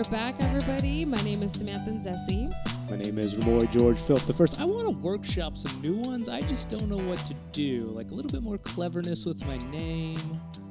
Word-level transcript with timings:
we're 0.00 0.10
back, 0.10 0.34
everybody. 0.40 1.04
My 1.04 1.20
name 1.24 1.42
is 1.42 1.52
Samantha 1.52 1.90
Zessi. 1.90 2.50
My 2.88 2.96
name 2.96 3.18
is 3.18 3.36
Roy 3.36 3.66
George 3.66 3.98
Philp 3.98 4.20
the 4.22 4.32
first. 4.32 4.58
I 4.58 4.64
want 4.64 4.86
to 4.86 4.92
workshop 4.92 5.58
some 5.58 5.78
new 5.82 5.96
ones. 5.96 6.26
I 6.26 6.40
just 6.42 6.70
don't 6.70 6.88
know 6.88 6.96
what 6.96 7.18
to 7.26 7.34
do. 7.52 7.84
Like 7.88 8.10
a 8.10 8.14
little 8.14 8.30
bit 8.30 8.42
more 8.42 8.56
cleverness 8.56 9.26
with 9.26 9.46
my 9.46 9.58
name. 9.70 10.16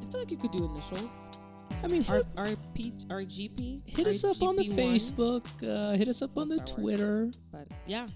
I 0.01 0.11
feel 0.11 0.21
like 0.21 0.31
you 0.31 0.37
could 0.37 0.49
do 0.49 0.65
initials. 0.65 1.29
I 1.83 1.87
mean, 1.89 2.03
R- 2.09 2.15
hit, 2.15 2.25
RP, 2.35 3.05
RGP. 3.05 3.87
hit 3.87 4.07
us 4.07 4.23
up 4.23 4.41
on 4.41 4.55
the 4.55 4.63
RGP1. 4.63 5.13
Facebook. 5.13 5.45
Uh, 5.61 5.95
hit 5.95 6.07
us 6.07 6.23
up 6.23 6.35
on 6.35 6.47
the. 6.47 6.57
Twitter. 6.61 7.29
But 7.51 7.67
yeah, 7.85 8.07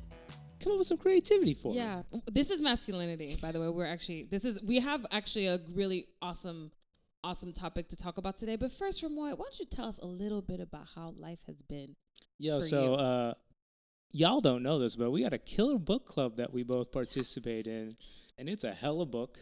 Come 0.64 0.72
up 0.74 0.80
with 0.80 0.88
some 0.88 0.98
creativity 0.98 1.54
for 1.54 1.74
it. 1.74 1.76
yeah. 1.76 2.02
This 2.32 2.50
is 2.50 2.64
masculinity, 2.64 3.38
by 3.40 3.52
the 3.52 3.60
way. 3.60 3.70
We're 3.70 3.86
actually 3.86 4.24
this 4.32 4.46
is 4.46 4.64
we 4.64 4.80
have 4.80 5.06
actually 5.12 5.46
a 5.46 5.60
really 5.76 6.06
awesome, 6.24 6.72
awesome 7.24 7.54
topic 7.54 7.88
to 7.90 7.98
talk 7.98 8.18
about 8.18 8.36
today. 8.36 8.56
But 8.56 8.72
first, 8.72 9.02
Roy, 9.04 9.10
why 9.14 9.32
don't 9.32 9.60
you 9.60 9.66
tell 9.66 9.88
us 9.88 10.00
a 10.00 10.06
little 10.06 10.42
bit 10.42 10.60
about 10.60 10.88
how 10.96 11.14
life 11.18 11.42
has 11.48 11.62
been? 11.62 11.96
Yo, 12.38 12.60
for 12.60 12.66
so 12.66 12.84
you. 12.84 12.94
uh, 12.94 13.34
y'all 14.12 14.42
don't 14.42 14.64
know 14.64 14.80
this, 14.80 14.96
but 14.96 15.12
we 15.12 15.24
got 15.24 15.34
a 15.34 15.38
killer 15.38 15.78
book 15.78 16.06
club 16.06 16.38
that 16.38 16.54
we 16.54 16.64
both 16.64 16.92
participate 16.92 17.68
in, 17.68 17.96
and 18.38 18.50
it's 18.50 18.64
a 18.64 18.74
hella 18.74 19.06
book. 19.06 19.40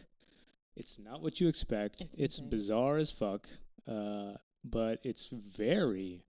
It's 0.76 0.98
not 0.98 1.22
what 1.22 1.40
you 1.40 1.48
expect. 1.48 2.00
It's 2.00 2.38
It's, 2.38 2.40
bizarre 2.40 2.96
as 2.96 3.10
fuck, 3.10 3.48
uh, 3.86 4.34
but 4.64 5.00
it's 5.02 5.28
very 5.28 6.24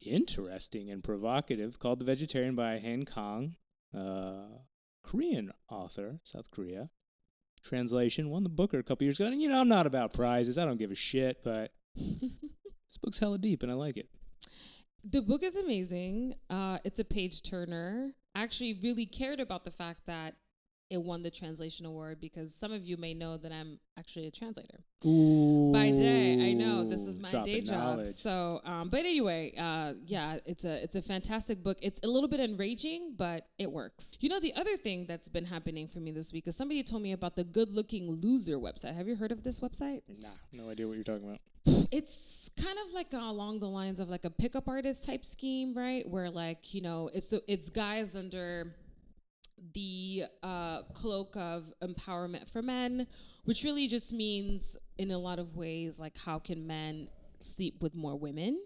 interesting 0.00 0.90
and 0.90 1.02
provocative. 1.02 1.78
Called 1.78 2.00
The 2.00 2.04
Vegetarian 2.04 2.54
by 2.54 2.78
Han 2.78 3.04
Kang, 3.04 3.56
uh, 3.96 4.58
Korean 5.02 5.50
author, 5.68 6.20
South 6.22 6.50
Korea. 6.50 6.90
Translation 7.68 8.30
won 8.30 8.42
the 8.42 8.48
Booker 8.48 8.78
a 8.78 8.82
couple 8.82 9.04
years 9.04 9.18
ago, 9.18 9.28
and 9.28 9.40
you 9.40 9.48
know 9.48 9.60
I'm 9.60 9.68
not 9.68 9.86
about 9.86 10.12
prizes. 10.12 10.58
I 10.58 10.64
don't 10.64 10.78
give 10.78 10.90
a 10.90 10.96
shit, 10.96 11.42
but 11.42 11.72
this 11.96 12.98
book's 13.00 13.18
hella 13.18 13.38
deep, 13.38 13.62
and 13.62 13.70
I 13.70 13.74
like 13.74 13.96
it. 13.96 14.08
The 15.08 15.22
book 15.22 15.42
is 15.42 15.56
amazing. 15.56 16.34
Uh, 16.50 16.78
it's 16.84 16.98
a 16.98 17.04
page 17.04 17.42
turner. 17.42 18.12
I 18.34 18.42
actually 18.42 18.78
really 18.82 19.06
cared 19.06 19.40
about 19.40 19.64
the 19.64 19.70
fact 19.70 20.06
that 20.06 20.34
it 20.88 21.02
won 21.02 21.22
the 21.22 21.30
translation 21.30 21.84
award 21.84 22.20
because 22.20 22.54
some 22.54 22.72
of 22.72 22.84
you 22.84 22.96
may 22.96 23.12
know 23.12 23.36
that 23.36 23.50
I'm 23.52 23.78
actually 23.98 24.26
a 24.26 24.30
translator 24.30 24.78
Ooh, 25.04 25.72
by 25.72 25.90
day. 25.90 26.50
I 26.50 26.52
know 26.52 26.88
this 26.88 27.02
is 27.02 27.18
my 27.18 27.30
day 27.42 27.60
job. 27.60 27.78
knowledge. 27.78 28.08
So, 28.08 28.60
um, 28.64 28.88
but 28.88 29.00
anyway, 29.00 29.52
uh, 29.58 29.94
yeah, 30.06 30.38
it's 30.46 30.64
a 30.64 30.82
it's 30.82 30.94
a 30.94 31.02
fantastic 31.02 31.62
book. 31.62 31.78
It's 31.82 32.00
a 32.04 32.06
little 32.06 32.28
bit 32.28 32.40
enraging, 32.40 33.14
but 33.16 33.48
it 33.58 33.70
works. 33.70 34.16
You 34.20 34.28
know, 34.28 34.38
the 34.38 34.54
other 34.54 34.76
thing 34.76 35.06
that's 35.06 35.28
been 35.28 35.46
happening 35.46 35.88
for 35.88 35.98
me 35.98 36.12
this 36.12 36.32
week 36.32 36.46
is 36.46 36.56
somebody 36.56 36.82
told 36.82 37.02
me 37.02 37.12
about 37.12 37.36
the 37.36 37.44
Good 37.44 37.70
Looking 37.72 38.10
Loser 38.10 38.56
website. 38.56 38.94
Have 38.94 39.08
you 39.08 39.16
heard 39.16 39.32
of 39.32 39.42
this 39.42 39.60
website? 39.60 40.02
Nah, 40.20 40.28
no 40.52 40.70
idea 40.70 40.86
what 40.86 40.94
you're 40.94 41.04
talking 41.04 41.26
about. 41.26 41.40
it's 41.90 42.50
kind 42.62 42.78
of 42.86 42.94
like 42.94 43.12
along 43.12 43.58
the 43.58 43.68
lines 43.68 43.98
of 43.98 44.08
like 44.08 44.24
a 44.24 44.30
pickup 44.30 44.68
artist 44.68 45.04
type 45.04 45.24
scheme, 45.24 45.74
right? 45.74 46.08
Where 46.08 46.30
like 46.30 46.74
you 46.74 46.80
know 46.80 47.10
it's 47.12 47.34
it's 47.48 47.70
guys 47.70 48.16
under 48.16 48.74
the 49.74 50.24
uh, 50.42 50.82
cloak 50.94 51.36
of 51.36 51.72
empowerment 51.82 52.48
for 52.50 52.62
men, 52.62 53.06
which 53.44 53.64
really 53.64 53.88
just 53.88 54.12
means 54.12 54.76
in 54.98 55.10
a 55.10 55.18
lot 55.18 55.38
of 55.38 55.56
ways 55.56 55.98
like 56.00 56.16
how 56.18 56.38
can 56.38 56.66
men 56.66 57.08
sleep 57.38 57.82
with 57.82 57.94
more 57.94 58.16
women? 58.16 58.58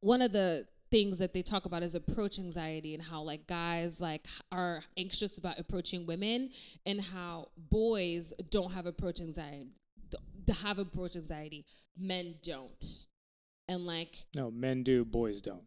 One 0.00 0.22
of 0.22 0.32
the 0.32 0.66
things 0.90 1.18
that 1.18 1.32
they 1.32 1.42
talk 1.42 1.64
about 1.64 1.82
is 1.82 1.94
approach 1.94 2.38
anxiety 2.38 2.92
and 2.94 3.02
how 3.02 3.22
like 3.22 3.46
guys 3.46 4.00
like 4.00 4.26
are 4.52 4.82
anxious 4.98 5.38
about 5.38 5.58
approaching 5.58 6.04
women 6.04 6.50
and 6.84 7.00
how 7.00 7.48
boys 7.56 8.34
don't 8.50 8.72
have 8.72 8.84
approach 8.84 9.18
anxiety 9.18 9.68
have 10.62 10.78
approach 10.78 11.16
anxiety 11.16 11.64
men 11.96 12.34
don't 12.42 13.06
and 13.68 13.86
like 13.86 14.26
No, 14.36 14.50
men 14.50 14.82
do, 14.82 15.04
boys 15.04 15.40
don't. 15.40 15.62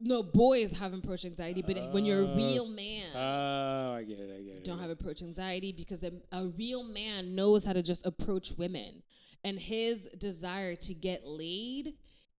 No 0.00 0.22
boys 0.22 0.72
have 0.78 0.94
approach 0.94 1.24
anxiety 1.24 1.62
but 1.62 1.76
when 1.92 2.04
you're 2.04 2.22
a 2.22 2.26
Uh, 2.32 2.36
real 2.36 2.68
man 2.68 3.06
Oh, 3.14 3.92
I 3.94 4.02
get 4.04 4.18
it. 4.18 4.30
I 4.34 4.42
get 4.42 4.54
it. 4.56 4.64
don't 4.64 4.78
have 4.78 4.90
approach 4.90 5.22
anxiety 5.22 5.72
because 5.72 6.02
a, 6.04 6.12
a 6.32 6.46
real 6.58 6.82
man 6.84 7.34
knows 7.34 7.64
how 7.64 7.72
to 7.74 7.82
just 7.82 8.06
approach 8.06 8.52
women 8.58 9.02
and 9.44 9.58
his 9.58 10.08
desire 10.18 10.74
to 10.76 10.94
get 10.94 11.26
laid 11.26 11.94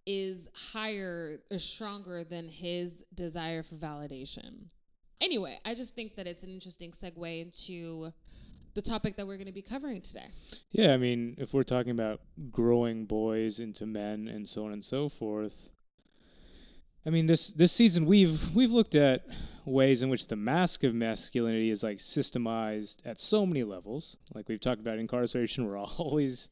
is 0.07 0.49
higher 0.73 1.41
or 1.51 1.59
stronger 1.59 2.25
than 2.25 2.49
his 2.49 3.05
desire 3.15 3.63
for 3.63 3.75
validation 3.77 4.65
anyway 5.21 5.59
i 5.67 5.75
just 5.75 5.95
think 5.95 6.17
that 6.17 6.27
it's 6.27 6.43
an 6.43 6.51
interesting 6.51 6.91
segue 6.91 7.41
into 7.43 8.11
the 8.75 8.81
topic 8.83 9.17
that 9.17 9.27
we're 9.27 9.37
going 9.37 9.49
to 9.49 9.53
be 9.53 9.63
covering 9.63 10.01
today. 10.01 10.27
Yeah, 10.71 10.95
I 10.95 10.97
mean, 10.97 11.35
if 11.39 11.53
we're 11.53 11.65
talking 11.65 11.91
about 11.91 12.21
growing 12.53 13.05
boys 13.05 13.59
into 13.59 13.85
men 13.85 14.29
and 14.29 14.47
so 14.47 14.65
on 14.65 14.73
and 14.73 14.85
so 14.85 15.09
forth, 15.09 15.73
I 17.07 17.11
mean, 17.11 17.27
this 17.27 17.49
this 17.49 17.73
season 17.73 18.05
we've 18.05 18.55
we've 18.55 18.73
looked 18.73 18.95
at 18.95 19.25
ways 19.65 20.03
in 20.03 20.11
which 20.11 20.27
the 20.27 20.37
mask 20.37 20.85
of 20.85 20.95
masculinity 20.95 21.71
is 21.71 21.83
like 21.83 21.99
systemized 21.99 23.07
at 23.07 23.19
so 23.19 23.47
many 23.47 23.65
levels. 23.65 24.17
Like 24.35 24.49
we've 24.49 24.61
talked 24.61 24.81
about 24.81 24.99
incarceration, 24.99 25.67
we're 25.67 25.79
always 25.99 26.51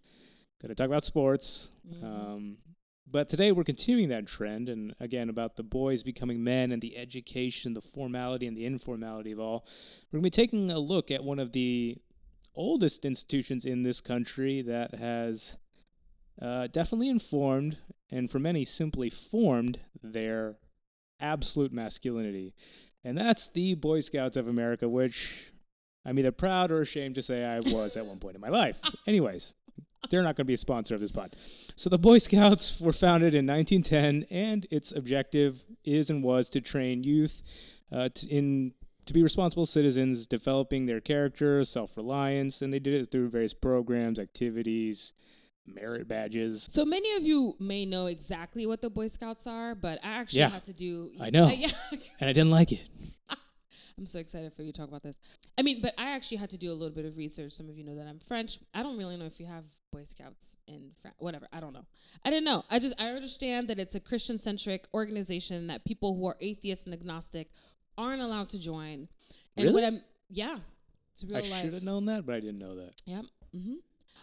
going 0.60 0.70
to 0.70 0.74
talk 0.74 0.86
about 0.86 1.04
sports. 1.04 1.72
Um, 2.02 2.58
but 3.10 3.28
today 3.28 3.52
we're 3.52 3.64
continuing 3.64 4.08
that 4.10 4.26
trend, 4.26 4.68
and 4.68 4.94
again 5.00 5.28
about 5.28 5.56
the 5.56 5.62
boys 5.62 6.02
becoming 6.02 6.42
men 6.44 6.72
and 6.72 6.80
the 6.80 6.96
education, 6.96 7.74
the 7.74 7.80
formality 7.80 8.46
and 8.46 8.56
the 8.56 8.66
informality 8.66 9.32
of 9.32 9.40
all. 9.40 9.66
We're 10.10 10.18
going 10.18 10.24
to 10.24 10.26
be 10.26 10.42
taking 10.42 10.70
a 10.70 10.78
look 10.78 11.10
at 11.10 11.24
one 11.24 11.38
of 11.38 11.52
the 11.52 11.96
oldest 12.54 13.04
institutions 13.04 13.64
in 13.64 13.82
this 13.82 14.00
country 14.00 14.62
that 14.62 14.94
has 14.94 15.58
uh, 16.40 16.68
definitely 16.68 17.08
informed, 17.08 17.78
and 18.10 18.30
for 18.30 18.38
many 18.38 18.64
simply 18.64 19.10
formed, 19.10 19.78
their 20.02 20.56
absolute 21.20 21.72
masculinity. 21.72 22.54
And 23.04 23.16
that's 23.16 23.48
the 23.48 23.74
Boy 23.74 24.00
Scouts 24.00 24.36
of 24.36 24.48
America, 24.48 24.88
which 24.88 25.52
I'm 26.04 26.18
either 26.18 26.32
proud 26.32 26.70
or 26.70 26.80
ashamed 26.80 27.14
to 27.16 27.22
say 27.22 27.44
I 27.44 27.60
was 27.74 27.96
at 27.96 28.06
one 28.06 28.18
point 28.18 28.34
in 28.34 28.40
my 28.40 28.48
life. 28.48 28.80
Anyways, 29.06 29.54
they're 30.10 30.22
not 30.22 30.36
going 30.36 30.44
to 30.44 30.50
be 30.50 30.54
a 30.54 30.58
sponsor 30.58 30.94
of 30.94 31.00
this 31.00 31.12
pod. 31.12 31.34
So 31.76 31.90
the 31.90 31.98
Boy 31.98 32.18
Scouts 32.18 32.80
were 32.80 32.92
founded 32.92 33.34
in 33.34 33.46
1910, 33.46 34.26
and 34.30 34.66
its 34.70 34.92
objective 34.92 35.64
is 35.84 36.10
and 36.10 36.22
was 36.22 36.48
to 36.50 36.60
train 36.60 37.04
youth 37.04 37.76
uh, 37.92 38.08
t- 38.14 38.28
in 38.28 38.74
to 39.06 39.14
be 39.14 39.22
responsible 39.22 39.64
citizens, 39.64 40.26
developing 40.26 40.84
their 40.84 41.00
character, 41.00 41.64
self-reliance, 41.64 42.60
and 42.60 42.70
they 42.70 42.78
did 42.78 42.92
it 42.92 43.10
through 43.10 43.30
various 43.30 43.54
programs, 43.54 44.18
activities, 44.18 45.14
merit 45.74 46.08
badges. 46.08 46.66
So 46.70 46.84
many 46.84 47.14
of 47.16 47.22
you 47.22 47.54
may 47.60 47.84
know 47.86 48.06
exactly 48.06 48.66
what 48.66 48.80
the 48.80 48.90
Boy 48.90 49.08
Scouts 49.08 49.46
are, 49.46 49.74
but 49.74 49.98
I 50.04 50.08
actually 50.08 50.40
Yeah, 50.40 50.50
had 50.50 50.64
to 50.64 50.72
do. 50.72 51.10
I 51.20 51.30
know. 51.30 51.46
Uh, 51.46 51.50
yeah. 51.56 51.68
And 52.20 52.28
I 52.30 52.32
didn't 52.32 52.50
like 52.50 52.72
it. 52.72 52.86
I'm 53.98 54.06
so 54.06 54.20
excited 54.20 54.52
for 54.52 54.62
you 54.62 54.70
to 54.72 54.78
talk 54.80 54.88
about 54.88 55.02
this. 55.02 55.18
I 55.58 55.62
mean, 55.62 55.80
but 55.82 55.92
I 55.98 56.10
actually 56.12 56.36
had 56.38 56.50
to 56.50 56.58
do 56.58 56.70
a 56.70 56.74
little 56.74 56.94
bit 56.94 57.04
of 57.04 57.16
research. 57.16 57.50
Some 57.50 57.68
of 57.68 57.76
you 57.76 57.82
know 57.82 57.96
that 57.96 58.06
I'm 58.06 58.20
French. 58.20 58.60
I 58.72 58.84
don't 58.84 58.96
really 58.96 59.16
know 59.16 59.24
if 59.24 59.40
you 59.40 59.46
have 59.46 59.64
Boy 59.90 60.04
Scouts 60.04 60.56
in 60.68 60.92
France. 61.00 61.16
Whatever. 61.18 61.48
I 61.52 61.58
don't 61.58 61.72
know. 61.72 61.84
I 62.24 62.30
didn't 62.30 62.44
know. 62.44 62.64
I 62.70 62.78
just 62.78 62.94
I 63.00 63.08
understand 63.08 63.66
that 63.68 63.80
it's 63.80 63.96
a 63.96 64.00
Christian 64.00 64.38
centric 64.38 64.86
organization 64.94 65.66
that 65.66 65.84
people 65.84 66.14
who 66.16 66.26
are 66.26 66.36
atheist 66.40 66.86
and 66.86 66.94
agnostic 66.94 67.50
aren't 67.96 68.22
allowed 68.22 68.48
to 68.50 68.60
join. 68.60 69.08
And 69.56 69.72
what 69.74 69.82
Really? 69.82 69.86
I'm 69.86 70.00
yeah, 70.30 70.58
it's 71.12 71.24
real 71.24 71.38
I 71.38 71.42
should 71.42 71.72
have 71.72 71.82
known 71.82 72.04
that, 72.06 72.24
but 72.24 72.36
I 72.36 72.40
didn't 72.40 72.58
know 72.60 72.76
that. 72.76 72.92
Yep. 73.06 73.24
hmm 73.52 73.74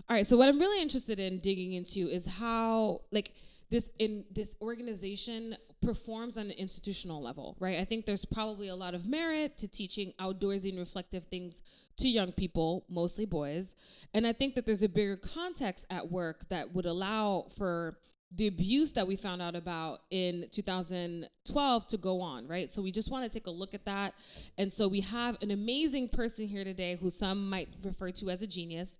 All 0.09 0.16
right. 0.16 0.25
So 0.25 0.38
what 0.38 0.50
I'm 0.50 0.59
really 0.59 0.81
interested 0.81 1.20
in 1.20 1.40
digging 1.40 1.73
into 1.73 2.08
is 2.08 2.28
how 2.28 3.02
like 3.11 3.34
this 3.70 3.91
in 3.99 4.23
this 4.31 4.55
organization 4.61 5.55
performs 5.81 6.37
on 6.37 6.46
an 6.46 6.52
institutional 6.52 7.22
level, 7.22 7.55
right? 7.59 7.79
I 7.79 7.85
think 7.85 8.05
there's 8.05 8.25
probably 8.25 8.70
a 8.70 8.75
lot 8.75 8.93
of 8.93 9.08
merit 9.08 9.58
to 9.58 9.67
teaching 9.67 10.14
outdoorsy 10.20 10.70
and 10.70 10.79
reflective 10.79 11.25
things 11.25 11.61
to 11.97 12.08
young 12.08 12.31
people, 12.31 12.85
mostly 12.90 13.25
boys, 13.25 13.75
and 14.14 14.25
I 14.25 14.34
think 14.34 14.55
that 14.55 14.66
there's 14.66 14.84
a 14.84 14.90
bigger 14.90 15.17
context 15.17 15.87
at 15.90 16.11
work 16.11 16.47
that 16.49 16.73
would 16.73 16.85
allow 16.85 17.46
for 17.58 17.97
the 18.35 18.47
abuse 18.47 18.91
that 18.93 19.08
we 19.08 19.16
found 19.16 19.41
out 19.41 19.55
about 19.55 20.02
in 20.09 20.47
2012 20.52 21.87
to 21.87 21.97
go 21.97 22.22
on, 22.22 22.47
right? 22.47 22.70
So 22.70 22.81
we 22.81 22.91
just 22.91 23.11
want 23.11 23.23
to 23.23 23.29
take 23.29 23.47
a 23.47 23.52
look 23.52 23.73
at 23.73 23.85
that. 23.85 24.14
And 24.58 24.72
so 24.72 24.87
we 24.87 25.02
have 25.02 25.37
an 25.41 25.52
amazing 25.52 26.09
person 26.09 26.47
here 26.47 26.64
today 26.64 26.97
who 26.99 27.09
some 27.09 27.49
might 27.49 27.70
refer 27.84 28.11
to 28.11 28.29
as 28.29 28.41
a 28.41 28.47
genius, 28.47 28.99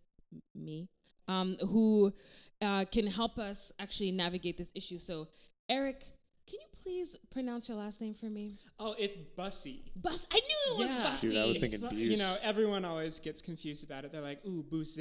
me, 0.54 0.88
um, 1.28 1.58
who 1.72 2.14
uh, 2.62 2.86
can 2.92 3.08
help 3.08 3.38
us 3.38 3.72
actually 3.80 4.12
navigate 4.12 4.58
this 4.58 4.72
issue. 4.76 4.98
So, 4.98 5.28
Eric, 5.70 6.04
can 6.48 6.60
you 6.60 6.68
please 6.84 7.16
pronounce 7.32 7.68
your 7.68 7.78
last 7.80 8.02
name 8.04 8.14
for 8.14 8.28
me? 8.28 8.52
Oh, 8.80 8.94
it's 9.00 9.18
Bussy. 9.18 9.92
Bus. 9.96 10.28
I 10.32 10.36
knew 10.36 10.76
it 10.76 10.78
was 10.78 10.88
Yeah. 10.88 11.04
Bussy. 11.04 11.28
Dude, 11.30 11.38
I 11.38 11.46
was 11.46 11.58
thinking 11.58 11.82
like- 11.82 11.94
You 11.94 12.18
know, 12.18 12.36
everyone 12.44 12.86
always 12.86 13.18
gets 13.18 13.42
confused 13.42 13.84
about 13.84 14.06
it. 14.06 14.12
They're 14.12 14.22
like, 14.22 14.46
ooh, 14.46 14.62
bousse, 14.70 15.00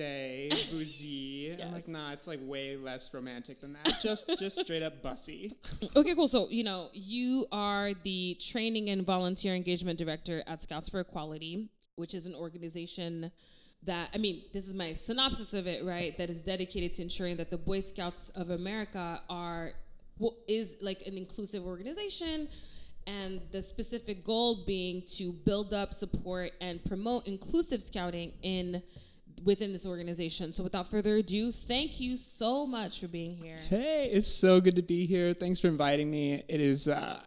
boozy. 0.70 1.54
I'm 1.62 1.72
like, 1.72 1.86
nah, 1.86 2.12
it's 2.12 2.26
like 2.26 2.40
way 2.42 2.78
less 2.78 3.12
romantic 3.12 3.60
than 3.60 3.74
that. 3.74 3.98
Just 4.00 4.30
just 4.38 4.58
straight 4.58 4.82
up 4.82 5.02
Bussy. 5.02 5.52
Okay, 5.94 6.14
cool. 6.14 6.28
So, 6.28 6.48
you 6.48 6.64
know, 6.64 6.88
you 6.94 7.44
are 7.52 7.92
the 8.04 8.38
training 8.40 8.88
and 8.88 9.04
volunteer 9.04 9.54
engagement 9.54 9.98
director 9.98 10.42
at 10.46 10.62
Scouts 10.62 10.88
for 10.88 11.00
Equality, 11.00 11.68
which 11.96 12.14
is 12.14 12.24
an 12.24 12.34
organization 12.34 13.30
that, 13.86 14.10
I 14.14 14.18
mean, 14.18 14.42
this 14.52 14.68
is 14.68 14.74
my 14.74 14.92
synopsis 14.92 15.54
of 15.54 15.66
it, 15.66 15.84
right? 15.84 16.16
That 16.18 16.30
is 16.30 16.42
dedicated 16.42 16.94
to 16.94 17.02
ensuring 17.02 17.36
that 17.36 17.50
the 17.50 17.58
Boy 17.58 17.80
Scouts 17.80 18.30
of 18.30 18.50
America 18.50 19.20
are 19.28 19.72
what 20.18 20.34
is 20.48 20.76
like 20.80 21.02
an 21.06 21.16
inclusive 21.16 21.66
organization 21.66 22.48
and 23.06 23.40
the 23.50 23.60
specific 23.60 24.24
goal 24.24 24.64
being 24.64 25.02
to 25.16 25.32
build 25.32 25.74
up 25.74 25.92
support 25.92 26.52
and 26.60 26.82
promote 26.84 27.26
inclusive 27.26 27.82
scouting 27.82 28.32
in 28.42 28.82
within 29.44 29.72
this 29.72 29.84
organization 29.84 30.52
so 30.52 30.62
without 30.62 30.88
further 30.88 31.16
ado 31.16 31.50
thank 31.50 32.00
you 32.00 32.16
so 32.16 32.66
much 32.66 33.00
for 33.00 33.08
being 33.08 33.34
here 33.34 33.58
Hey, 33.68 34.08
it's 34.12 34.32
so 34.32 34.60
good 34.60 34.76
to 34.76 34.82
be 34.82 35.04
here. 35.06 35.34
Thanks 35.34 35.58
for 35.58 35.66
inviting 35.66 36.10
me. 36.10 36.42
It 36.48 36.60
is. 36.60 36.86
Uh, 36.86 37.20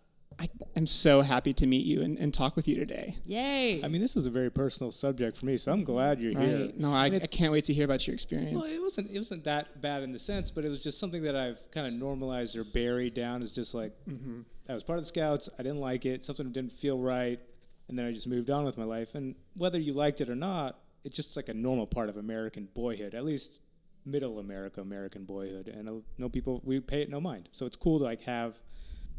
I'm 0.77 0.85
so 0.85 1.24
happy 1.24 1.53
to 1.53 1.65
meet 1.65 1.88
you 1.88 2.03
and, 2.03 2.19
and 2.19 2.31
talk 2.31 2.56
with 2.56 2.68
you 2.68 2.75
today. 2.75 3.15
yay 3.25 3.83
I 3.83 3.88
mean, 3.88 4.00
this 4.00 4.15
is 4.15 4.27
a 4.27 4.29
very 4.29 4.51
personal 4.51 4.91
subject 4.91 5.35
for 5.35 5.47
me, 5.47 5.57
so 5.57 5.71
I'm 5.71 5.83
glad 5.83 6.21
you're 6.21 6.39
here. 6.39 6.71
No, 6.77 6.94
I, 6.94 7.07
And 7.07 7.24
I 7.24 7.25
can't 7.25 7.51
wait 7.51 7.65
to 7.65 7.74
hear 7.74 7.85
about 7.85 8.06
your 8.06 8.12
Well, 8.12 8.15
experience. 8.15 8.71
it 8.71 8.79
wasn't 8.79 9.09
it 9.09 9.18
wasn't 9.18 9.44
that 9.45 9.81
bad 9.81 10.03
in 10.03 10.12
the 10.12 10.19
sense, 10.19 10.51
but 10.51 10.63
it 10.63 10.69
was 10.69 10.83
just 10.83 11.00
something 11.00 11.24
that 11.24 11.35
I've 11.35 11.59
kind 11.71 11.88
of 11.88 11.94
normalized 11.94 12.56
or 12.56 12.63
buried 12.63 13.15
down 13.15 13.41
as 13.41 13.51
just 13.51 13.74
like 13.74 13.91
mm-hmm. 14.07 14.41
I 14.69 14.74
was 14.75 14.83
part 14.83 15.00
of 15.00 15.03
the 15.03 15.07
Scouts. 15.07 15.50
I 15.57 15.63
didn't 15.63 15.79
like 15.79 16.06
it. 16.06 16.24
Something 16.24 16.51
didn't 16.51 16.74
feel 16.74 17.00
right, 17.00 17.39
and 17.88 17.97
then 17.97 18.06
I 18.06 18.12
just 18.12 18.27
moved 18.27 18.51
on 18.51 18.63
with 18.63 18.77
my 18.77 18.83
life. 18.83 19.15
And 19.15 19.33
whether 19.56 19.80
you 19.80 19.94
liked 19.94 20.21
it 20.21 20.30
or 20.30 20.35
not, 20.35 20.77
it's 21.03 21.15
just 21.15 21.35
like 21.35 21.50
a 21.50 21.56
normal 21.56 21.88
part 21.88 22.07
of 22.07 22.18
American 22.18 22.69
boyhood, 22.75 23.15
at 23.15 23.25
least 23.25 23.62
middle 24.06 24.38
America, 24.38 24.81
American 24.81 25.25
boyhood. 25.25 25.69
And 25.69 25.89
uh, 25.89 25.94
I 25.94 26.01
know 26.19 26.30
people 26.30 26.62
we 26.63 26.80
pay 26.81 27.01
it 27.01 27.09
no 27.09 27.19
mind. 27.19 27.50
So 27.51 27.65
it's 27.65 27.77
cool 27.77 27.97
to 27.97 28.03
like 28.03 28.21
have 28.21 28.62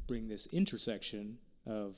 bring 0.07 0.29
this 0.29 0.47
intersection 0.55 1.39
of 1.69 1.97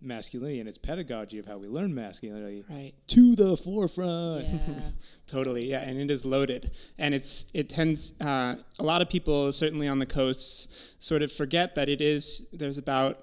masculinity 0.00 0.58
and 0.58 0.68
its 0.68 0.78
pedagogy 0.78 1.38
of 1.38 1.46
how 1.46 1.56
we 1.58 1.68
learn 1.68 1.94
masculinity 1.94 2.64
Right. 2.68 2.92
to 3.08 3.36
the 3.36 3.56
forefront. 3.56 4.44
yeah. 4.46 4.80
Totally, 5.28 5.70
yeah, 5.70 5.88
and 5.88 5.98
it 5.98 6.10
is 6.10 6.24
loaded, 6.26 6.70
and 6.98 7.14
it's 7.14 7.50
it 7.54 7.68
tends 7.68 8.12
uh, 8.20 8.56
a 8.78 8.82
lot 8.82 9.00
of 9.00 9.08
people 9.08 9.52
certainly 9.52 9.86
on 9.88 9.98
the 10.00 10.06
coasts 10.06 10.94
sort 10.98 11.22
of 11.22 11.30
forget 11.30 11.74
that 11.76 11.88
it 11.88 12.00
is 12.00 12.48
there's 12.52 12.78
about 12.78 13.20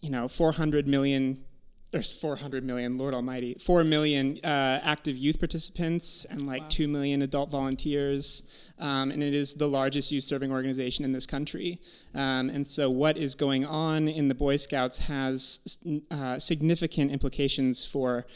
you 0.00 0.10
know 0.10 0.26
400 0.28 0.86
million 0.88 1.44
there's 1.90 2.16
400 2.16 2.64
million 2.64 2.98
lord 2.98 3.14
almighty 3.14 3.54
4 3.54 3.84
million 3.84 4.38
uh, 4.44 4.80
active 4.82 5.16
youth 5.16 5.38
participants 5.38 6.24
and 6.24 6.46
like 6.46 6.68
2 6.68 6.86
million 6.88 7.22
adult 7.22 7.50
volunteers 7.50 8.70
um, 8.80 9.10
and 9.10 9.22
it 9.22 9.34
is 9.34 9.54
the 9.54 9.68
largest 9.68 10.10
youth 10.10 10.24
serving 10.24 10.50
organization 10.50 11.04
in 11.04 11.12
this 11.12 11.26
country. 11.26 11.78
Um, 12.14 12.48
and 12.48 12.66
so 12.66 12.88
what 12.90 13.18
is 13.18 13.34
going 13.34 13.66
on 13.66 14.08
in 14.08 14.28
the 14.28 14.34
boy 14.34 14.56
scouts 14.56 15.06
has 15.06 15.78
uh, 16.10 16.38
significant 16.38 17.12
implications 17.12 17.86
for 17.86 18.26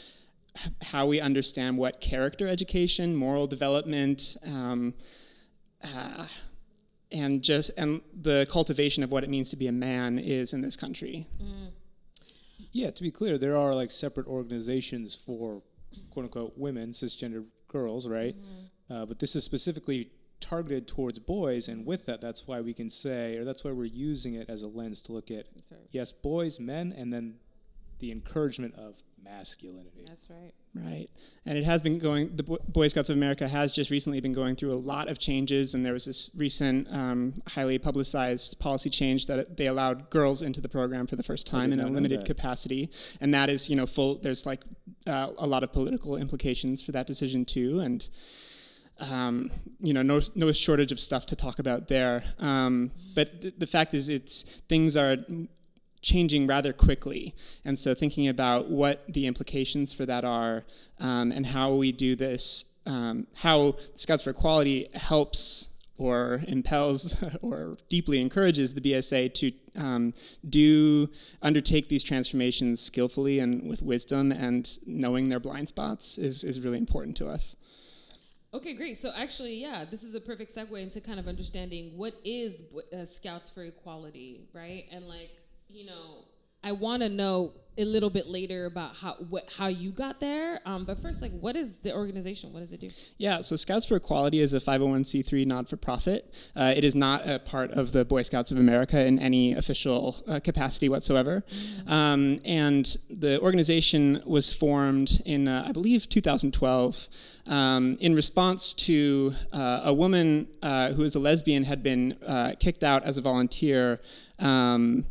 how 0.83 1.07
we 1.07 1.19
understand 1.19 1.77
what 1.77 1.99
character 1.99 2.47
education, 2.47 3.15
moral 3.15 3.47
development, 3.47 4.37
um, 4.45 4.93
uh, 5.83 6.27
and 7.11 7.41
just 7.41 7.71
and 7.77 8.01
the 8.13 8.47
cultivation 8.49 9.03
of 9.03 9.11
what 9.11 9.23
it 9.23 9.29
means 9.29 9.49
to 9.49 9.57
be 9.57 9.67
a 9.67 9.71
man 9.71 10.19
is 10.19 10.53
in 10.53 10.61
this 10.61 10.77
country. 10.77 11.25
Yeah, 12.71 12.91
to 12.91 13.03
be 13.03 13.11
clear, 13.11 13.37
there 13.37 13.57
are 13.57 13.73
like 13.73 13.91
separate 13.91 14.27
organizations 14.27 15.15
for 15.15 15.61
quote 16.11 16.25
unquote 16.25 16.53
women, 16.57 16.91
cisgender 16.91 17.45
girls, 17.67 18.07
right? 18.07 18.35
Uh, 18.89 19.05
but 19.05 19.19
this 19.19 19.35
is 19.35 19.43
specifically 19.43 20.11
targeted 20.39 20.87
towards 20.87 21.17
boys, 21.19 21.67
and 21.67 21.85
with 21.85 22.05
that, 22.05 22.21
that's 22.21 22.47
why 22.47 22.61
we 22.61 22.73
can 22.73 22.89
say, 22.89 23.37
or 23.37 23.43
that's 23.43 23.63
why 23.63 23.71
we're 23.71 23.85
using 23.85 24.35
it 24.35 24.49
as 24.49 24.61
a 24.61 24.67
lens 24.67 25.01
to 25.03 25.11
look 25.11 25.31
at 25.31 25.47
right. 25.71 25.79
yes, 25.91 26.11
boys, 26.11 26.59
men, 26.59 26.93
and 26.95 27.11
then 27.11 27.35
the 27.99 28.11
encouragement 28.11 28.75
of 28.75 28.95
masculinity. 29.25 30.05
That's 30.07 30.29
right. 30.29 30.53
Right, 30.75 31.07
and 31.45 31.57
it 31.57 31.63
has 31.63 31.81
been 31.81 31.99
going. 31.99 32.35
The 32.35 32.43
Boy 32.43 32.89
Scouts 32.89 33.09
of 33.09 33.15
America 33.15 33.47
has 33.47 33.71
just 33.71 33.91
recently 33.91 34.19
been 34.19 34.33
going 34.33 34.57
through 34.57 34.73
a 34.73 34.75
lot 34.75 35.07
of 35.07 35.19
changes, 35.19 35.73
and 35.73 35.85
there 35.85 35.93
was 35.93 36.03
this 36.03 36.29
recent, 36.35 36.89
um, 36.91 37.33
highly 37.47 37.79
publicized 37.79 38.59
policy 38.59 38.89
change 38.89 39.25
that 39.27 39.55
they 39.55 39.67
allowed 39.67 40.09
girls 40.09 40.41
into 40.41 40.59
the 40.59 40.67
program 40.67 41.07
for 41.07 41.15
the 41.15 41.23
first 41.23 41.47
time 41.47 41.71
in 41.71 41.79
a 41.79 41.87
limited 41.87 42.19
that. 42.19 42.25
capacity, 42.25 42.89
and 43.21 43.33
that 43.33 43.49
is, 43.49 43.69
you 43.69 43.77
know, 43.77 43.85
full. 43.85 44.15
There's 44.15 44.45
like 44.45 44.63
uh, 45.07 45.29
a 45.37 45.47
lot 45.47 45.63
of 45.63 45.71
political 45.71 46.17
implications 46.17 46.81
for 46.81 46.91
that 46.91 47.07
decision 47.07 47.45
too, 47.45 47.79
and 47.79 48.09
um, 48.99 49.49
you 49.79 49.93
know, 49.93 50.01
no, 50.01 50.19
no 50.35 50.51
shortage 50.51 50.91
of 50.91 50.99
stuff 50.99 51.25
to 51.27 51.35
talk 51.35 51.59
about 51.59 51.87
there. 51.87 52.23
Um, 52.39 52.91
but 53.13 53.41
th- 53.41 53.53
the 53.57 53.67
fact 53.67 53.93
is, 53.93 54.09
it's 54.09 54.61
things 54.67 54.97
are 54.97 55.17
changing 56.05 56.45
rather 56.47 56.71
quickly, 56.71 57.33
and 57.65 57.77
so 57.77 57.93
thinking 57.93 58.27
about 58.27 58.69
what 58.69 59.03
the 59.11 59.25
implications 59.25 59.93
for 59.93 60.05
that 60.05 60.23
are, 60.23 60.63
um, 60.99 61.31
and 61.31 61.45
how 61.47 61.73
we 61.73 61.91
do 61.91 62.15
this, 62.15 62.65
um, 62.85 63.27
how 63.37 63.75
Scouts 63.95 64.23
for 64.23 64.29
Equality 64.29 64.87
helps 64.93 65.71
or 65.97 66.41
impels 66.47 67.23
or 67.41 67.77
deeply 67.87 68.21
encourages 68.21 68.73
the 68.73 68.81
BSA 68.81 69.33
to 69.33 69.51
um, 69.77 70.13
do 70.47 71.09
undertake 71.41 71.89
these 71.89 72.03
transformations 72.03 72.81
skillfully 72.81 73.39
and 73.39 73.67
with 73.67 73.81
wisdom 73.81 74.31
and 74.31 74.77
knowing 74.85 75.29
their 75.29 75.39
blind 75.39 75.67
spots 75.67 76.17
is, 76.17 76.43
is 76.43 76.61
really 76.61 76.77
important 76.77 77.17
to 77.17 77.27
us. 77.27 77.55
Okay, 78.53 78.73
great. 78.73 78.95
So 78.95 79.11
actually, 79.13 79.55
yeah, 79.55 79.83
this 79.89 80.03
is 80.03 80.15
a 80.15 80.21
perfect 80.21 80.55
segue 80.55 80.81
into 80.81 81.01
kind 81.01 81.19
of 81.19 81.27
understanding 81.27 81.97
what 81.97 82.13
is 82.23 82.63
uh, 82.97 83.03
Scouts 83.03 83.49
for 83.49 83.63
Equality, 83.65 84.47
right? 84.53 84.85
And 84.91 85.07
like, 85.09 85.31
you 85.75 85.85
know, 85.85 86.23
I 86.63 86.71
want 86.71 87.03
to 87.03 87.09
know 87.09 87.51
a 87.77 87.83
little 87.83 88.09
bit 88.09 88.27
later 88.27 88.65
about 88.65 88.95
how 88.95 89.15
what 89.27 89.53
how 89.57 89.67
you 89.67 89.91
got 89.91 90.21
there. 90.21 90.61
Um, 90.65 90.85
but 90.85 90.97
first, 90.97 91.21
like, 91.21 91.33
what 91.33 91.57
is 91.57 91.81
the 91.81 91.93
organization? 91.93 92.53
What 92.53 92.61
does 92.61 92.71
it 92.71 92.79
do? 92.79 92.87
Yeah, 93.17 93.41
so 93.41 93.57
Scouts 93.57 93.85
for 93.85 93.97
Equality 93.97 94.39
is 94.39 94.53
a 94.53 94.61
501c3 94.61 95.45
not 95.45 95.67
for 95.67 95.75
profit. 95.75 96.33
Uh, 96.55 96.73
it 96.73 96.85
is 96.85 96.95
not 96.95 97.27
a 97.27 97.39
part 97.39 97.71
of 97.71 97.91
the 97.91 98.05
Boy 98.05 98.21
Scouts 98.21 98.51
of 98.51 98.57
America 98.57 99.05
in 99.05 99.19
any 99.19 99.53
official 99.53 100.15
uh, 100.29 100.39
capacity 100.39 100.87
whatsoever. 100.87 101.43
Um, 101.85 102.39
and 102.45 102.85
the 103.09 103.41
organization 103.41 104.21
was 104.25 104.53
formed 104.53 105.21
in, 105.25 105.49
uh, 105.49 105.65
I 105.67 105.73
believe, 105.73 106.07
2012 106.07 107.09
um, 107.47 107.97
in 107.99 108.15
response 108.15 108.73
to 108.73 109.33
uh, 109.51 109.81
a 109.83 109.93
woman 109.93 110.47
uh, 110.63 110.93
who 110.93 111.03
is 111.03 111.15
a 111.15 111.19
lesbian 111.19 111.65
had 111.65 111.83
been 111.83 112.17
uh, 112.25 112.53
kicked 112.57 112.85
out 112.85 113.03
as 113.03 113.17
a 113.17 113.21
volunteer. 113.21 113.99
Um, 114.39 115.05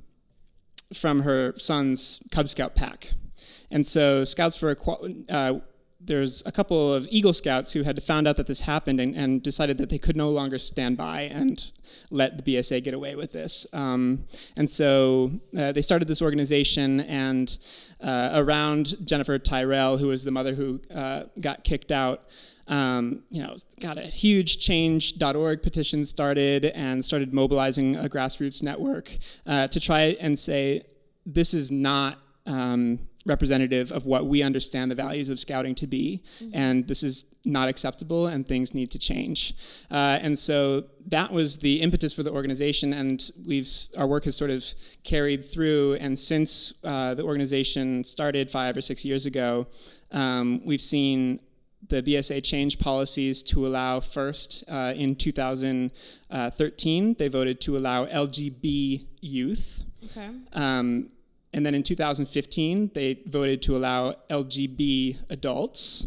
from 0.93 1.21
her 1.21 1.55
son's 1.57 2.27
Cub 2.33 2.49
Scout 2.49 2.75
pack. 2.75 3.13
And 3.71 3.87
so 3.87 4.25
Scouts 4.25 4.57
for 4.57 4.71
Equality, 4.71 5.25
uh, 5.29 5.61
there's 6.07 6.43
a 6.47 6.53
couple 6.53 6.93
of 6.93 7.09
Eagle 7.11 7.33
Scouts 7.33 7.73
who 7.73 7.83
had 7.83 8.03
found 8.03 8.29
out 8.29 8.37
that 8.37 8.47
this 8.47 8.61
happened 8.61 9.01
and, 9.01 9.17
and 9.17 9.43
decided 9.43 9.79
that 9.79 9.89
they 9.89 9.99
could 9.99 10.17
no 10.17 10.29
longer 10.29 10.59
stand 10.59 10.97
by 10.97 11.23
and 11.23 11.73
let 12.11 12.45
the 12.45 12.57
BSA 12.57 12.85
get 12.85 12.95
away 12.95 13.17
with 13.17 13.33
this. 13.33 13.67
Um, 13.73 14.25
and 14.57 14.69
so 14.69 15.33
uh, 15.57 15.73
they 15.73 15.83
started 15.83 16.07
this 16.09 16.21
organization, 16.23 17.01
and 17.01 17.57
uh, 18.01 18.33
around 18.35 19.07
Jennifer 19.07 19.39
Tyrrell, 19.39 19.99
who 19.99 20.09
was 20.09 20.25
the 20.25 20.31
mother 20.31 20.55
who 20.55 20.81
uh, 20.95 21.25
got 21.41 21.65
kicked 21.65 21.91
out, 21.91 22.25
um, 22.67 23.23
you 23.31 23.43
know, 23.43 23.55
got 23.81 23.99
a 23.99 24.03
huge 24.03 24.59
change.org 24.59 25.63
petition 25.63 26.05
started 26.05 26.67
and 26.67 27.05
started 27.05 27.35
mobilizing 27.35 27.97
a 27.97 28.09
grassroots 28.09 28.63
network 28.63 29.11
uh, 29.47 29.69
to 29.69 29.81
try 29.81 30.17
and 30.21 30.39
say 30.39 30.83
this 31.27 31.55
is 31.55 31.71
not 31.71 32.19
um, 32.47 32.99
representative 33.27 33.91
of 33.91 34.05
what 34.07 34.27
we 34.27 34.43
understand 34.43 34.91
the 34.91 34.95
values 34.95 35.31
of 35.31 35.41
scouting 35.41 35.75
to 35.75 35.87
be, 35.87 36.23
and 36.53 36.87
this 36.87 37.03
is 37.03 37.27
not 37.47 37.69
acceptable, 37.69 38.27
and 38.27 38.47
things 38.47 38.75
need 38.75 38.91
to 38.91 38.99
change. 38.99 39.55
Uh, 39.91 40.19
and 40.21 40.39
so 40.39 40.85
that 41.07 41.31
was 41.31 41.59
the 41.59 41.81
impetus 41.81 42.13
for 42.13 42.23
the 42.23 42.31
organization, 42.31 42.93
and 42.93 43.31
we've 43.47 43.69
our 43.99 44.07
work 44.07 44.25
has 44.25 44.37
sort 44.37 44.51
of 44.51 44.65
carried 45.05 45.45
through. 45.45 45.95
And 45.95 46.19
since 46.19 46.75
uh, 46.85 47.15
the 47.15 47.23
organization 47.23 48.05
started 48.05 48.51
five 48.51 48.77
or 48.77 48.83
six 48.83 49.05
years 49.05 49.27
ago, 49.27 49.67
um, 50.13 50.61
we've 50.65 50.81
seen 50.81 51.41
the 51.89 52.03
BSA 52.03 52.43
changed 52.43 52.81
policies 52.81 53.43
to 53.45 53.67
allow 53.67 54.01
first 54.01 54.65
uh, 54.69 54.93
in 54.97 55.15
2013 55.17 57.15
they 57.19 57.29
voted 57.29 57.61
to 57.61 57.77
allow 57.77 58.07
LGB 58.07 59.07
youth, 59.21 59.85
Okay. 60.05 60.29
um, 60.53 61.09
and 61.53 61.65
then 61.65 61.75
in 61.75 61.83
2015 61.83 62.91
they 62.95 63.19
voted 63.27 63.63
to 63.63 63.77
allow 63.77 64.15
LGB 64.31 65.25
adults. 65.31 66.07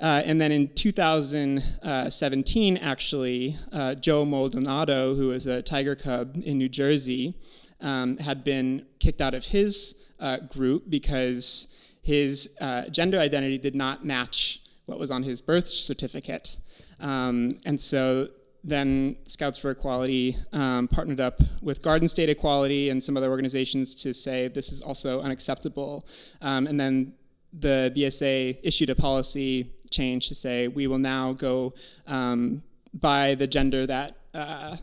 Uh, 0.00 0.22
and 0.26 0.40
then 0.40 0.50
in 0.50 0.66
2017, 0.74 2.76
actually, 2.78 3.54
uh, 3.72 3.94
Joe 3.94 4.24
Maldonado, 4.24 5.14
who 5.14 5.30
is 5.30 5.46
a 5.46 5.62
tiger 5.62 5.94
cub 5.94 6.36
in 6.44 6.58
New 6.58 6.68
Jersey, 6.68 7.34
um, 7.80 8.16
had 8.18 8.42
been 8.42 8.86
kicked 8.98 9.20
out 9.20 9.34
of 9.34 9.44
his 9.44 10.10
uh, 10.18 10.38
group 10.38 10.90
because 10.90 11.96
his 12.02 12.56
uh, 12.60 12.86
gender 12.88 13.18
identity 13.18 13.56
did 13.56 13.76
not 13.76 14.04
match 14.04 14.58
what 14.86 14.98
was 14.98 15.10
on 15.10 15.22
his 15.22 15.40
birth 15.40 15.68
certificate. 15.68 16.56
Um, 17.00 17.52
and 17.64 17.80
so 17.80 18.28
then 18.62 19.16
Scouts 19.24 19.58
for 19.58 19.70
Equality 19.70 20.36
um, 20.52 20.88
partnered 20.88 21.20
up 21.20 21.40
with 21.60 21.82
Garden 21.82 22.08
State 22.08 22.30
Equality 22.30 22.88
and 22.88 23.02
some 23.02 23.16
other 23.16 23.30
organizations 23.30 23.94
to 23.96 24.14
say 24.14 24.48
this 24.48 24.72
is 24.72 24.80
also 24.82 25.20
unacceptable. 25.20 26.06
Um, 26.40 26.66
and 26.66 26.80
then 26.80 27.12
the 27.52 27.92
BSA 27.94 28.58
issued 28.62 28.90
a 28.90 28.94
policy 28.94 29.70
change 29.90 30.28
to 30.28 30.34
say 30.34 30.68
we 30.68 30.86
will 30.86 30.98
now 30.98 31.32
go 31.34 31.72
um, 32.06 32.62
by 32.92 33.34
the 33.34 33.46
gender 33.46 33.86
that 33.86 34.16
uh, 34.32 34.76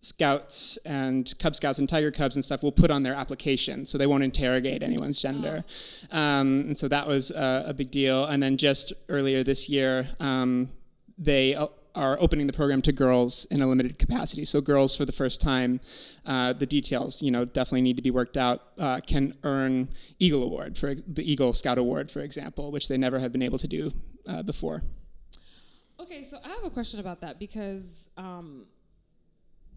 scouts 0.00 0.76
and 0.84 1.34
Cub 1.38 1.56
Scouts 1.56 1.78
and 1.78 1.88
Tiger 1.88 2.10
Cubs 2.10 2.36
and 2.36 2.44
stuff 2.44 2.62
will 2.62 2.72
put 2.72 2.90
on 2.90 3.02
their 3.02 3.14
application, 3.14 3.84
so 3.84 3.98
they 3.98 4.06
won't 4.06 4.22
interrogate 4.22 4.82
anyone's 4.82 5.20
gender. 5.20 5.64
Um, 6.12 6.60
and 6.68 6.78
so 6.78 6.88
that 6.88 7.06
was 7.06 7.32
uh, 7.32 7.64
a 7.66 7.74
big 7.74 7.90
deal. 7.90 8.24
And 8.24 8.42
then 8.42 8.56
just 8.56 8.92
earlier 9.08 9.42
this 9.42 9.68
year, 9.68 10.08
um, 10.20 10.68
they 11.16 11.54
uh, 11.54 11.66
are 11.94 12.16
opening 12.20 12.46
the 12.46 12.52
program 12.52 12.80
to 12.82 12.92
girls 12.92 13.44
in 13.46 13.60
a 13.60 13.66
limited 13.66 13.98
capacity. 13.98 14.44
So 14.44 14.60
girls, 14.60 14.96
for 14.96 15.04
the 15.04 15.12
first 15.12 15.40
time, 15.40 15.80
uh, 16.24 16.52
the 16.52 16.66
details, 16.66 17.20
you 17.22 17.32
know, 17.32 17.44
definitely 17.44 17.82
need 17.82 17.96
to 17.96 18.02
be 18.02 18.12
worked 18.12 18.36
out. 18.36 18.62
Uh, 18.78 19.00
can 19.04 19.34
earn 19.42 19.88
Eagle 20.20 20.44
Award 20.44 20.78
for 20.78 20.94
the 20.94 21.28
Eagle 21.28 21.52
Scout 21.52 21.76
Award, 21.76 22.10
for 22.10 22.20
example, 22.20 22.70
which 22.70 22.86
they 22.88 22.98
never 22.98 23.18
have 23.18 23.32
been 23.32 23.42
able 23.42 23.58
to 23.58 23.66
do 23.66 23.90
uh, 24.28 24.44
before. 24.44 24.84
Okay, 26.00 26.22
so 26.22 26.36
I 26.44 26.48
have 26.50 26.64
a 26.64 26.70
question 26.70 27.00
about 27.00 27.20
that 27.22 27.40
because, 27.40 28.12
um, 28.16 28.66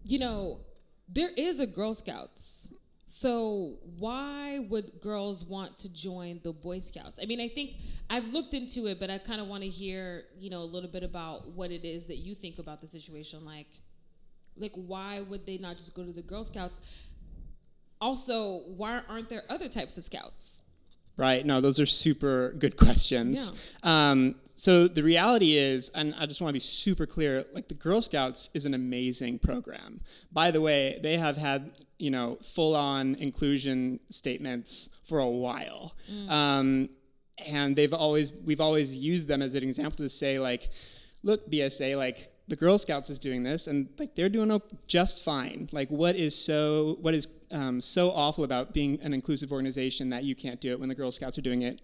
you 0.04 0.18
know, 0.18 0.60
there 1.08 1.30
is 1.36 1.60
a 1.60 1.66
Girl 1.66 1.94
Scouts. 1.94 2.74
So 3.06 3.74
why 3.98 4.60
would 4.70 5.00
girls 5.02 5.44
want 5.44 5.76
to 5.78 5.92
join 5.92 6.40
the 6.42 6.52
Boy 6.52 6.80
Scouts? 6.80 7.20
I 7.22 7.26
mean, 7.26 7.40
I 7.40 7.48
think 7.48 7.74
I've 8.08 8.32
looked 8.32 8.54
into 8.54 8.86
it, 8.86 8.98
but 8.98 9.10
I 9.10 9.18
kind 9.18 9.40
of 9.40 9.48
want 9.48 9.62
to 9.62 9.68
hear, 9.68 10.24
you 10.38 10.48
know, 10.48 10.62
a 10.62 10.64
little 10.64 10.88
bit 10.88 11.02
about 11.02 11.48
what 11.48 11.70
it 11.70 11.84
is 11.84 12.06
that 12.06 12.18
you 12.18 12.34
think 12.34 12.58
about 12.58 12.80
the 12.80 12.86
situation. 12.86 13.44
Like, 13.44 13.68
like 14.56 14.72
why 14.74 15.20
would 15.20 15.44
they 15.44 15.58
not 15.58 15.76
just 15.76 15.94
go 15.94 16.04
to 16.04 16.12
the 16.12 16.22
Girl 16.22 16.42
Scouts? 16.42 16.80
Also, 18.00 18.62
why 18.76 19.02
aren't 19.08 19.28
there 19.28 19.42
other 19.50 19.68
types 19.68 19.98
of 19.98 20.04
scouts? 20.04 20.62
Right. 21.16 21.44
No, 21.44 21.60
those 21.60 21.78
are 21.78 21.86
super 21.86 22.52
good 22.58 22.76
questions. 22.84 23.76
Yeah. 23.84 24.10
Um, 24.10 24.36
so 24.44 24.86
the 24.86 25.02
reality 25.02 25.56
is, 25.56 25.90
and 25.94 26.14
I 26.18 26.26
just 26.26 26.40
want 26.40 26.50
to 26.50 26.52
be 26.52 26.60
super 26.60 27.06
clear, 27.06 27.44
like 27.52 27.68
the 27.68 27.74
Girl 27.74 28.00
Scouts 28.00 28.50
is 28.54 28.64
an 28.64 28.74
amazing 28.74 29.38
program. 29.38 30.00
By 30.32 30.50
the 30.50 30.60
way, 30.60 30.98
they 31.02 31.16
have 31.16 31.36
had 31.36 31.72
you 31.98 32.10
know 32.10 32.36
full 32.36 32.74
on 32.74 33.14
inclusion 33.16 34.00
statements 34.08 34.90
for 35.04 35.18
a 35.18 35.28
while, 35.28 35.94
mm. 36.10 36.30
um, 36.30 36.88
and 37.50 37.74
they've 37.74 37.92
always 37.92 38.32
we've 38.32 38.60
always 38.60 38.96
used 38.96 39.28
them 39.28 39.42
as 39.42 39.54
an 39.54 39.64
example 39.64 39.96
to 39.98 40.08
say 40.08 40.38
like, 40.38 40.70
look, 41.22 41.50
BSA, 41.50 41.96
like 41.96 42.31
the 42.48 42.56
Girl 42.56 42.78
Scouts 42.78 43.08
is 43.10 43.18
doing 43.18 43.42
this, 43.42 43.66
and 43.66 43.88
like 43.98 44.14
they're 44.14 44.28
doing 44.28 44.60
just 44.86 45.24
fine. 45.24 45.68
Like, 45.72 45.88
what 45.88 46.16
is 46.16 46.34
so 46.34 46.98
what 47.00 47.14
is 47.14 47.28
um, 47.50 47.80
so 47.80 48.10
awful 48.10 48.44
about 48.44 48.72
being 48.72 48.98
an 49.02 49.14
inclusive 49.14 49.52
organization 49.52 50.10
that 50.10 50.24
you 50.24 50.34
can't 50.34 50.60
do 50.60 50.70
it 50.70 50.80
when 50.80 50.88
the 50.88 50.94
Girl 50.94 51.12
Scouts 51.12 51.38
are 51.38 51.42
doing 51.42 51.62
it 51.62 51.80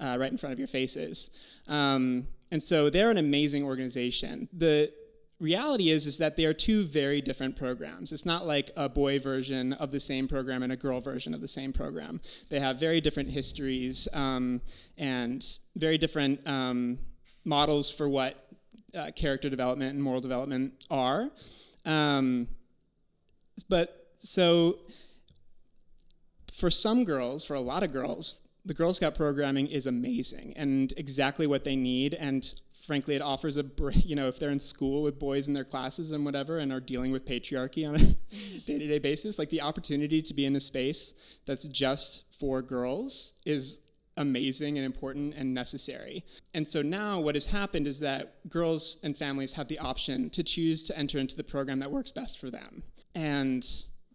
uh, 0.00 0.16
right 0.18 0.30
in 0.30 0.38
front 0.38 0.52
of 0.52 0.58
your 0.58 0.68
faces? 0.68 1.30
Um, 1.68 2.28
and 2.50 2.62
so 2.62 2.88
they're 2.90 3.10
an 3.10 3.18
amazing 3.18 3.64
organization. 3.64 4.48
The 4.52 4.92
reality 5.38 5.90
is 5.90 6.06
is 6.06 6.18
that 6.18 6.36
they 6.36 6.44
are 6.44 6.54
two 6.54 6.84
very 6.84 7.20
different 7.20 7.56
programs. 7.56 8.12
It's 8.12 8.24
not 8.24 8.46
like 8.46 8.70
a 8.76 8.88
boy 8.88 9.18
version 9.18 9.72
of 9.74 9.90
the 9.90 10.00
same 10.00 10.28
program 10.28 10.62
and 10.62 10.72
a 10.72 10.76
girl 10.76 11.00
version 11.00 11.34
of 11.34 11.40
the 11.40 11.48
same 11.48 11.72
program. 11.72 12.20
They 12.48 12.60
have 12.60 12.80
very 12.80 13.00
different 13.00 13.30
histories 13.30 14.08
um, 14.14 14.62
and 14.96 15.44
very 15.74 15.98
different 15.98 16.46
um, 16.46 16.98
models 17.44 17.90
for 17.90 18.08
what 18.08 18.45
uh, 18.94 19.10
character 19.14 19.48
development 19.48 19.94
and 19.94 20.02
moral 20.02 20.20
development 20.20 20.72
are. 20.90 21.30
Um, 21.84 22.48
but 23.68 24.10
so 24.16 24.78
for 26.52 26.70
some 26.70 27.04
girls, 27.04 27.44
for 27.44 27.54
a 27.54 27.60
lot 27.60 27.82
of 27.82 27.92
girls, 27.92 28.46
the 28.64 28.74
Girl 28.74 28.92
Scout 28.92 29.14
programming 29.14 29.68
is 29.68 29.86
amazing 29.86 30.52
and 30.56 30.92
exactly 30.96 31.46
what 31.46 31.64
they 31.64 31.76
need. 31.76 32.14
And 32.14 32.44
frankly, 32.86 33.14
it 33.14 33.22
offers 33.22 33.56
a 33.56 33.64
break. 33.64 34.04
you 34.06 34.16
know 34.16 34.26
if 34.26 34.38
they're 34.38 34.50
in 34.50 34.60
school 34.60 35.02
with 35.02 35.18
boys 35.18 35.48
in 35.48 35.54
their 35.54 35.64
classes 35.64 36.10
and 36.10 36.24
whatever, 36.24 36.58
and 36.58 36.72
are 36.72 36.80
dealing 36.80 37.12
with 37.12 37.24
patriarchy 37.24 37.88
on 37.88 37.94
a 37.94 37.98
day 38.66 38.78
to 38.78 38.86
day 38.88 38.98
basis, 38.98 39.38
like 39.38 39.50
the 39.50 39.60
opportunity 39.60 40.20
to 40.20 40.34
be 40.34 40.46
in 40.46 40.56
a 40.56 40.60
space 40.60 41.38
that's 41.46 41.68
just 41.68 42.24
for 42.38 42.60
girls 42.60 43.34
is 43.46 43.82
amazing 44.16 44.76
and 44.76 44.86
important 44.86 45.34
and 45.36 45.52
necessary. 45.54 46.24
And 46.54 46.66
so 46.66 46.82
now 46.82 47.20
what 47.20 47.34
has 47.34 47.46
happened 47.46 47.86
is 47.86 48.00
that 48.00 48.48
girls 48.48 48.98
and 49.02 49.16
families 49.16 49.52
have 49.54 49.68
the 49.68 49.78
option 49.78 50.30
to 50.30 50.42
choose 50.42 50.82
to 50.84 50.98
enter 50.98 51.18
into 51.18 51.36
the 51.36 51.44
program 51.44 51.80
that 51.80 51.90
works 51.90 52.10
best 52.10 52.40
for 52.40 52.50
them. 52.50 52.82
And 53.14 53.64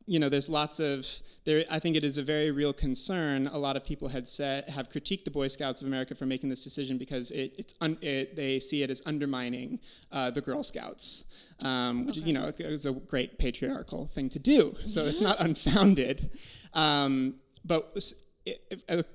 you 0.08 0.20
know, 0.20 0.30
there's 0.30 0.50
lots 0.50 0.80
of 0.80 1.06
there. 1.46 1.64
I 1.70 1.80
think 1.80 1.96
it 1.96 2.04
is 2.04 2.18
a 2.18 2.24
very 2.24 2.52
real 2.52 2.74
concern. 2.74 3.48
A 3.48 3.58
lot 3.58 3.78
of 3.78 3.86
people 3.86 4.08
had 4.10 4.28
said 4.28 4.68
have 4.70 4.90
critiqued 4.90 5.26
the 5.26 5.32
Boy 5.32 5.48
Scouts 5.48 5.82
of 5.82 5.88
America 5.88 6.16
for 6.16 6.26
making 6.26 6.50
this 6.50 6.64
decision 6.64 6.98
because 6.98 7.32
it, 7.32 7.54
it's 7.58 7.76
un, 7.82 7.98
it, 8.02 8.36
they 8.36 8.60
see 8.60 8.84
it 8.84 8.90
as 8.90 9.02
undermining 9.06 9.80
uh, 10.12 10.32
the 10.32 10.42
Girl 10.42 10.64
Scouts, 10.64 11.56
um, 11.64 12.08
which 12.08 12.18
okay. 12.18 12.28
you 12.28 12.34
know 12.34 12.52
is 12.58 12.86
a 12.86 12.92
great 12.92 13.38
patriarchal 13.38 14.08
thing 14.08 14.28
to 14.30 14.40
do. 14.40 14.76
So 14.86 15.02
it's 15.02 15.22
not 15.22 15.40
unfounded. 15.40 16.32
Um, 16.74 17.36
but 17.64 17.98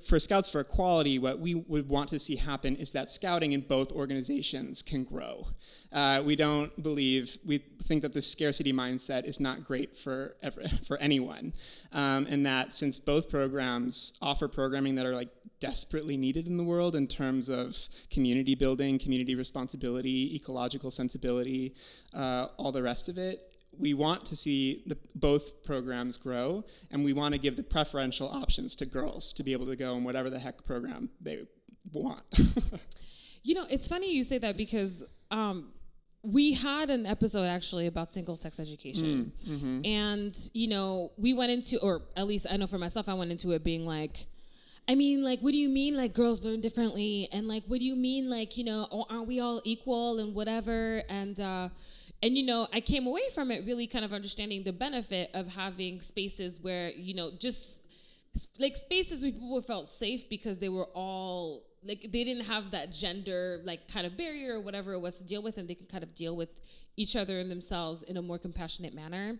for 0.07 0.21
Scouts 0.21 0.49
for 0.49 0.61
Equality, 0.61 1.19
what 1.19 1.41
we 1.41 1.55
would 1.55 1.89
want 1.89 2.09
to 2.11 2.19
see 2.19 2.37
happen 2.37 2.77
is 2.77 2.93
that 2.93 3.11
scouting 3.11 3.53
in 3.53 3.63
both 3.63 3.91
organizations 3.91 4.83
can 4.83 5.05
grow. 5.05 5.49
Uh, 5.93 6.23
we 6.25 6.37
don't 6.37 6.81
believe, 6.83 7.39
we 7.45 7.59
think 7.83 8.03
that 8.03 8.13
the 8.13 8.23
scarcity 8.23 8.73
mindset 8.73 9.25
is 9.25 9.41
not 9.41 9.65
great 9.65 9.97
for, 9.97 10.37
ever, 10.43 10.63
for 10.87 10.97
anyone. 10.99 11.53
Um, 11.93 12.27
and 12.31 12.47
that 12.47 12.73
since 12.73 13.01
both 13.01 13.29
programs 13.29 14.17
offer 14.23 14.47
programming 14.47 14.95
that 14.97 15.07
are 15.07 15.15
like 15.15 15.31
desperately 15.59 16.17
needed 16.17 16.47
in 16.47 16.57
the 16.57 16.65
world 16.65 16.95
in 16.95 17.07
terms 17.07 17.49
of 17.49 17.77
community 18.11 18.55
building, 18.55 18.99
community 18.99 19.35
responsibility, 19.35 20.37
ecological 20.37 20.91
sensibility, 20.91 21.75
uh, 22.15 22.47
all 22.59 22.71
the 22.71 22.83
rest 22.83 23.09
of 23.09 23.19
it, 23.19 23.56
we 23.79 23.95
want 23.95 24.25
to 24.27 24.37
see 24.37 24.83
the, 24.87 24.97
both 25.15 25.63
programs 25.65 26.19
grow, 26.19 26.65
and 26.91 27.05
we 27.05 27.13
want 27.13 27.35
to 27.35 27.41
give 27.41 27.57
the 27.57 27.63
preferential 27.63 28.29
options 28.29 28.77
to 28.77 28.87
girls 28.87 29.33
to 29.35 29.43
be 29.43 29.53
able 29.53 29.67
to 29.67 29.77
go 29.77 29.97
in 29.97 30.05
whatever 30.05 30.31
the 30.31 30.39
heck 30.39 30.65
program 30.65 31.11
they 31.21 31.47
want. 31.93 32.23
you 33.43 33.55
know, 33.55 33.65
it's 33.71 33.89
funny 33.89 34.13
you 34.13 34.23
say 34.23 34.39
that 34.39 34.57
because 34.57 35.09
um, 35.31 35.73
we 36.23 36.55
had 36.55 36.91
an 36.91 37.07
episode 37.07 37.45
actually 37.45 37.87
about 37.87 38.11
single 38.11 38.37
sex 38.37 38.59
education, 38.59 39.33
mm, 39.45 39.57
mm-hmm. 39.57 39.81
and 39.85 40.37
you 40.55 40.69
know, 40.69 41.13
we 41.17 41.35
went 41.35 41.53
into, 41.53 41.79
or 41.81 42.03
at 42.17 42.27
least 42.27 42.47
I 42.51 42.57
know 42.57 42.67
for 42.67 42.79
myself, 42.79 43.09
I 43.09 43.15
went 43.15 43.31
into 43.31 43.53
it 43.53 43.65
being 43.65 43.87
like. 43.87 44.27
I 44.89 44.95
mean, 44.95 45.25
like, 45.25 45.41
what 45.41 45.51
do 45.51 45.59
you 45.59 45.69
mean, 45.69 45.97
like, 45.97 46.15
girls 46.15 46.45
learn 46.45 46.61
differently? 46.61 47.29
And, 47.33 47.49
like, 47.49 47.65
what 47.67 47.81
do 47.81 47.85
you 47.85 47.97
mean, 47.97 48.31
like, 48.31 48.57
you 48.57 48.65
know, 48.65 49.07
aren't 49.11 49.27
we 49.27 49.41
all 49.41 49.61
equal 49.65 50.21
and 50.21 50.35
whatever? 50.35 51.03
And, 51.09 51.41
uh, 51.41 51.69
and 52.23 52.37
you 52.37 52.45
know 52.45 52.67
i 52.73 52.81
came 52.81 53.07
away 53.07 53.23
from 53.35 53.51
it 53.51 53.65
really 53.67 53.87
kind 53.87 54.05
of 54.05 54.13
understanding 54.13 54.63
the 54.63 54.73
benefit 54.73 55.31
of 55.35 55.55
having 55.55 56.01
spaces 56.01 56.61
where 56.63 56.91
you 56.91 57.15
know 57.15 57.31
just 57.39 57.81
like 58.59 58.77
spaces 58.77 59.23
where 59.23 59.33
people 59.33 59.61
felt 59.61 59.89
safe 59.89 60.29
because 60.29 60.59
they 60.59 60.69
were 60.69 60.89
all 60.95 61.63
like 61.83 62.01
they 62.01 62.25
didn't 62.25 62.45
have 62.45 62.71
that 62.71 62.93
gender 62.93 63.61
like 63.65 63.91
kind 63.93 64.07
of 64.07 64.17
barrier 64.17 64.55
or 64.55 64.61
whatever 64.61 64.93
it 64.93 65.01
was 65.01 65.19
to 65.19 65.25
deal 65.25 65.43
with 65.43 65.57
and 65.59 65.69
they 65.69 65.75
can 65.75 65.87
kind 65.87 66.03
of 66.03 66.15
deal 66.15 66.37
with 66.37 66.61
each 66.97 67.17
other 67.17 67.39
and 67.39 67.51
themselves 67.51 68.03
in 68.03 68.17
a 68.17 68.23
more 68.23 68.39
compassionate 68.39 68.95
manner 68.95 69.39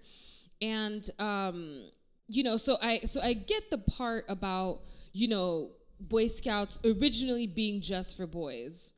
and 0.63 1.11
um 1.19 1.83
you 2.29 2.43
know 2.43 2.57
so 2.57 2.77
i 2.83 3.01
so 3.01 3.21
i 3.21 3.33
get 3.33 3.71
the 3.71 3.79
part 3.79 4.25
about 4.29 4.81
you 5.17 5.29
know 5.29 5.71
boy 5.99 6.27
scouts 6.27 6.79
originally 6.85 7.47
being 7.47 7.81
just 7.81 8.17
for 8.17 8.27
boys. 8.27 8.93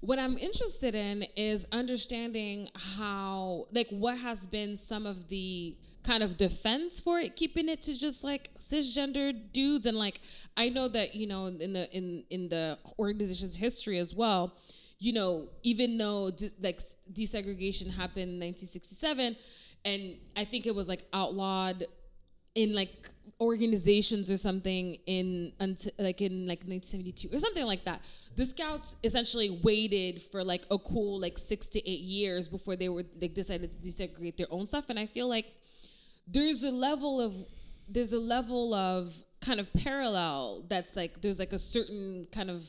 What 0.00 0.20
I'm 0.20 0.38
interested 0.38 0.94
in 0.94 1.24
is 1.36 1.66
understanding 1.72 2.68
how, 2.96 3.66
like, 3.72 3.88
what 3.90 4.16
has 4.18 4.46
been 4.46 4.76
some 4.76 5.06
of 5.06 5.28
the 5.28 5.76
kind 6.04 6.22
of 6.22 6.36
defense 6.36 7.00
for 7.00 7.18
it, 7.18 7.34
keeping 7.34 7.68
it 7.68 7.82
to 7.82 7.98
just 7.98 8.22
like 8.22 8.54
cisgender 8.56 9.34
dudes, 9.52 9.86
and 9.86 9.98
like, 9.98 10.20
I 10.56 10.68
know 10.68 10.86
that 10.88 11.16
you 11.16 11.26
know 11.26 11.46
in 11.46 11.72
the 11.72 11.90
in 11.92 12.22
in 12.30 12.48
the 12.48 12.78
organization's 12.96 13.56
history 13.56 13.98
as 13.98 14.14
well, 14.14 14.54
you 15.00 15.12
know, 15.12 15.48
even 15.64 15.98
though 15.98 16.30
de- 16.30 16.50
like 16.62 16.78
desegregation 17.12 17.90
happened 17.90 18.30
in 18.30 18.38
1967, 18.38 19.36
and 19.84 20.16
I 20.36 20.44
think 20.44 20.66
it 20.66 20.74
was 20.74 20.88
like 20.88 21.02
outlawed 21.12 21.84
in 22.54 22.74
like 22.74 23.08
organizations 23.40 24.30
or 24.30 24.36
something 24.36 24.96
in 25.06 25.52
until 25.60 25.92
like 25.98 26.20
in 26.20 26.46
like 26.46 26.64
1972 26.66 27.28
or 27.32 27.38
something 27.38 27.66
like 27.66 27.84
that. 27.84 28.02
The 28.36 28.44
scouts 28.44 28.96
essentially 29.04 29.60
waited 29.62 30.20
for 30.20 30.42
like 30.42 30.64
a 30.70 30.78
cool 30.78 31.20
like 31.20 31.38
six 31.38 31.68
to 31.68 31.88
eight 31.88 32.00
years 32.00 32.48
before 32.48 32.74
they 32.74 32.88
were 32.88 33.04
like 33.20 33.34
decided 33.34 33.70
to 33.70 33.78
desegregate 33.78 34.36
their 34.36 34.48
own 34.50 34.66
stuff. 34.66 34.90
And 34.90 34.98
i 34.98 35.06
feel 35.06 35.28
like 35.28 35.54
there's 36.26 36.64
a 36.64 36.70
level 36.70 37.20
of 37.20 37.32
there's 37.88 38.12
a 38.12 38.20
level 38.20 38.74
of 38.74 39.08
kind 39.40 39.60
of 39.60 39.72
parallel 39.72 40.64
that's 40.68 40.96
like 40.96 41.22
there's 41.22 41.38
like 41.38 41.52
a 41.52 41.58
certain 41.58 42.26
kind 42.32 42.50
of 42.50 42.64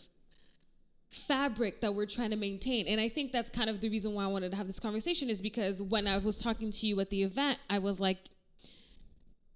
fabric 1.10 1.82
that 1.82 1.94
we're 1.96 2.06
trying 2.06 2.30
to 2.30 2.38
maintain. 2.38 2.88
And 2.88 3.02
i 3.02 3.08
think 3.10 3.32
that's 3.32 3.50
kind 3.50 3.72
of 3.72 3.82
the 3.82 3.90
reason 3.90 4.14
why 4.14 4.24
i 4.24 4.28
wanted 4.28 4.52
to 4.52 4.58
have 4.58 4.68
this 4.68 4.80
conversation 4.80 5.32
is 5.32 5.42
because 5.42 5.82
when 5.82 6.06
i 6.06 6.16
was 6.20 6.38
talking 6.38 6.70
to 6.70 6.86
you 6.86 7.00
at 7.00 7.10
the 7.10 7.24
event 7.24 7.58
i 7.72 7.80
was 7.80 8.00
like 8.00 8.20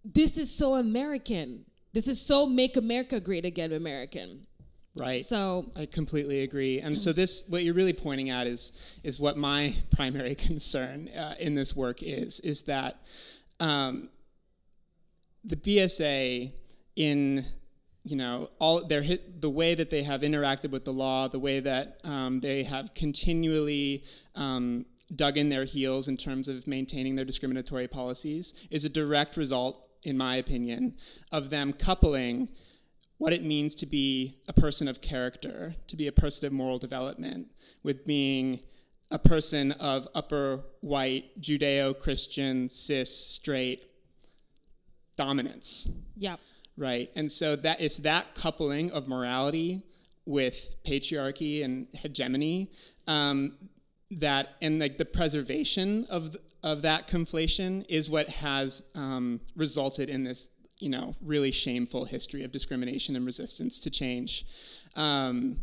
this 0.03 0.37
is 0.37 0.53
so 0.53 0.75
American. 0.75 1.65
This 1.93 2.07
is 2.07 2.21
so 2.21 2.45
make 2.45 2.77
America 2.77 3.19
great 3.19 3.45
again 3.45 3.71
American. 3.71 4.45
Right. 4.95 5.21
So 5.21 5.65
I 5.75 5.87
completely 5.87 6.41
agree. 6.41 6.79
And 6.79 6.99
so 6.99 7.13
this, 7.13 7.45
what 7.49 7.63
you're 7.63 7.73
really 7.73 7.93
pointing 7.93 8.29
at 8.29 8.45
is 8.45 8.99
is 9.03 9.19
what 9.19 9.37
my 9.37 9.73
primary 9.95 10.35
concern 10.35 11.09
uh, 11.09 11.35
in 11.39 11.55
this 11.55 11.75
work 11.75 12.03
is 12.03 12.39
is 12.41 12.63
that 12.63 12.97
um, 13.59 14.09
the 15.43 15.55
BSA 15.55 16.51
in 16.95 17.43
you 18.03 18.15
know 18.15 18.49
all 18.59 18.85
their 18.85 19.01
hit, 19.01 19.41
the 19.41 19.49
way 19.49 19.73
that 19.73 19.89
they 19.89 20.03
have 20.03 20.21
interacted 20.21 20.71
with 20.71 20.85
the 20.85 20.93
law, 20.93 21.27
the 21.27 21.39
way 21.39 21.59
that 21.59 21.99
um, 22.03 22.39
they 22.39 22.63
have 22.63 22.93
continually 22.93 24.03
um, 24.35 24.85
dug 25.15 25.37
in 25.37 25.49
their 25.49 25.63
heels 25.63 26.07
in 26.07 26.17
terms 26.17 26.47
of 26.47 26.67
maintaining 26.67 27.15
their 27.15 27.25
discriminatory 27.25 27.87
policies, 27.87 28.67
is 28.69 28.85
a 28.85 28.89
direct 28.89 29.37
result, 29.37 29.81
in 30.03 30.17
my 30.17 30.35
opinion, 30.35 30.95
of 31.31 31.49
them 31.49 31.73
coupling 31.73 32.49
what 33.17 33.33
it 33.33 33.43
means 33.43 33.75
to 33.75 33.85
be 33.85 34.37
a 34.47 34.53
person 34.53 34.87
of 34.87 35.01
character, 35.01 35.75
to 35.87 35.95
be 35.95 36.07
a 36.07 36.11
person 36.11 36.45
of 36.45 36.53
moral 36.53 36.77
development, 36.77 37.47
with 37.83 38.05
being 38.05 38.59
a 39.11 39.19
person 39.19 39.71
of 39.73 40.07
upper 40.15 40.61
white, 40.81 41.39
Judeo 41.39 41.97
Christian, 41.97 42.67
cis, 42.67 43.15
straight 43.15 43.83
dominance, 45.15 45.89
yeah, 46.17 46.35
right? 46.77 47.09
And 47.15 47.31
so 47.31 47.55
that 47.57 47.79
it's 47.79 47.99
that 47.99 48.33
coupling 48.35 48.91
of 48.91 49.07
morality 49.07 49.83
with 50.25 50.75
patriarchy 50.83 51.63
and 51.63 51.87
hegemony 51.93 52.71
um, 53.07 53.53
that, 54.19 54.55
and 54.61 54.79
like 54.79 54.97
the 54.97 55.05
preservation 55.05 56.05
of 56.09 56.35
of 56.61 56.81
that 56.83 57.07
conflation 57.07 57.85
is 57.89 58.09
what 58.09 58.29
has 58.29 58.89
um, 58.95 59.41
resulted 59.55 60.09
in 60.09 60.23
this 60.23 60.49
you 60.83 60.89
know, 60.89 61.15
really 61.21 61.51
shameful 61.51 62.03
history 62.03 62.43
of 62.43 62.51
discrimination 62.51 63.15
and 63.15 63.25
resistance 63.25 63.79
to 63.79 63.89
change. 63.89 64.45
Um, 64.97 65.61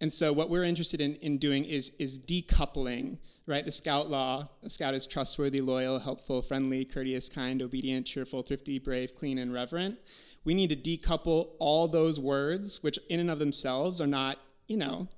and 0.00 0.12
so 0.12 0.32
what 0.32 0.48
we're 0.48 0.64
interested 0.64 1.00
in, 1.00 1.16
in 1.16 1.38
doing 1.38 1.64
is, 1.64 1.96
is 1.98 2.20
decoupling, 2.20 3.18
right? 3.46 3.64
The 3.64 3.72
scout 3.72 4.08
law, 4.08 4.48
a 4.62 4.70
scout 4.70 4.94
is 4.94 5.08
trustworthy, 5.08 5.60
loyal, 5.60 5.98
helpful, 5.98 6.40
friendly, 6.40 6.84
courteous, 6.84 7.28
kind, 7.28 7.60
obedient, 7.60 8.06
cheerful, 8.06 8.42
thrifty, 8.42 8.78
brave, 8.78 9.16
clean, 9.16 9.38
and 9.38 9.52
reverent. 9.52 9.98
We 10.44 10.54
need 10.54 10.70
to 10.70 10.76
decouple 10.76 11.50
all 11.58 11.88
those 11.88 12.20
words, 12.20 12.80
which 12.80 12.98
in 13.08 13.18
and 13.18 13.30
of 13.30 13.40
themselves 13.40 14.00
are 14.00 14.06
not, 14.06 14.38
you 14.68 14.76
know, 14.76 15.08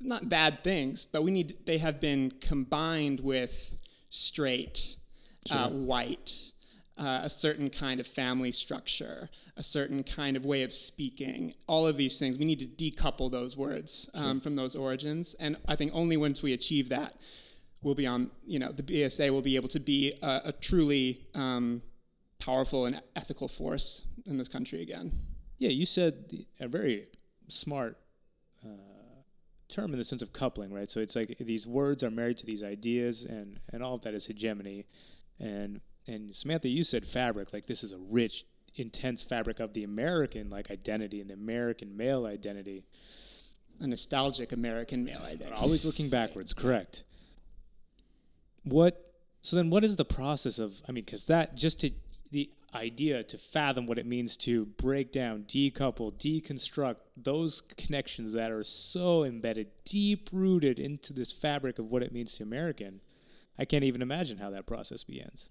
not 0.00 0.28
bad 0.28 0.62
things, 0.64 1.06
but 1.06 1.22
we 1.22 1.30
need, 1.30 1.54
they 1.66 1.78
have 1.78 2.00
been 2.00 2.32
combined 2.40 3.20
with 3.20 3.76
straight, 4.10 4.96
uh, 5.50 5.68
white, 5.68 6.52
uh, 6.96 7.20
a 7.22 7.30
certain 7.30 7.70
kind 7.70 8.00
of 8.00 8.06
family 8.06 8.52
structure, 8.52 9.28
a 9.56 9.62
certain 9.62 10.02
kind 10.02 10.36
of 10.36 10.44
way 10.44 10.62
of 10.62 10.72
speaking, 10.72 11.52
all 11.66 11.86
of 11.86 11.96
these 11.96 12.18
things. 12.18 12.38
We 12.38 12.44
need 12.44 12.60
to 12.60 12.66
decouple 12.66 13.30
those 13.30 13.56
words 13.56 14.08
um, 14.14 14.40
from 14.40 14.56
those 14.56 14.76
origins. 14.76 15.34
And 15.40 15.56
I 15.66 15.76
think 15.76 15.92
only 15.94 16.16
once 16.16 16.42
we 16.42 16.52
achieve 16.52 16.88
that, 16.90 17.16
we'll 17.82 17.94
be 17.94 18.06
on, 18.06 18.30
you 18.46 18.58
know, 18.58 18.72
the 18.72 18.82
BSA 18.82 19.30
will 19.30 19.42
be 19.42 19.56
able 19.56 19.68
to 19.68 19.80
be 19.80 20.12
a, 20.22 20.42
a 20.46 20.52
truly 20.52 21.20
um, 21.34 21.82
powerful 22.38 22.86
and 22.86 23.00
ethical 23.16 23.48
force 23.48 24.04
in 24.26 24.38
this 24.38 24.48
country 24.48 24.82
again. 24.82 25.12
Yeah, 25.58 25.70
you 25.70 25.86
said 25.86 26.32
a 26.60 26.68
very 26.68 27.06
smart 27.48 27.96
uh, 27.96 28.03
term 29.68 29.92
in 29.92 29.98
the 29.98 30.04
sense 30.04 30.22
of 30.22 30.32
coupling, 30.32 30.72
right? 30.72 30.90
So 30.90 31.00
it's 31.00 31.16
like 31.16 31.36
these 31.38 31.66
words 31.66 32.02
are 32.02 32.10
married 32.10 32.36
to 32.38 32.46
these 32.46 32.62
ideas, 32.62 33.24
and, 33.24 33.58
and 33.72 33.82
all 33.82 33.94
of 33.94 34.02
that 34.02 34.14
is 34.14 34.26
hegemony. 34.26 34.86
And 35.38 35.80
and 36.06 36.34
Samantha, 36.34 36.68
you 36.68 36.84
said 36.84 37.04
fabric. 37.04 37.52
Like 37.52 37.66
this 37.66 37.82
is 37.82 37.92
a 37.92 37.98
rich, 37.98 38.44
intense 38.76 39.22
fabric 39.22 39.60
of 39.60 39.72
the 39.72 39.84
American 39.84 40.50
like 40.50 40.70
identity 40.70 41.20
and 41.20 41.30
the 41.30 41.34
American 41.34 41.96
male 41.96 42.26
identity. 42.26 42.84
A 43.80 43.86
nostalgic 43.86 44.52
American 44.52 45.04
male 45.04 45.22
identity. 45.24 45.56
Always 45.56 45.84
looking 45.84 46.08
backwards. 46.08 46.52
Correct. 46.52 47.04
What? 48.62 49.00
So 49.40 49.56
then, 49.56 49.68
what 49.68 49.82
is 49.82 49.96
the 49.96 50.04
process 50.04 50.58
of? 50.58 50.80
I 50.88 50.92
mean, 50.92 51.04
because 51.04 51.26
that 51.26 51.56
just 51.56 51.80
to 51.80 51.90
the 52.30 52.50
idea 52.74 53.22
to 53.22 53.38
fathom 53.38 53.86
what 53.86 53.98
it 53.98 54.06
means 54.06 54.36
to 54.38 54.66
break 54.66 55.12
down, 55.12 55.44
decouple, 55.44 56.12
deconstruct 56.12 56.96
those 57.16 57.60
connections 57.60 58.32
that 58.32 58.50
are 58.50 58.64
so 58.64 59.24
embedded, 59.24 59.68
deep 59.84 60.28
rooted 60.32 60.78
into 60.78 61.12
this 61.12 61.32
fabric 61.32 61.78
of 61.78 61.90
what 61.90 62.02
it 62.02 62.12
means 62.12 62.34
to 62.34 62.42
American. 62.42 63.00
I 63.58 63.64
can't 63.64 63.84
even 63.84 64.02
imagine 64.02 64.38
how 64.38 64.50
that 64.50 64.66
process 64.66 65.04
begins. 65.04 65.50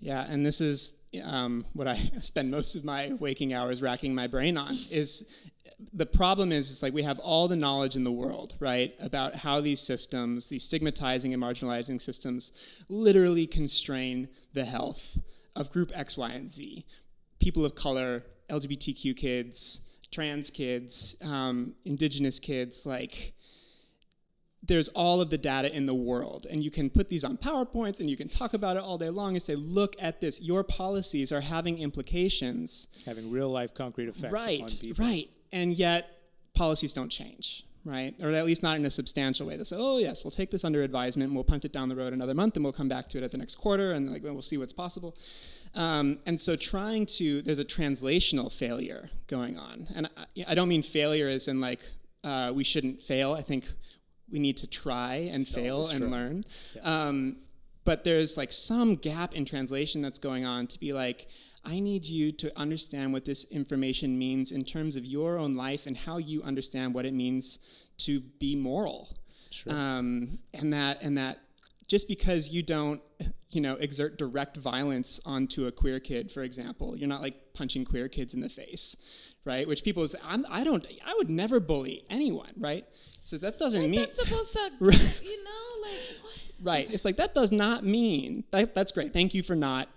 Yeah, 0.00 0.24
and 0.28 0.46
this 0.46 0.60
is 0.60 1.00
um, 1.24 1.64
what 1.72 1.88
I 1.88 1.94
spend 2.18 2.50
most 2.50 2.76
of 2.76 2.84
my 2.84 3.12
waking 3.18 3.52
hours 3.52 3.82
racking 3.82 4.14
my 4.14 4.26
brain 4.28 4.56
on. 4.56 4.74
Is 4.90 5.50
the 5.92 6.06
problem 6.06 6.50
is 6.52 6.70
it's 6.70 6.82
like 6.82 6.94
we 6.94 7.02
have 7.02 7.18
all 7.18 7.48
the 7.48 7.56
knowledge 7.56 7.96
in 7.96 8.04
the 8.04 8.12
world, 8.12 8.54
right, 8.60 8.92
about 9.00 9.34
how 9.34 9.60
these 9.60 9.80
systems, 9.80 10.48
these 10.48 10.64
stigmatizing 10.64 11.34
and 11.34 11.42
marginalizing 11.42 12.00
systems, 12.00 12.84
literally 12.88 13.46
constrain 13.46 14.28
the 14.52 14.64
health 14.64 15.18
of 15.58 15.70
group 15.70 15.92
X, 15.94 16.16
Y, 16.16 16.30
and 16.30 16.50
Z, 16.50 16.84
people 17.38 17.64
of 17.64 17.74
color, 17.74 18.24
LGBTQ 18.48 19.16
kids, 19.16 19.84
trans 20.10 20.50
kids, 20.50 21.16
um, 21.22 21.74
indigenous 21.84 22.38
kids, 22.38 22.86
like 22.86 23.34
there's 24.62 24.88
all 24.90 25.20
of 25.20 25.30
the 25.30 25.38
data 25.38 25.74
in 25.74 25.86
the 25.86 25.94
world. 25.94 26.46
And 26.50 26.62
you 26.62 26.70
can 26.70 26.90
put 26.90 27.08
these 27.08 27.24
on 27.24 27.36
powerpoints 27.36 28.00
and 28.00 28.08
you 28.08 28.16
can 28.16 28.28
talk 28.28 28.54
about 28.54 28.76
it 28.76 28.82
all 28.82 28.98
day 28.98 29.10
long 29.10 29.32
and 29.32 29.42
say 29.42 29.54
look 29.54 29.94
at 30.00 30.20
this. 30.20 30.42
Your 30.42 30.64
policies 30.64 31.32
are 31.32 31.40
having 31.40 31.78
implications. 31.78 32.88
Having 33.06 33.30
real 33.30 33.50
life 33.50 33.74
concrete 33.74 34.08
effects 34.08 34.32
right 34.32 34.62
on 34.62 34.68
people. 34.80 35.04
right. 35.04 35.30
And 35.52 35.78
yet 35.78 36.18
policies 36.54 36.92
don't 36.92 37.08
change 37.08 37.64
right 37.88 38.14
or 38.22 38.30
at 38.30 38.44
least 38.44 38.62
not 38.62 38.76
in 38.76 38.84
a 38.84 38.90
substantial 38.90 39.46
way 39.46 39.56
they 39.56 39.64
say 39.64 39.76
oh 39.78 39.98
yes 39.98 40.24
we'll 40.24 40.30
take 40.30 40.50
this 40.50 40.64
under 40.64 40.82
advisement 40.82 41.28
and 41.28 41.34
we'll 41.34 41.44
punt 41.44 41.64
it 41.64 41.72
down 41.72 41.88
the 41.88 41.96
road 41.96 42.12
another 42.12 42.34
month 42.34 42.56
and 42.56 42.64
we'll 42.64 42.72
come 42.72 42.88
back 42.88 43.08
to 43.08 43.18
it 43.18 43.24
at 43.24 43.30
the 43.30 43.38
next 43.38 43.56
quarter 43.56 43.92
and 43.92 44.10
like 44.10 44.22
we'll 44.22 44.42
see 44.42 44.58
what's 44.58 44.72
possible 44.72 45.16
um, 45.74 46.18
and 46.24 46.40
so 46.40 46.56
trying 46.56 47.04
to 47.04 47.42
there's 47.42 47.58
a 47.58 47.64
translational 47.64 48.52
failure 48.52 49.10
going 49.26 49.58
on 49.58 49.86
and 49.94 50.08
i, 50.16 50.44
I 50.48 50.54
don't 50.54 50.68
mean 50.68 50.82
failure 50.82 51.28
as 51.28 51.48
in 51.48 51.60
like 51.60 51.80
uh, 52.24 52.52
we 52.54 52.64
shouldn't 52.64 53.00
fail 53.00 53.32
i 53.32 53.42
think 53.42 53.66
we 54.30 54.38
need 54.38 54.56
to 54.58 54.66
try 54.66 55.28
and 55.32 55.46
fail 55.46 55.82
no, 55.84 55.90
and 55.90 55.98
true. 55.98 56.08
learn. 56.08 56.44
Yeah. 56.76 57.06
Um, 57.08 57.36
but 57.84 58.04
there's 58.04 58.36
like 58.36 58.52
some 58.52 58.96
gap 58.96 59.34
in 59.34 59.44
translation 59.44 60.02
that's 60.02 60.18
going 60.18 60.44
on 60.44 60.66
to 60.68 60.78
be 60.78 60.92
like, 60.92 61.28
I 61.64 61.80
need 61.80 62.06
you 62.06 62.32
to 62.32 62.58
understand 62.58 63.12
what 63.12 63.24
this 63.24 63.44
information 63.50 64.18
means 64.18 64.52
in 64.52 64.62
terms 64.62 64.96
of 64.96 65.04
your 65.04 65.38
own 65.38 65.54
life 65.54 65.86
and 65.86 65.96
how 65.96 66.18
you 66.18 66.42
understand 66.42 66.94
what 66.94 67.04
it 67.04 67.14
means 67.14 67.88
to 67.98 68.20
be 68.20 68.54
moral. 68.56 69.08
Sure. 69.50 69.72
Um, 69.72 70.38
and 70.54 70.72
that 70.72 71.02
and 71.02 71.18
that 71.18 71.40
just 71.88 72.06
because 72.06 72.52
you 72.52 72.62
don't 72.62 73.00
you 73.50 73.60
know 73.60 73.74
exert 73.76 74.18
direct 74.18 74.56
violence 74.56 75.20
onto 75.24 75.66
a 75.66 75.72
queer 75.72 75.98
kid 75.98 76.30
for 76.30 76.42
example 76.42 76.94
you're 76.94 77.08
not 77.08 77.22
like 77.22 77.54
punching 77.54 77.82
queer 77.82 78.06
kids 78.06 78.34
in 78.34 78.40
the 78.42 78.48
face 78.50 79.28
right? 79.48 79.66
Which 79.66 79.82
people 79.82 80.06
say, 80.06 80.18
I'm, 80.22 80.44
I 80.50 80.62
don't, 80.62 80.86
I 81.04 81.14
would 81.16 81.30
never 81.30 81.58
bully 81.58 82.04
anyone, 82.10 82.52
right? 82.58 82.84
So 83.22 83.38
that 83.38 83.58
doesn't 83.58 83.80
like 83.80 83.90
mean 83.90 84.00
that's 84.00 84.22
supposed 84.22 84.52
to, 84.52 84.60
you 85.24 85.44
know, 85.44 85.82
like 85.82 86.22
what? 86.22 86.52
right. 86.62 86.90
It's 86.90 87.04
like 87.04 87.16
that 87.16 87.34
does 87.34 87.50
not 87.50 87.82
mean 87.82 88.44
that, 88.50 88.74
that's 88.74 88.92
great. 88.92 89.12
Thank 89.12 89.34
you 89.34 89.42
for 89.42 89.56
not 89.56 89.88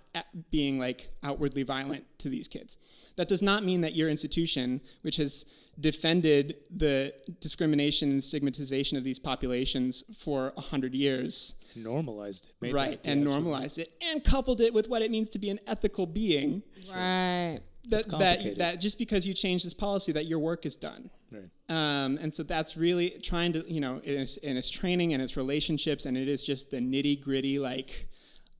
being 0.50 0.80
like 0.80 1.10
outwardly 1.24 1.63
violent 1.63 2.06
to 2.19 2.30
these 2.30 2.47
kids. 2.47 3.13
That 3.17 3.28
does 3.28 3.41
not 3.41 3.63
mean 3.63 3.82
that 3.82 3.95
your 3.95 4.10
institution, 4.10 4.82
which 5.02 5.17
has 5.17 5.69
defended 5.80 6.56
the 6.69 7.13
discrimination 7.39 8.10
and 8.10 8.24
stigmatization 8.24 8.97
of 8.97 9.04
these 9.04 9.19
populations 9.19 10.04
for 10.17 10.54
a 10.58 10.62
hundred 10.62 10.93
years, 10.93 11.56
normalized 11.76 12.52
it, 12.62 12.74
right, 12.74 13.00
and 13.04 13.24
normalized 13.24 13.80
it, 13.80 13.89
and 14.10 14.24
coupled 14.24 14.62
it 14.62 14.74
with 14.74 14.89
what 14.89 15.02
it 15.02 15.12
means 15.12 15.30
to 15.30 15.39
be 15.39 15.50
an 15.50 15.60
ethical 15.67 16.06
being, 16.06 16.63
right. 16.93 17.60
That 17.89 18.10
that 18.10 18.58
that 18.60 18.80
just 18.80 19.00
because 19.00 19.26
you 19.26 19.34
change 19.34 19.63
this 19.63 19.74
policy 19.74 20.12
that 20.12 20.28
your 20.28 20.39
work 20.39 20.65
is 20.65 20.76
done. 20.76 21.10
Right. 21.34 21.50
um, 21.69 22.19
and 22.21 22.34
so 22.34 22.43
that's 22.43 22.76
really 22.76 23.12
trying 23.24 23.54
to 23.54 23.63
you 23.65 23.80
know 23.80 24.02
in 24.04 24.19
its, 24.19 24.36
in 24.38 24.58
its 24.58 24.69
training 24.69 25.13
and 25.13 25.24
its 25.24 25.38
relationships 25.38 26.06
and 26.06 26.17
it 26.17 26.28
is 26.28 26.43
just 26.43 26.71
the 26.71 26.80
nitty 26.80 27.24
gritty 27.24 27.58
like 27.58 28.10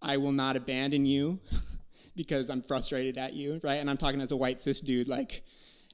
i 0.02 0.18
will 0.18 0.32
not 0.32 0.56
abandon 0.56 1.06
you 1.06 1.40
because 2.16 2.50
i'm 2.50 2.62
frustrated 2.62 3.18
at 3.18 3.34
you 3.34 3.60
right? 3.64 3.76
And 3.76 3.90
i'm 3.90 3.98
talking 3.98 4.22
as 4.22 4.32
a 4.32 4.38
white 4.38 4.62
cis 4.62 4.82
dude 4.82 5.10
like 5.10 5.44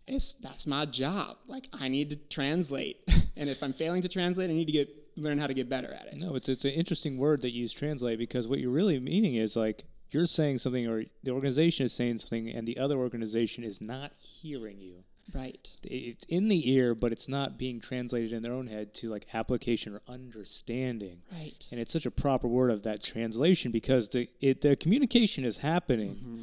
it's 0.07 0.33
that's 0.33 0.65
my 0.65 0.85
job. 0.85 1.37
Like 1.47 1.67
i 1.73 1.87
need 1.87 2.09
to 2.11 2.15
translate. 2.15 2.97
And 3.39 3.51
if 3.51 3.61
i'm 3.61 3.73
failing 3.73 4.01
to 4.01 4.09
translate 4.09 4.49
i 4.49 4.53
need 4.53 4.65
to 4.65 4.71
get 4.71 4.89
learn 5.15 5.37
how 5.37 5.45
to 5.45 5.53
get 5.53 5.69
better 5.69 5.93
at 5.93 6.07
it. 6.07 6.15
No 6.17 6.33
it's 6.35 6.49
it's 6.49 6.65
an 6.65 6.71
interesting 6.71 7.17
word 7.17 7.41
that 7.43 7.53
you 7.53 7.61
use 7.61 7.71
translate 7.73 8.17
because 8.17 8.47
what 8.47 8.59
you're 8.59 8.71
really 8.71 8.99
meaning 8.99 9.35
is 9.35 9.55
like 9.55 9.83
you're 10.09 10.25
saying 10.25 10.57
something 10.57 10.87
or 10.87 11.03
the 11.23 11.31
organization 11.31 11.85
is 11.85 11.93
saying 11.93 12.17
something 12.17 12.49
and 12.49 12.67
the 12.67 12.79
other 12.79 12.97
organization 12.97 13.63
is 13.63 13.79
not 13.79 14.11
hearing 14.17 14.79
you 14.79 15.03
right 15.33 15.77
it's 15.83 16.23
in 16.25 16.47
the 16.47 16.71
ear 16.71 16.95
but 16.95 17.11
it's 17.11 17.27
not 17.27 17.57
being 17.57 17.79
translated 17.79 18.31
in 18.31 18.41
their 18.41 18.53
own 18.53 18.67
head 18.67 18.93
to 18.93 19.09
like 19.09 19.27
application 19.33 19.93
or 19.93 20.01
understanding 20.07 21.21
right 21.33 21.67
and 21.71 21.81
it's 21.81 21.91
such 21.91 22.05
a 22.05 22.11
proper 22.11 22.47
word 22.47 22.71
of 22.71 22.83
that 22.83 23.03
translation 23.03 23.71
because 23.71 24.09
the 24.09 24.27
it, 24.39 24.61
the 24.61 24.75
communication 24.75 25.43
is 25.43 25.57
happening 25.57 26.15
mm-hmm. 26.15 26.41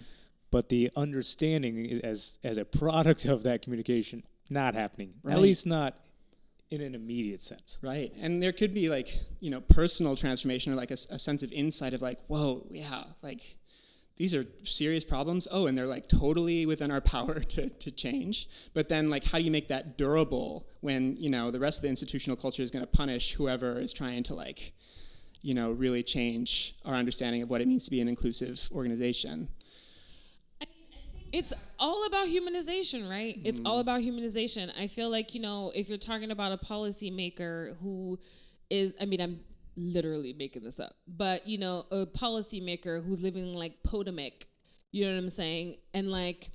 but 0.50 0.68
the 0.68 0.90
understanding 0.96 2.00
as 2.04 2.38
as 2.44 2.58
a 2.58 2.64
product 2.64 3.24
of 3.24 3.42
that 3.42 3.62
communication 3.62 4.22
not 4.50 4.74
happening. 4.74 5.14
Right. 5.22 5.34
At 5.34 5.40
least 5.40 5.66
not 5.66 5.96
in 6.70 6.80
an 6.80 6.94
immediate 6.94 7.40
sense. 7.40 7.78
Right. 7.82 8.12
And 8.20 8.42
there 8.42 8.52
could 8.52 8.72
be 8.72 8.88
like, 8.88 9.08
you 9.40 9.50
know, 9.50 9.60
personal 9.60 10.16
transformation 10.16 10.72
or 10.72 10.76
like 10.76 10.90
a 10.90 10.96
sense 10.96 11.42
of 11.42 11.52
insight 11.52 11.94
of 11.94 12.02
like, 12.02 12.20
whoa, 12.26 12.66
yeah, 12.70 13.04
like 13.22 13.42
these 14.16 14.34
are 14.34 14.46
serious 14.62 15.04
problems. 15.04 15.48
Oh, 15.50 15.66
and 15.66 15.76
they're 15.76 15.86
like 15.86 16.06
totally 16.06 16.66
within 16.66 16.90
our 16.90 17.00
power 17.14 17.40
to, 17.40 17.68
to 17.68 17.90
change. 17.90 18.48
But 18.72 18.88
then 18.88 19.10
like 19.10 19.24
how 19.24 19.38
do 19.38 19.44
you 19.44 19.50
make 19.50 19.68
that 19.68 19.98
durable 19.98 20.66
when, 20.80 21.16
you 21.16 21.30
know, 21.30 21.50
the 21.50 21.60
rest 21.60 21.78
of 21.78 21.82
the 21.82 21.88
institutional 21.88 22.36
culture 22.36 22.62
is 22.62 22.70
gonna 22.70 22.86
punish 22.86 23.34
whoever 23.34 23.80
is 23.80 23.92
trying 23.92 24.22
to 24.24 24.34
like, 24.34 24.72
you 25.42 25.54
know, 25.54 25.72
really 25.72 26.02
change 26.02 26.74
our 26.84 26.94
understanding 26.94 27.42
of 27.42 27.50
what 27.50 27.60
it 27.60 27.68
means 27.68 27.84
to 27.84 27.90
be 27.90 28.00
an 28.00 28.08
inclusive 28.08 28.68
organization. 28.72 29.48
It's 31.32 31.52
all 31.80 32.06
about 32.06 32.28
humanization, 32.28 33.10
right? 33.10 33.36
It's 33.42 33.58
mm-hmm. 33.58 33.66
all 33.66 33.80
about 33.80 34.02
humanization. 34.02 34.70
I 34.78 34.86
feel 34.86 35.10
like, 35.10 35.34
you 35.34 35.40
know, 35.40 35.72
if 35.74 35.88
you're 35.88 35.98
talking 35.98 36.30
about 36.30 36.52
a 36.52 36.56
policymaker 36.56 37.76
who 37.82 38.20
is, 38.70 38.94
I 39.00 39.04
mean, 39.06 39.20
I'm 39.20 39.40
literally 39.76 40.32
making 40.32 40.62
this 40.62 40.80
up, 40.80 40.92
but, 41.06 41.46
you 41.46 41.58
know, 41.58 41.84
a 41.90 42.06
policymaker 42.06 43.04
who's 43.04 43.22
living 43.22 43.52
like 43.52 43.82
Potomac, 43.82 44.46
you 44.92 45.04
know 45.04 45.12
what 45.12 45.18
I'm 45.18 45.30
saying? 45.30 45.76
And 45.92 46.10
like, 46.10 46.50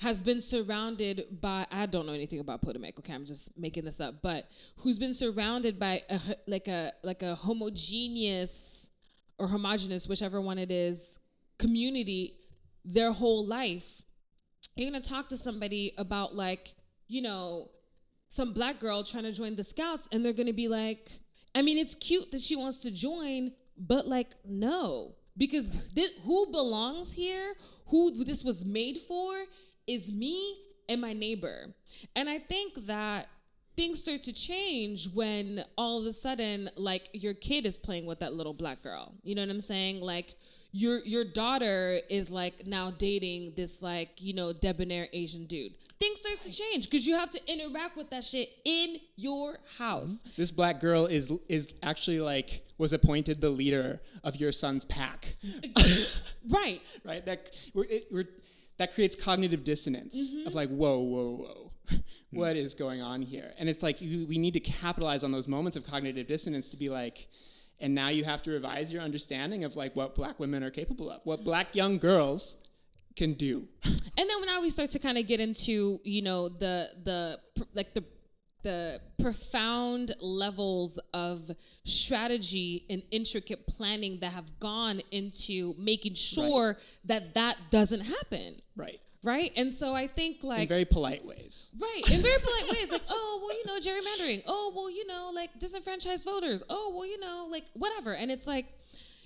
has 0.00 0.22
been 0.22 0.40
surrounded 0.40 1.40
by 1.40 1.66
I 1.70 1.86
don't 1.86 2.06
know 2.06 2.12
anything 2.12 2.40
about 2.40 2.62
Potomac. 2.62 2.98
Okay, 2.98 3.14
I'm 3.14 3.24
just 3.24 3.56
making 3.58 3.84
this 3.84 4.00
up, 4.00 4.16
but 4.22 4.48
who's 4.78 4.98
been 4.98 5.14
surrounded 5.14 5.78
by 5.78 6.02
a, 6.10 6.20
like 6.46 6.68
a 6.68 6.92
like 7.02 7.22
a 7.22 7.34
homogeneous 7.34 8.90
or 9.38 9.48
homogenous, 9.48 10.08
whichever 10.08 10.40
one 10.40 10.58
it 10.58 10.70
is, 10.70 11.18
community 11.58 12.34
their 12.84 13.12
whole 13.12 13.46
life. 13.46 14.02
You're 14.76 14.90
gonna 14.90 15.02
talk 15.02 15.28
to 15.30 15.36
somebody 15.36 15.92
about 15.96 16.34
like 16.34 16.74
you 17.08 17.22
know 17.22 17.70
some 18.28 18.52
black 18.52 18.80
girl 18.80 19.02
trying 19.02 19.24
to 19.24 19.32
join 19.32 19.56
the 19.56 19.64
scouts, 19.64 20.08
and 20.12 20.24
they're 20.24 20.34
gonna 20.34 20.52
be 20.52 20.68
like, 20.68 21.10
I 21.56 21.62
mean, 21.62 21.78
it's 21.78 21.94
cute 21.94 22.30
that 22.32 22.42
she 22.42 22.54
wants 22.54 22.80
to 22.80 22.90
join, 22.90 23.50
but 23.78 24.06
like 24.06 24.34
no, 24.44 25.14
because 25.38 25.76
thi- 25.94 26.20
who 26.22 26.52
belongs 26.52 27.14
here, 27.14 27.54
who 27.86 28.22
this 28.24 28.44
was 28.44 28.66
made 28.66 28.98
for, 28.98 29.32
is 29.86 30.12
me 30.12 30.54
and 30.86 31.00
my 31.00 31.14
neighbor. 31.14 31.74
And 32.14 32.28
I 32.28 32.40
think 32.40 32.74
that 32.86 33.28
things 33.74 34.02
start 34.02 34.22
to 34.24 34.34
change 34.34 35.08
when 35.14 35.64
all 35.78 35.98
of 35.98 36.04
a 36.04 36.12
sudden 36.12 36.68
like 36.76 37.08
your 37.14 37.32
kid 37.32 37.64
is 37.64 37.78
playing 37.78 38.04
with 38.04 38.20
that 38.20 38.34
little 38.34 38.54
black 38.54 38.82
girl. 38.82 39.14
You 39.22 39.34
know 39.34 39.42
what 39.42 39.50
I'm 39.50 39.62
saying? 39.62 40.02
Like 40.02 40.34
your 40.76 40.98
your 41.04 41.24
daughter 41.24 41.98
is 42.10 42.30
like 42.30 42.66
now 42.66 42.90
dating 42.90 43.54
this 43.56 43.82
like, 43.82 44.10
you 44.18 44.34
know, 44.34 44.52
debonair 44.52 45.08
Asian 45.12 45.46
dude. 45.46 45.72
Things 45.98 46.20
start 46.20 46.42
to 46.42 46.52
change 46.52 46.90
because 46.90 47.06
you 47.06 47.16
have 47.16 47.30
to 47.30 47.40
interact 47.50 47.96
with 47.96 48.10
that 48.10 48.24
shit 48.24 48.50
in 48.66 48.96
your 49.16 49.58
house. 49.78 50.18
Mm-hmm. 50.18 50.30
This 50.36 50.50
black 50.50 50.78
girl 50.80 51.06
is 51.06 51.32
is 51.48 51.74
actually 51.82 52.20
like 52.20 52.66
was 52.76 52.92
appointed 52.92 53.40
the 53.40 53.48
leader 53.48 54.02
of 54.22 54.36
your 54.36 54.52
son's 54.52 54.84
pack. 54.84 55.34
Right. 56.48 56.80
right? 57.04 57.26
That 57.26 57.56
we're, 57.74 57.86
it, 57.86 58.04
we're, 58.12 58.28
that 58.76 58.94
creates 58.94 59.20
cognitive 59.20 59.64
dissonance 59.64 60.34
of 60.34 60.42
mm-hmm. 60.42 60.56
like, 60.56 60.68
whoa, 60.68 61.00
whoa, 61.00 61.34
whoa, 61.34 61.98
what 62.30 62.54
is 62.54 62.74
going 62.74 63.02
on 63.02 63.20
here? 63.20 63.52
And 63.58 63.68
it's 63.68 63.82
like 63.82 64.00
you, 64.00 64.26
we 64.28 64.38
need 64.38 64.54
to 64.54 64.60
capitalize 64.60 65.24
on 65.24 65.32
those 65.32 65.48
moments 65.48 65.76
of 65.76 65.84
cognitive 65.84 66.28
dissonance 66.28 66.68
to 66.70 66.76
be 66.76 66.88
like, 66.88 67.26
and 67.80 67.94
now 67.94 68.08
you 68.08 68.24
have 68.24 68.42
to 68.42 68.50
revise 68.50 68.92
your 68.92 69.02
understanding 69.02 69.64
of 69.64 69.76
like 69.76 69.94
what 69.96 70.14
black 70.14 70.40
women 70.40 70.62
are 70.62 70.70
capable 70.70 71.10
of, 71.10 71.24
what 71.24 71.44
black 71.44 71.74
young 71.74 71.98
girls 71.98 72.56
can 73.16 73.32
do. 73.34 73.68
And 74.18 74.30
then 74.30 74.46
now 74.46 74.62
we 74.62 74.70
start 74.70 74.88
to 74.90 74.98
kind 74.98 75.18
of 75.18 75.26
get 75.26 75.40
into, 75.40 75.98
you 76.02 76.22
know, 76.22 76.48
the 76.48 76.88
the 77.04 77.38
like 77.74 77.92
the 77.92 78.02
the 78.62 79.00
profound 79.20 80.12
levels 80.20 80.98
of 81.12 81.50
strategy 81.84 82.84
and 82.88 83.02
intricate 83.10 83.66
planning 83.66 84.18
that 84.20 84.32
have 84.32 84.58
gone 84.58 85.00
into 85.10 85.74
making 85.78 86.14
sure 86.14 86.76
that 87.04 87.34
that 87.34 87.56
doesn't 87.70 88.00
happen, 88.00 88.56
Right. 88.74 89.00
Right? 89.26 89.52
And 89.56 89.72
so 89.72 89.94
I 89.94 90.06
think 90.06 90.42
like 90.44 90.62
In 90.62 90.68
very 90.68 90.84
polite 90.84 91.26
ways. 91.26 91.72
Right, 91.78 92.02
in 92.10 92.20
very 92.22 92.40
polite 92.40 92.70
ways, 92.70 92.92
like, 92.92 93.02
oh, 93.10 93.40
well, 93.42 93.58
you 93.58 93.64
know, 93.66 93.80
gerrymandering. 93.80 94.42
Oh, 94.46 94.72
well, 94.74 94.90
you 94.90 95.06
know, 95.06 95.32
like 95.34 95.58
disenfranchised 95.58 96.24
voters. 96.24 96.62
Oh, 96.70 96.92
well, 96.94 97.06
you 97.06 97.18
know, 97.20 97.48
like 97.50 97.64
whatever. 97.74 98.14
And 98.14 98.30
it's 98.30 98.46
like, 98.46 98.66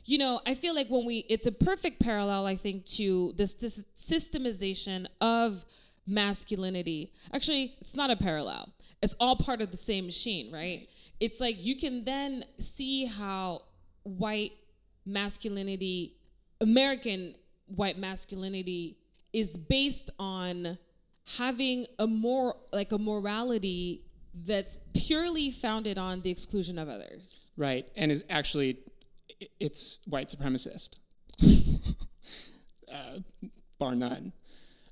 you 0.06 0.16
know, 0.16 0.40
I 0.46 0.54
feel 0.54 0.74
like 0.74 0.88
when 0.88 1.04
we, 1.04 1.18
it's 1.28 1.46
a 1.46 1.52
perfect 1.52 2.00
parallel, 2.00 2.46
I 2.46 2.56
think, 2.56 2.86
to 2.96 3.34
this, 3.36 3.54
this 3.54 3.84
systemization 3.94 5.06
of 5.20 5.64
masculinity. 6.06 7.12
Actually, 7.34 7.74
it's 7.80 7.94
not 7.94 8.10
a 8.10 8.16
parallel. 8.16 8.72
It's 9.02 9.14
all 9.20 9.36
part 9.36 9.60
of 9.60 9.70
the 9.70 9.76
same 9.76 10.06
machine, 10.06 10.50
right? 10.50 10.88
It's 11.20 11.40
like 11.40 11.62
you 11.62 11.76
can 11.76 12.04
then 12.04 12.44
see 12.58 13.04
how 13.04 13.62
white 14.04 14.52
masculinity, 15.04 16.16
American 16.62 17.34
white 17.66 17.98
masculinity, 17.98 18.96
is 19.32 19.56
based 19.56 20.10
on 20.18 20.78
having 21.36 21.86
a 21.98 22.06
more 22.06 22.56
like 22.72 22.92
a 22.92 22.98
morality 22.98 24.02
that's 24.34 24.80
purely 25.06 25.50
founded 25.50 25.98
on 25.98 26.20
the 26.22 26.30
exclusion 26.30 26.78
of 26.78 26.88
others. 26.88 27.50
Right. 27.56 27.88
And 27.96 28.12
is 28.12 28.24
actually, 28.30 28.78
it's 29.58 30.00
white 30.06 30.28
supremacist, 30.28 30.98
uh, 32.92 33.18
bar 33.78 33.94
none. 33.94 34.32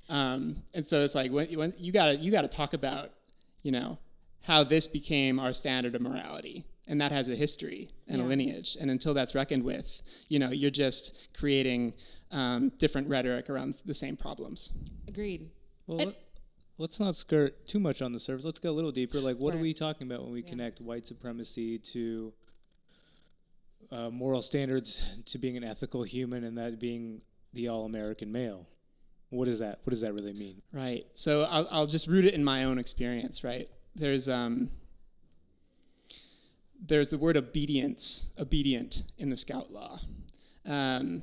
Um, 0.09 0.57
and 0.75 0.87
so 0.87 1.01
it's 1.01 1.15
like 1.15 1.31
when, 1.31 1.53
when 1.59 1.75
you 1.79 1.93
gotta 1.93 2.17
you 2.17 2.33
gotta 2.33 2.49
talk 2.49 2.73
about 2.73 3.11
you 3.63 3.71
know 3.71 3.99
how 4.45 4.65
this 4.65 4.87
became 4.87 5.39
our 5.39 5.53
standard 5.53 5.95
of 5.95 6.01
morality, 6.01 6.65
and 6.89 7.01
that 7.01 7.13
has 7.13 7.29
a 7.29 7.37
history 7.37 7.91
and 8.09 8.21
a 8.21 8.25
lineage. 8.25 8.77
And 8.81 8.91
until 8.91 9.15
that's 9.15 9.35
reckoned 9.35 9.63
with, 9.63 10.03
you 10.29 10.39
know, 10.39 10.51
you're 10.51 10.71
just 10.71 11.29
creating 11.39 11.95
um, 12.33 12.71
different 12.79 13.09
rhetoric 13.09 13.51
around 13.51 13.75
the 13.85 13.95
same 13.95 14.17
problems. 14.17 14.73
Agreed. 15.07 15.51
Well, 15.87 16.01
And- 16.01 16.09
let, 16.09 16.17
let's 16.79 16.99
not 16.99 17.15
skirt 17.15 17.67
too 17.67 17.79
much 17.79 18.03
on 18.03 18.13
the 18.13 18.19
surface. 18.19 18.45
Let's 18.45 18.59
go 18.59 18.71
a 18.71 18.73
little 18.73 18.91
deeper. 18.93 19.21
Like, 19.21 19.37
what 19.37 19.55
are 19.55 19.59
we 19.59 19.75
talking 19.75 20.07
about 20.11 20.25
when 20.25 20.33
we 20.33 20.43
connect 20.43 20.81
white 20.81 21.07
supremacy 21.07 21.79
to 21.79 22.33
uh, 23.93 24.11
moral 24.11 24.43
standards, 24.43 25.19
to 25.27 25.39
being 25.39 25.57
an 25.57 25.65
ethical 25.65 26.03
human, 26.03 26.45
and 26.45 26.57
that 26.59 26.81
being 26.81 27.23
the 27.53 27.69
all-American 27.69 28.33
male? 28.33 28.67
What 29.31 29.49
is 29.49 29.59
that? 29.59 29.81
What 29.85 29.91
does 29.91 30.01
that 30.01 30.15
really 30.15 30.33
mean? 30.33 30.63
Right. 30.73 31.05
So 31.13 31.47
I'll, 31.51 31.69
I'll 31.71 31.87
just 31.87 32.07
root 32.07 32.25
it 32.25 32.33
in 32.35 32.43
my 32.43 32.65
own 32.65 32.79
experience, 32.79 33.45
right? 33.45 33.69
There's 33.95 34.29
um, 34.29 34.71
there's 36.81 37.09
the 37.09 37.19
word 37.19 37.37
obedience, 37.37 38.31
obedient 38.39 39.03
in 39.19 39.31
the 39.31 39.37
scout 39.37 39.73
law. 39.73 39.99
Um, 40.67 41.23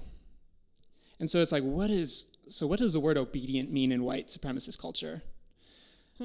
and 1.20 1.30
so 1.30 1.40
it's 1.40 1.52
like, 1.52 1.64
what 1.64 1.90
is, 1.90 2.32
so 2.50 2.68
what 2.68 2.80
does 2.80 2.94
the 2.94 3.00
word 3.00 3.18
obedient 3.18 3.72
mean 3.72 3.92
in 3.92 4.04
white 4.04 4.28
supremacist 4.28 4.80
culture? 4.82 5.24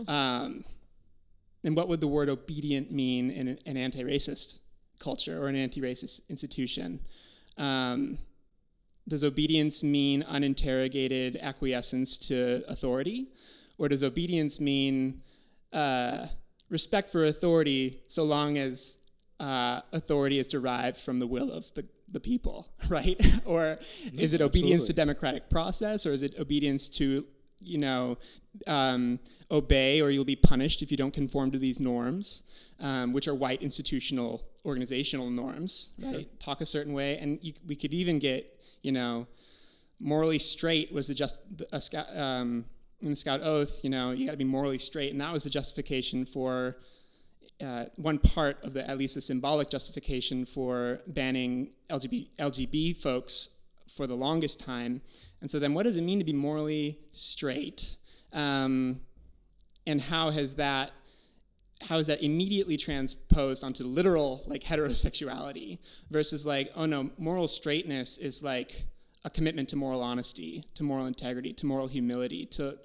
Um, 0.09 0.65
and 1.65 1.77
what 1.77 1.89
would 1.89 2.01
the 2.01 2.09
word 2.09 2.29
obedient 2.29 2.91
mean 2.91 3.31
in 3.31 3.49
an, 3.49 3.59
an 3.67 3.77
anti 3.77 4.03
racist 4.03 4.61
culture 4.99 5.43
or 5.43 5.49
an 5.49 5.57
anti 5.57 5.81
racist 5.81 6.29
institution? 6.31 7.01
Um, 7.59 8.19
does 9.09 9.25
obedience 9.25 9.83
mean 9.83 10.23
uninterrogated 10.23 11.37
acquiescence 11.43 12.17
to 12.29 12.63
authority? 12.69 13.27
Or 13.79 13.89
does 13.89 14.05
obedience 14.05 14.61
mean 14.61 15.23
uh, 15.73 16.27
respect 16.69 17.09
for 17.09 17.25
authority 17.25 18.01
so 18.07 18.25
long 18.25 18.59
as 18.59 18.99
uh, 19.41 19.81
authority 19.93 20.39
is 20.39 20.47
derived 20.47 20.99
from 20.99 21.19
the 21.19 21.27
will 21.27 21.51
of 21.51 21.73
the, 21.75 21.85
the 22.13 22.21
people, 22.21 22.69
right? 22.89 23.21
or 23.45 23.77
is 24.19 24.35
it 24.35 24.41
obedience 24.41 24.87
to 24.87 24.93
democratic 24.93 25.49
process 25.49 26.07
or 26.07 26.13
is 26.13 26.23
it 26.23 26.39
obedience 26.39 26.89
to, 26.89 27.27
you 27.61 27.79
know, 27.79 28.19
um, 28.67 29.19
obey 29.51 30.01
or 30.01 30.11
you'll 30.11 30.25
be 30.25 30.37
punished 30.37 30.83
if 30.83 30.91
you 30.91 30.97
don't 30.97 31.15
conform 31.15 31.51
to 31.53 31.59
these 31.59 31.81
norms, 31.81 32.73
um, 32.81 33.13
which 33.13 33.27
are 33.29 33.35
white 33.35 33.63
institutional 33.63 34.43
organizational 34.67 35.31
norms, 35.31 35.95
right? 36.05 36.29
Talk 36.39 36.61
a 36.61 36.67
certain 36.67 36.93
way. 36.93 37.17
And 37.19 37.39
you, 37.41 37.55
we 37.67 37.77
could 37.77 37.95
even 37.95 38.19
get, 38.19 38.63
you 38.83 38.93
know, 38.93 39.27
morally 40.01 40.39
straight 40.39 40.93
was 40.93 41.09
the 41.09 41.15
just 41.15 41.41
a 41.73 41.81
scout 41.81 42.15
um, 42.17 42.65
in 43.01 43.11
the 43.11 43.17
scout 43.17 43.41
oath. 43.43 43.81
You 43.83 43.91
know, 43.91 44.11
you 44.11 44.27
got 44.27 44.33
to 44.33 44.39
be 44.39 44.45
morally 44.45 44.79
straight, 44.79 45.13
and 45.13 45.21
that 45.21 45.33
was 45.33 45.45
the 45.45 45.51
justification 45.51 46.27
for 46.27 46.77
uh, 47.63 47.87
one 47.97 48.19
part 48.19 48.63
of 48.65 48.75
the 48.75 48.89
at 48.89 48.97
least 48.99 49.17
a 49.17 49.21
symbolic 49.21 49.71
justification 49.71 50.47
for 50.47 51.01
banning 51.07 51.73
LGBT, 51.89 52.35
LGB 52.37 52.97
folks 52.97 53.57
for 53.89 54.07
the 54.07 54.15
longest 54.15 54.61
time. 54.61 55.03
And 55.41 55.51
so 55.51 55.59
then, 55.59 55.75
what 55.75 55.85
does 55.85 55.97
it 55.97 56.03
mean 56.03 56.19
to 56.19 56.25
be 56.25 56.33
morally 56.33 56.99
straight? 57.13 57.97
Um, 58.33 59.01
and 59.87 60.01
how 60.01 60.31
has 60.31 60.57
that 60.57 60.93
how 61.89 61.97
is 61.97 62.07
that 62.09 62.23
immediately 62.23 62.77
transposed 62.77 63.65
onto 63.65 63.85
literal 63.85 64.43
like 64.47 64.63
heterosexuality 64.63 65.79
versus 66.11 66.47
like 66.47 66.69
oh 66.77 66.87
no 66.87 67.11
moral 67.19 67.49
straightness 67.49 68.19
is 68.19 68.43
like 68.43 68.85
a 69.25 69.31
commitment 69.31 69.69
to 69.69 69.77
moral 69.77 70.03
honesty 70.03 70.65
to 70.75 70.83
moral 70.83 71.07
integrity 71.07 71.53
to 71.53 71.67
moral 71.67 71.87
humility 71.87 72.45
to 72.47 72.77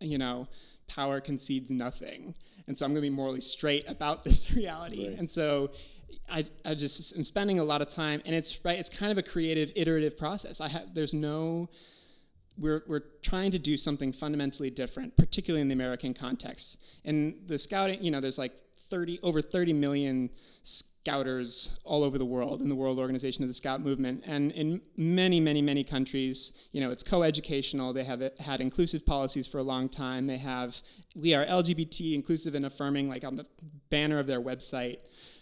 you 0.00 0.18
know 0.18 0.48
power 0.94 1.20
concedes 1.20 1.70
nothing, 1.70 2.34
and 2.66 2.76
so 2.76 2.84
I'm 2.84 2.92
going 2.92 3.02
to 3.02 3.10
be 3.10 3.14
morally 3.14 3.40
straight 3.40 3.88
about 3.88 4.24
this 4.24 4.52
reality. 4.52 5.08
Right. 5.08 5.18
And 5.18 5.28
so 5.28 5.70
I, 6.30 6.44
I 6.64 6.74
just 6.74 7.16
am 7.16 7.24
spending 7.24 7.58
a 7.58 7.64
lot 7.64 7.82
of 7.82 7.88
time, 7.88 8.22
and 8.24 8.34
it's 8.34 8.64
right. 8.64 8.78
It's 8.78 8.96
kind 8.96 9.12
of 9.12 9.18
a 9.18 9.22
creative, 9.22 9.72
iterative 9.76 10.16
process. 10.16 10.60
I 10.60 10.68
have 10.68 10.94
there's 10.94 11.14
no 11.14 11.68
we're, 12.58 12.82
we're 12.86 13.02
trying 13.22 13.50
to 13.52 13.58
do 13.58 13.76
something 13.76 14.12
fundamentally 14.12 14.70
different, 14.70 15.16
particularly 15.16 15.62
in 15.62 15.68
the 15.68 15.74
American 15.74 16.14
context. 16.14 17.00
In 17.04 17.36
the 17.46 17.58
scouting, 17.58 18.02
you 18.02 18.10
know, 18.10 18.20
there's 18.20 18.38
like 18.38 18.52
30, 18.78 19.20
over 19.22 19.40
30 19.40 19.72
million 19.72 20.30
scouters 21.02 21.80
all 21.84 22.04
over 22.04 22.16
the 22.16 22.24
world 22.24 22.62
in 22.62 22.68
the 22.68 22.76
World 22.76 23.00
Organization 23.00 23.42
of 23.42 23.48
the 23.48 23.54
Scout 23.54 23.80
Movement. 23.80 24.22
And 24.24 24.52
in 24.52 24.80
many, 24.96 25.40
many, 25.40 25.60
many 25.60 25.82
countries, 25.82 26.68
you 26.72 26.80
know, 26.80 26.92
it's 26.92 27.02
co-educational. 27.02 27.92
They 27.92 28.04
have 28.04 28.22
had 28.38 28.60
inclusive 28.60 29.04
policies 29.04 29.48
for 29.48 29.58
a 29.58 29.64
long 29.64 29.88
time. 29.88 30.28
They 30.28 30.38
have, 30.38 30.80
we 31.16 31.34
are 31.34 31.44
LGBT, 31.44 32.14
inclusive 32.14 32.54
and 32.54 32.64
affirming, 32.64 33.08
like 33.08 33.24
on 33.24 33.34
the 33.34 33.44
banner 33.90 34.20
of 34.20 34.28
their 34.28 34.40
website. 34.40 34.98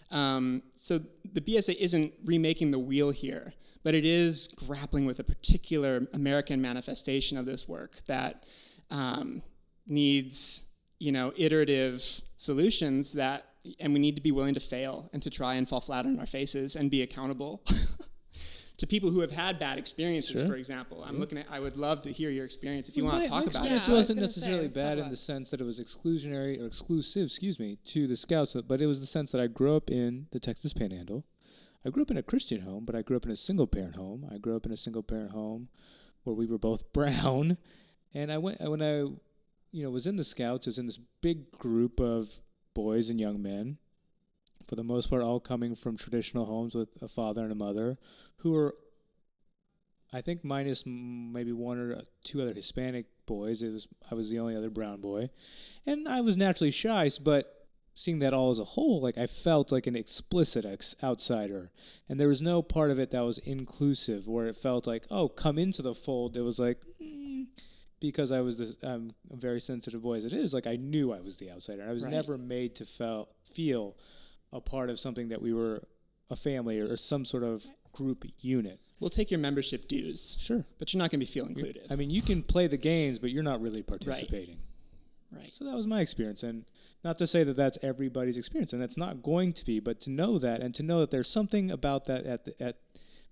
Um, 0.09 0.63
so 0.73 0.99
the 1.31 1.41
BSA 1.41 1.75
isn't 1.75 2.11
remaking 2.25 2.71
the 2.71 2.79
wheel 2.79 3.11
here, 3.11 3.53
but 3.83 3.93
it 3.93 4.03
is 4.03 4.47
grappling 4.47 5.05
with 5.05 5.19
a 5.19 5.23
particular 5.23 6.07
American 6.13 6.59
manifestation 6.59 7.37
of 7.37 7.45
this 7.45 7.69
work 7.69 7.97
that 8.07 8.47
um, 8.89 9.43
needs, 9.87 10.65
you 10.97 11.11
know, 11.11 11.31
iterative 11.37 12.01
solutions 12.35 13.13
that, 13.13 13.45
and 13.79 13.93
we 13.93 13.99
need 13.99 14.15
to 14.15 14.21
be 14.21 14.31
willing 14.31 14.53
to 14.55 14.59
fail 14.59 15.09
and 15.13 15.21
to 15.21 15.29
try 15.29 15.55
and 15.55 15.67
fall 15.69 15.81
flat 15.81 16.05
on 16.05 16.19
our 16.19 16.25
faces 16.25 16.75
and 16.75 16.89
be 16.89 17.01
accountable. 17.01 17.63
to 18.77 18.87
people 18.87 19.11
who 19.11 19.19
have 19.19 19.31
had 19.31 19.59
bad 19.59 19.77
experiences, 19.77 20.39
Sure. 20.41 20.49
for 20.49 20.55
example, 20.55 21.03
I'm 21.07 21.19
looking 21.19 21.37
at. 21.37 21.45
I 21.51 21.59
would 21.59 21.75
love 21.77 22.01
to 22.03 22.11
hear 22.11 22.31
your 22.31 22.45
experience 22.45 22.89
if 22.89 22.97
you 22.97 23.03
Well, 23.03 23.13
want 23.13 23.21
my- 23.21 23.25
to 23.25 23.29
talk 23.29 23.41
about 23.43 23.45
it. 23.45 23.47
experience 23.57 23.87
Yeah, 23.87 23.93
I 23.93 23.95
was 23.95 24.03
wasn't 24.03 24.17
gonna 24.19 24.27
say, 24.27 24.39
necessarily 24.39 24.63
let's 24.63 24.75
bad 24.75 24.97
in 24.97 25.09
the 25.09 25.17
sense 25.17 25.51
that 25.51 25.61
it 25.61 25.65
was 25.65 25.79
exclusionary 25.79 26.59
or 26.59 26.65
exclusive, 26.65 27.25
excuse 27.25 27.59
me, 27.59 27.77
to 27.85 28.07
the 28.07 28.15
Scouts, 28.15 28.55
but 28.67 28.81
it 28.81 28.87
was 28.87 28.99
the 28.99 29.05
sense 29.05 29.31
that 29.33 29.41
I 29.41 29.45
grew 29.47 29.75
up 29.75 29.91
in 29.91 30.27
the 30.31 30.39
Texas 30.39 30.73
Panhandle. 30.73 31.23
I 31.85 31.89
grew 31.91 32.01
up 32.01 32.09
in 32.11 32.17
a 32.17 32.23
Christian 32.23 32.61
home, 32.61 32.85
but 32.85 32.95
I 32.95 33.03
grew 33.03 33.17
up 33.17 33.25
in 33.25 33.31
a 33.31 33.35
single 33.35 33.67
parent 33.67 33.95
home. 33.95 34.25
I 34.31 34.37
grew 34.39 34.55
up 34.55 34.65
in 34.65 34.71
a 34.71 34.77
single 34.77 35.03
parent 35.03 35.31
home 35.31 35.69
where 36.23 36.35
we 36.35 36.47
were 36.47 36.57
both 36.57 36.91
brown, 36.93 37.57
and 38.15 38.31
I 38.31 38.39
went 38.39 38.61
when 38.61 38.81
I, 38.81 38.97
you 39.71 39.83
know, 39.83 39.91
was 39.91 40.07
in 40.07 40.15
the 40.15 40.23
Scouts. 40.23 40.65
I 40.65 40.69
was 40.69 40.79
in 40.79 40.87
this 40.87 40.99
big 41.21 41.51
group 41.51 41.99
of 41.99 42.41
boys 42.73 43.09
and 43.09 43.19
young 43.19 43.41
men, 43.41 43.77
for 44.67 44.75
the 44.75 44.83
most 44.83 45.09
part, 45.09 45.21
all 45.21 45.39
coming 45.39 45.75
from 45.75 45.97
traditional 45.97 46.45
homes 46.45 46.75
with 46.75 47.01
a 47.01 47.07
father 47.07 47.43
and 47.43 47.51
a 47.51 47.55
mother, 47.55 47.97
who 48.37 48.51
were 48.51 48.73
I 50.13 50.21
think 50.21 50.43
minus 50.43 50.83
maybe 50.85 51.53
one 51.53 51.79
or 51.79 52.01
two 52.23 52.41
other 52.41 52.53
Hispanic 52.53 53.05
boys. 53.25 53.63
It 53.63 53.71
was 53.71 53.87
I 54.09 54.15
was 54.15 54.29
the 54.29 54.39
only 54.39 54.55
other 54.55 54.69
brown 54.69 54.99
boy, 55.01 55.29
and 55.85 56.07
I 56.07 56.21
was 56.21 56.37
naturally 56.37 56.71
shy. 56.71 57.09
But 57.21 57.67
seeing 57.93 58.19
that 58.19 58.33
all 58.33 58.51
as 58.51 58.59
a 58.59 58.65
whole, 58.65 59.01
like 59.01 59.17
I 59.17 59.27
felt 59.27 59.71
like 59.71 59.87
an 59.87 59.95
explicit 59.95 60.65
ex- 60.65 60.95
outsider, 61.01 61.71
and 62.09 62.19
there 62.19 62.27
was 62.27 62.41
no 62.41 62.61
part 62.61 62.91
of 62.91 62.99
it 62.99 63.11
that 63.11 63.23
was 63.23 63.37
inclusive, 63.37 64.27
where 64.27 64.47
it 64.47 64.55
felt 64.55 64.85
like, 64.85 65.05
oh, 65.09 65.29
come 65.29 65.57
into 65.57 65.81
the 65.81 65.95
fold. 65.95 66.35
It 66.37 66.41
was 66.41 66.59
like. 66.59 66.81
Because 68.01 68.31
I 68.33 68.41
was 68.41 68.57
this, 68.57 68.77
um, 68.83 69.09
a 69.31 69.35
very 69.37 69.61
sensitive 69.61 70.01
boy 70.01 70.15
as 70.15 70.25
it 70.25 70.33
is, 70.33 70.53
like 70.53 70.67
I 70.67 70.75
knew 70.75 71.13
I 71.13 71.21
was 71.21 71.37
the 71.37 71.49
outsider. 71.51 71.83
I 71.87 71.93
was 71.93 72.03
Right. 72.03 72.11
never 72.11 72.37
made 72.37 72.75
to 72.75 72.85
feel 72.85 73.29
feel 73.45 73.95
a 74.51 74.59
part 74.59 74.89
of 74.89 74.99
something 74.99 75.29
that 75.29 75.41
we 75.41 75.53
were 75.53 75.81
a 76.29 76.35
family 76.35 76.79
or, 76.81 76.91
or 76.91 76.97
some 76.97 77.23
sort 77.25 77.43
of 77.43 77.65
group 77.93 78.25
unit. 78.41 78.79
We'll 78.99 79.09
take 79.09 79.31
your 79.31 79.39
membership 79.39 79.87
dues, 79.87 80.35
Sure. 80.39 80.65
but 80.77 80.93
you're 80.93 80.99
not 80.99 81.09
going 81.11 81.19
to 81.21 81.25
be 81.25 81.31
feel 81.31 81.45
included. 81.47 81.85
I 81.89 81.95
mean, 81.95 82.09
you 82.09 82.21
can 82.21 82.43
play 82.43 82.67
the 82.67 82.77
games, 82.77 83.17
but 83.19 83.31
you're 83.31 83.43
not 83.43 83.61
really 83.61 83.81
participating. 83.83 84.57
right. 85.31 85.51
So 85.53 85.63
that 85.65 85.75
was 85.75 85.87
my 85.87 86.01
experience, 86.01 86.43
and 86.43 86.65
not 87.03 87.17
to 87.19 87.25
say 87.27 87.43
that 87.45 87.55
that's 87.55 87.77
everybody's 87.83 88.35
experience, 88.37 88.73
and 88.73 88.81
that's 88.81 88.97
not 88.97 89.21
going 89.23 89.53
to 89.53 89.65
be, 89.65 89.79
but 89.79 89.99
to 90.01 90.09
know 90.09 90.37
that, 90.39 90.61
and 90.61 90.73
to 90.75 90.83
know 90.83 90.99
that 90.99 91.09
there's 91.11 91.29
something 91.29 91.71
about 91.71 92.05
that 92.05 92.25
at 92.25 92.45
the, 92.45 92.61
at 92.61 92.77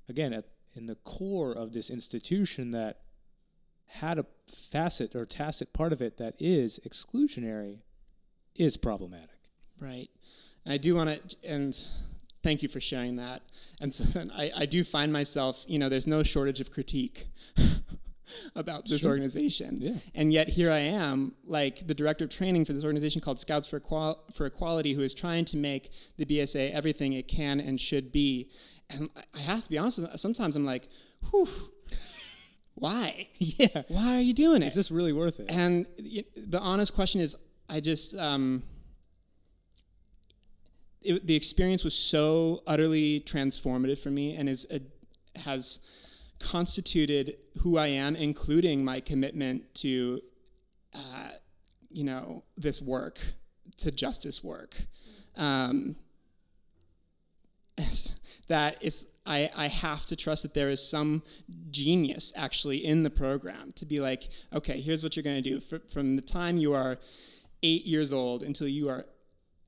again 0.07 0.31
at 0.33 0.45
in 0.75 0.85
the 0.85 0.95
core 0.95 1.51
of 1.53 1.73
this 1.73 1.89
institution 1.89 2.71
that 2.71 3.01
had 3.89 4.19
a 4.19 4.25
facet 4.47 5.15
or 5.15 5.25
tacit 5.25 5.73
part 5.73 5.91
of 5.93 6.01
it 6.01 6.17
that 6.17 6.35
is 6.39 6.79
exclusionary, 6.87 7.79
is 8.55 8.77
problematic. 8.77 9.29
Right. 9.79 10.09
And 10.65 10.73
I 10.73 10.77
do 10.77 10.95
want 10.95 11.09
to, 11.29 11.37
and 11.47 11.75
thank 12.43 12.61
you 12.61 12.69
for 12.69 12.79
sharing 12.79 13.15
that. 13.15 13.41
And 13.81 13.93
so 13.93 14.03
then 14.03 14.31
I, 14.35 14.51
I 14.55 14.65
do 14.65 14.83
find 14.83 15.11
myself, 15.11 15.65
you 15.67 15.79
know, 15.79 15.89
there's 15.89 16.07
no 16.07 16.21
shortage 16.23 16.61
of 16.61 16.71
critique 16.71 17.27
about 18.55 18.87
this 18.87 19.01
Sure. 19.01 19.11
organization. 19.11 19.77
Yeah. 19.81 19.93
And 20.13 20.31
yet 20.31 20.49
here 20.49 20.71
I 20.71 20.79
am, 20.79 21.33
like 21.45 21.87
the 21.87 21.95
director 21.95 22.25
of 22.25 22.29
training 22.29 22.65
for 22.65 22.73
this 22.73 22.83
organization 22.83 23.21
called 23.21 23.39
Scouts 23.39 23.67
for, 23.67 23.77
Equal- 23.77 24.23
for 24.33 24.45
Equality, 24.45 24.93
who 24.93 25.01
is 25.01 25.13
trying 25.13 25.45
to 25.45 25.57
make 25.57 25.91
the 26.17 26.25
BSA 26.25 26.71
everything 26.71 27.13
it 27.13 27.27
can 27.27 27.59
and 27.59 27.79
should 27.79 28.11
be. 28.11 28.49
And 28.89 29.09
I- 29.15 29.23
I 29.35 29.39
have 29.39 29.63
to 29.63 29.69
be 29.69 29.77
honest 29.77 29.99
with 29.99 30.11
you, 30.11 30.17
sometimes 30.17 30.55
I'm 30.55 30.65
like, 30.65 30.87
whew, 31.31 31.47
why? 32.79 33.27
Yeah. 33.39 33.83
Why 33.87 34.15
are 34.15 34.21
you 34.21 34.33
doing 34.33 34.61
it? 34.61 34.67
Is 34.67 34.75
this 34.75 34.91
really 34.91 35.13
worth 35.13 35.39
it? 35.39 35.49
And 35.49 35.85
the 36.35 36.59
honest 36.59 36.93
question 36.93 37.19
is, 37.19 37.35
I 37.67 37.79
just 37.79 38.17
um, 38.17 38.63
it, 41.01 41.25
the 41.25 41.35
experience 41.35 41.83
was 41.83 41.95
so 41.95 42.63
utterly 42.67 43.21
transformative 43.21 43.97
for 43.99 44.11
me, 44.11 44.35
and 44.35 44.49
is 44.49 44.67
a, 44.71 44.81
has 45.39 45.79
constituted 46.39 47.35
who 47.59 47.77
I 47.77 47.87
am, 47.87 48.15
including 48.15 48.83
my 48.83 48.99
commitment 48.99 49.73
to, 49.75 50.21
uh, 50.93 51.29
you 51.89 52.03
know, 52.03 52.43
this 52.57 52.81
work, 52.81 53.19
to 53.77 53.91
justice 53.91 54.43
work. 54.43 54.75
Um, 55.35 55.95
that 58.47 58.77
it's 58.81 59.05
I, 59.29 59.51
I 59.55 59.67
have 59.67 60.05
to 60.07 60.15
trust 60.15 60.41
that 60.41 60.55
there 60.55 60.69
is 60.69 60.89
some 60.89 61.21
genius 61.69 62.33
actually 62.35 62.83
in 62.83 63.03
the 63.03 63.11
program 63.11 63.71
to 63.75 63.85
be 63.85 63.99
like, 63.99 64.23
okay, 64.51 64.81
here's 64.81 65.03
what 65.03 65.15
you're 65.15 65.23
going 65.23 65.41
to 65.41 65.49
do. 65.49 65.59
Fr 65.61 65.77
from 65.93 66.15
the 66.15 66.21
time 66.21 66.57
you 66.57 66.73
are 66.73 66.97
eight 67.61 67.85
years 67.85 68.11
old 68.11 68.41
until 68.41 68.67
you 68.67 68.89
are 68.89 69.05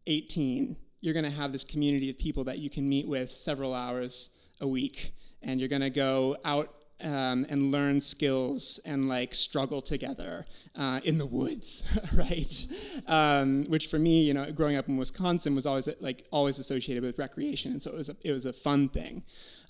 18, 0.07 0.75
you're 1.01 1.13
going 1.13 1.29
to 1.29 1.37
have 1.37 1.51
this 1.51 1.63
community 1.63 2.09
of 2.09 2.17
people 2.17 2.43
that 2.45 2.57
you 2.57 2.69
can 2.69 2.89
meet 2.89 3.07
with 3.07 3.29
several 3.29 3.73
hours 3.73 4.31
a 4.59 4.67
week. 4.67 5.13
And 5.43 5.59
you're 5.59 5.69
going 5.69 5.81
to 5.81 5.89
go 5.91 6.37
out 6.43 6.73
um, 7.03 7.45
and 7.49 7.71
learn 7.71 7.99
skills 7.99 8.79
and 8.85 9.07
like 9.07 9.33
struggle 9.33 9.81
together 9.81 10.45
uh, 10.77 10.99
in 11.03 11.17
the 11.17 11.25
woods, 11.25 11.99
right? 12.13 12.67
Um, 13.07 13.63
which 13.65 13.87
for 13.87 13.99
me, 13.99 14.23
you 14.23 14.33
know, 14.33 14.51
growing 14.51 14.77
up 14.77 14.87
in 14.87 14.97
Wisconsin 14.97 15.55
was 15.55 15.65
always 15.65 15.89
like 15.99 16.25
always 16.31 16.59
associated 16.59 17.03
with 17.03 17.17
recreation, 17.17 17.71
and 17.71 17.81
so 17.81 17.91
it 17.91 17.97
was 17.97 18.09
a, 18.09 18.15
it 18.23 18.31
was 18.31 18.45
a 18.45 18.53
fun 18.53 18.89
thing. 18.89 19.23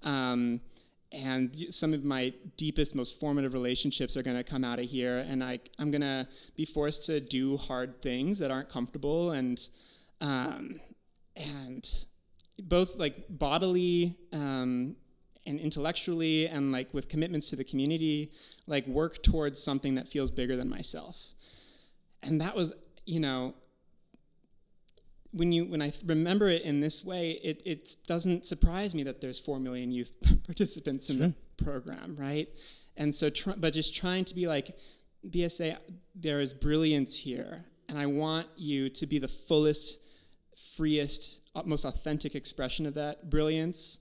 Um, 0.03 0.61
and 1.13 1.53
some 1.73 1.93
of 1.93 2.05
my 2.05 2.33
deepest, 2.55 2.95
most 2.95 3.19
formative 3.19 3.53
relationships 3.53 4.15
are 4.15 4.23
going 4.23 4.37
to 4.37 4.43
come 4.43 4.63
out 4.63 4.79
of 4.79 4.85
here, 4.85 5.17
and 5.27 5.43
I, 5.43 5.59
I'm 5.77 5.91
going 5.91 6.01
to 6.01 6.25
be 6.55 6.63
forced 6.63 7.05
to 7.07 7.19
do 7.19 7.57
hard 7.57 8.01
things 8.01 8.39
that 8.39 8.49
aren't 8.49 8.69
comfortable, 8.69 9.31
and 9.31 9.59
um, 10.21 10.79
and 11.35 11.85
both 12.59 12.97
like 12.97 13.25
bodily 13.29 14.15
um, 14.31 14.95
and 15.45 15.59
intellectually 15.59 16.47
and 16.47 16.71
like 16.71 16.93
with 16.93 17.07
commitments 17.09 17.49
to 17.49 17.55
the 17.55 17.63
community 17.63 18.31
like 18.67 18.85
work 18.87 19.23
towards 19.23 19.61
something 19.61 19.95
that 19.95 20.07
feels 20.07 20.31
bigger 20.31 20.55
than 20.55 20.69
myself. 20.69 21.33
And 22.23 22.39
that 22.41 22.55
was 22.55 22.73
you 23.05 23.19
know 23.19 23.55
when 25.31 25.51
you 25.51 25.65
when 25.65 25.81
i 25.81 25.91
remember 26.05 26.47
it 26.49 26.61
in 26.63 26.79
this 26.79 27.03
way 27.03 27.31
it, 27.43 27.61
it 27.65 27.95
doesn't 28.05 28.45
surprise 28.45 28.93
me 28.93 29.03
that 29.03 29.21
there's 29.21 29.39
4 29.39 29.59
million 29.59 29.91
youth 29.91 30.11
participants 30.45 31.09
in 31.09 31.19
the 31.19 31.33
program 31.57 32.15
right? 32.17 32.47
And 32.97 33.15
so 33.15 33.29
tr- 33.29 33.57
but 33.57 33.73
just 33.73 33.95
trying 33.95 34.25
to 34.25 34.35
be 34.35 34.47
like 34.47 34.77
bsa 35.27 35.77
there 36.15 36.41
is 36.41 36.53
brilliance 36.53 37.19
here 37.19 37.65
and 37.87 37.97
i 37.97 38.05
want 38.05 38.47
you 38.57 38.89
to 38.89 39.05
be 39.05 39.19
the 39.19 39.27
fullest 39.27 40.03
freest 40.75 41.49
most 41.65 41.85
authentic 41.85 42.35
expression 42.35 42.85
of 42.85 42.95
that 42.95 43.29
brilliance 43.29 43.99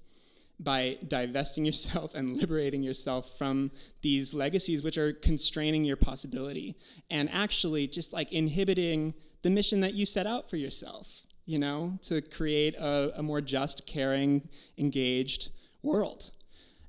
by 0.62 0.98
divesting 1.08 1.64
yourself 1.64 2.14
and 2.18 2.36
liberating 2.36 2.82
yourself 2.82 3.36
from 3.38 3.70
these 4.02 4.34
legacies 4.34 4.84
which 4.84 4.98
are 4.98 5.12
constraining 5.12 5.84
your 5.84 5.96
possibility 5.96 6.76
and 7.10 7.28
actually 7.30 7.86
just 7.86 8.12
like 8.12 8.32
inhibiting 8.32 9.14
the 9.42 9.50
mission 9.50 9.80
that 9.80 9.94
you 9.94 10.04
set 10.04 10.26
out 10.26 10.48
for 10.48 10.56
yourself 10.56 11.26
you 11.46 11.58
know 11.58 11.98
to 12.02 12.20
create 12.20 12.76
a, 12.76 13.12
a 13.16 13.22
more 13.22 13.40
just 13.40 13.86
caring 13.86 14.48
engaged 14.78 15.50
world. 15.82 16.30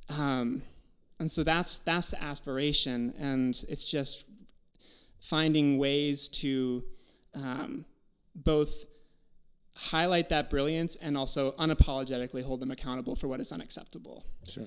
Um, 0.10 0.62
and 1.20 1.32
so 1.32 1.44
that's 1.44 1.80
that's 1.80 2.12
the 2.12 2.24
aspiration 2.24 3.14
and 3.20 3.50
it's 3.70 3.86
just 3.86 4.26
finding 5.20 5.78
ways 5.78 6.30
to 6.30 6.84
um, 7.36 7.86
both 8.36 8.86
highlight 9.82 10.30
that 10.30 10.50
brilliance 10.50 10.96
and 10.96 11.18
also 11.18 11.52
unapologetically 11.54 12.44
hold 12.44 12.60
them 12.60 12.72
accountable 12.72 13.16
for 13.16 13.28
what 13.28 13.40
is 13.40 13.52
unacceptable. 13.52 14.24
Sure. 14.48 14.66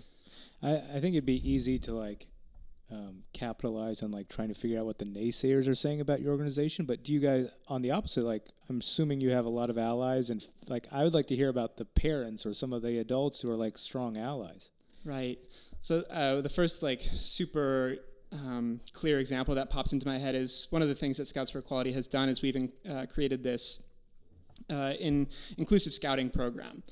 I, 0.63 0.75
I 0.75 1.01
think 1.01 1.15
it'd 1.15 1.25
be 1.25 1.49
easy 1.49 1.79
to 1.81 1.93
like 1.93 2.27
um, 2.91 3.23
capitalize 3.33 4.03
on 4.03 4.11
like 4.11 4.29
trying 4.29 4.49
to 4.49 4.55
figure 4.55 4.79
out 4.79 4.87
what 4.87 4.99
the 4.99 5.05
naysayers 5.05 5.69
are 5.69 5.75
saying 5.75 6.01
about 6.01 6.21
your 6.21 6.33
organization. 6.33 6.85
But 6.85 7.05
do 7.05 7.13
you 7.13 7.21
guys, 7.21 7.49
on 7.69 7.83
the 7.83 7.93
opposite, 7.93 8.25
like 8.25 8.47
I'm 8.69 8.79
assuming 8.79 9.21
you 9.21 9.31
have 9.31 9.47
a 9.47 9.51
lot 9.51 9.71
of 9.71 9.79
allies, 9.79 10.31
and 10.31 10.43
f- 10.43 10.69
like 10.69 10.87
I 10.93 11.05
would 11.05 11.15
like 11.15 11.27
to 11.27 11.37
hear 11.37 11.49
about 11.49 11.77
the 11.77 11.85
parents 11.85 12.45
or 12.45 12.53
some 12.53 12.73
of 12.73 12.83
the 12.83 12.99
adults 12.99 13.41
who 13.41 13.51
are 13.51 13.57
like 13.57 13.79
strong 13.79 14.17
allies. 14.17 14.71
Right. 15.05 15.39
So 15.81 16.03
uh, 16.11 16.41
the 16.41 16.49
first 16.49 16.83
like 16.83 17.01
super 17.01 17.99
um, 18.33 18.81
clear 18.93 19.21
example 19.21 19.55
that 19.55 19.71
pops 19.71 19.93
into 19.93 20.07
my 20.07 20.19
head 20.19 20.35
is 20.35 20.67
one 20.71 20.83
of 20.83 20.89
the 20.89 20.95
things 20.95 21.19
that 21.19 21.27
Scouts 21.27 21.51
for 21.51 21.59
Equality 21.59 21.93
has 21.93 22.09
done 22.09 22.29
is 22.29 22.43
we've 22.43 22.57
in, 22.57 22.73
uh, 22.91 23.07
created 23.09 23.45
this 23.45 23.83
uh, 24.71 24.95
in 24.99 25.29
inclusive 25.59 25.93
scouting 25.93 26.31
program. 26.31 26.83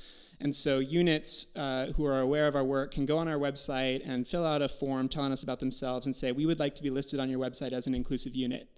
And 0.40 0.54
so 0.54 0.80
units 0.80 1.48
uh, 1.54 1.86
who 1.96 2.04
are 2.04 2.20
aware 2.20 2.48
of 2.48 2.56
our 2.56 2.64
work 2.64 2.92
can 2.92 3.06
go 3.06 3.18
on 3.18 3.28
our 3.28 3.38
website 3.38 4.02
and 4.04 4.26
fill 4.26 4.44
out 4.44 4.60
a 4.60 4.68
form 4.68 5.08
telling 5.08 5.30
us 5.30 5.44
about 5.44 5.60
themselves 5.60 6.06
and 6.06 6.14
say, 6.14 6.32
we 6.32 6.46
would 6.46 6.58
like 6.58 6.74
to 6.74 6.82
be 6.82 6.90
listed 6.90 7.20
on 7.20 7.30
your 7.30 7.38
website 7.38 7.70
as 7.72 7.86
an 7.86 7.94
inclusive 7.94 8.34
unit. 8.34 8.68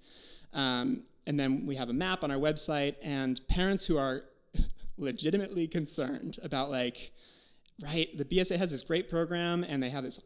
Um, 0.52 1.04
and 1.26 1.40
then 1.40 1.64
we 1.64 1.76
have 1.76 1.88
a 1.88 1.94
map 1.94 2.22
on 2.22 2.30
our 2.30 2.36
website, 2.36 2.96
and 3.02 3.40
parents 3.48 3.86
who 3.86 3.96
are 3.96 4.24
legitimately 4.98 5.66
concerned 5.66 6.36
about 6.42 6.70
like, 6.70 7.12
right, 7.82 8.14
the 8.16 8.26
BSA 8.26 8.58
has 8.58 8.70
this 8.70 8.82
great 8.82 9.08
program 9.08 9.64
and 9.66 9.82
they 9.82 9.88
have 9.88 10.04
this 10.04 10.20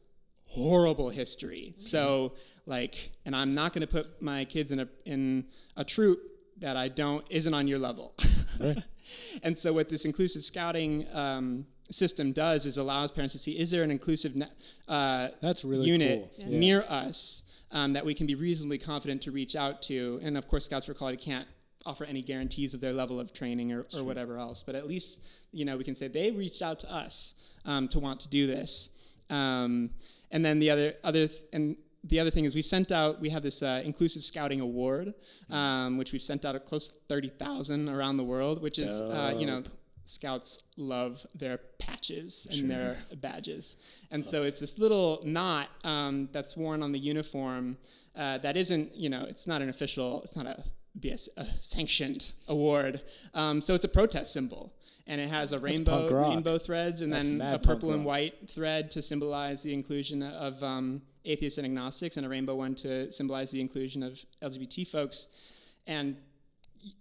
horrible 0.47 1.09
history. 1.09 1.75
So 1.79 2.35
like, 2.67 3.13
and 3.25 3.37
I'm 3.37 3.55
not 3.55 3.73
going 3.73 3.87
to 3.87 3.93
put 3.93 4.21
my 4.21 4.45
kids 4.45 4.73
in 4.73 4.81
a 4.81 4.89
in 5.05 5.45
a 5.77 5.85
troop 5.85 6.21
that 6.59 6.77
I 6.77 6.89
don't 6.89 7.25
isn't 7.31 7.55
on 7.55 7.69
your 7.69 7.79
level. 7.79 8.15
Right. 8.61 8.79
and 9.43 9.57
so 9.57 9.73
what 9.73 9.89
this 9.89 10.05
inclusive 10.05 10.45
scouting 10.45 11.07
um, 11.13 11.67
system 11.91 12.33
does 12.33 12.67
is 12.67 12.77
allows 12.77 13.11
parents 13.11 13.33
to 13.33 13.39
see 13.39 13.59
is 13.59 13.71
there 13.71 13.83
an 13.83 13.91
inclusive 13.91 14.37
ne- 14.37 14.47
uh, 14.89 15.29
That's 15.41 15.65
really 15.65 15.87
unit 15.87 16.31
cool. 16.41 16.51
Yeah. 16.53 16.59
near 16.59 16.85
us 16.89 17.63
um, 17.73 17.93
that 17.95 18.05
we 18.05 18.15
can 18.15 18.27
be 18.27 18.35
reasonably 18.35 18.79
confident 18.79 19.23
to 19.23 19.31
reach 19.31 19.57
out 19.57 19.83
to. 19.83 20.21
And 20.23 20.37
of 20.39 20.47
course, 20.49 20.67
Scouts 20.67 20.87
for 20.87 20.93
Equality 20.93 21.19
can't 21.23 21.47
offer 21.87 22.05
any 22.05 22.23
guarantees 22.23 22.75
of 22.75 22.81
their 22.81 22.93
level 22.93 23.21
of 23.21 23.33
training 23.33 23.73
or, 23.73 23.85
or 23.97 24.05
whatever 24.05 24.37
else, 24.39 24.63
but 24.63 24.75
at 24.75 24.87
least 24.87 25.47
you 25.53 25.65
know 25.65 25.77
we 25.77 25.85
can 25.85 25.95
say 25.95 26.09
they 26.09 26.31
reached 26.31 26.61
out 26.63 26.79
to 26.81 26.93
us 26.95 27.57
um, 27.65 27.89
to 27.89 27.99
want 27.99 28.21
to 28.21 28.29
do 28.29 28.47
this. 28.47 29.15
Um, 29.31 29.91
and 30.31 30.45
then 30.45 30.59
the 30.59 30.71
other 30.71 30.95
other 31.05 31.27
th- 31.29 31.41
and 31.53 31.77
the 32.05 32.21
other 32.21 32.31
thing 32.31 32.45
is 32.45 32.55
we've 32.55 32.65
sent 32.65 32.93
out 32.93 33.21
we 33.21 33.31
have 33.31 33.43
this 33.43 33.63
uh, 33.63 33.83
inclusive 33.85 34.25
scouting 34.25 34.61
award 34.61 35.15
um, 35.51 35.99
which 35.99 36.13
we've 36.13 36.23
sent 36.23 36.45
out 36.45 36.55
at 36.55 36.65
close 36.65 36.89
to 36.89 36.99
30000 37.09 37.89
around 37.89 38.17
the 38.17 38.25
world 38.25 38.63
which 38.63 38.79
is 38.79 39.01
uh, 39.01 39.35
you 39.37 39.47
know 39.47 39.63
scouts 40.09 40.65
love 40.77 41.25
their 41.35 41.59
patches 41.79 42.47
and 42.51 42.71
their 42.71 42.97
badges. 43.17 44.07
And 44.11 44.25
so 44.25 44.43
it's 44.43 44.59
this 44.59 44.79
little 44.79 45.21
knot 45.25 45.69
um, 45.85 46.29
that's 46.33 46.57
worn 46.57 46.83
on 46.83 46.93
the 46.93 46.99
uniform 46.99 47.77
uh, 48.17 48.39
that 48.39 48.57
isn't 48.57 48.95
you 48.97 49.11
know 49.11 49.25
it's 49.29 49.47
not 49.47 49.61
an 49.63 49.69
official 49.69 50.23
it's 50.23 50.37
not 50.37 50.47
a 50.47 50.65
BSA 51.01 51.47
sanctioned 51.57 52.33
award 52.49 53.01
um, 53.35 53.63
so 53.63 53.75
it's 53.75 53.85
a 53.85 53.89
protest 53.89 54.33
symbol 54.33 54.73
and 55.07 55.21
it 55.21 55.29
has 55.29 55.53
a 55.53 55.59
rainbow 55.59 56.29
rainbow 56.29 56.59
threads 56.59 57.01
and 57.01 57.13
That's 57.13 57.29
then 57.29 57.41
a 57.41 57.59
purple 57.59 57.93
and 57.93 58.05
white 58.05 58.49
thread 58.49 58.91
to 58.93 59.03
symbolize 59.03 59.63
the 59.63 59.73
inclusion 59.73 60.23
of 60.23 60.63
um, 60.63 61.01
atheists 61.29 61.59
and 61.59 61.65
agnostics, 61.65 62.17
and 62.17 62.27
a 62.27 62.29
rainbow 62.29 62.55
one 62.55 62.75
to 62.77 63.11
symbolize 63.13 63.51
the 63.51 63.61
inclusion 63.61 64.03
of 64.03 64.19
LGBT 64.43 64.87
folks. 64.89 65.75
And 65.87 66.17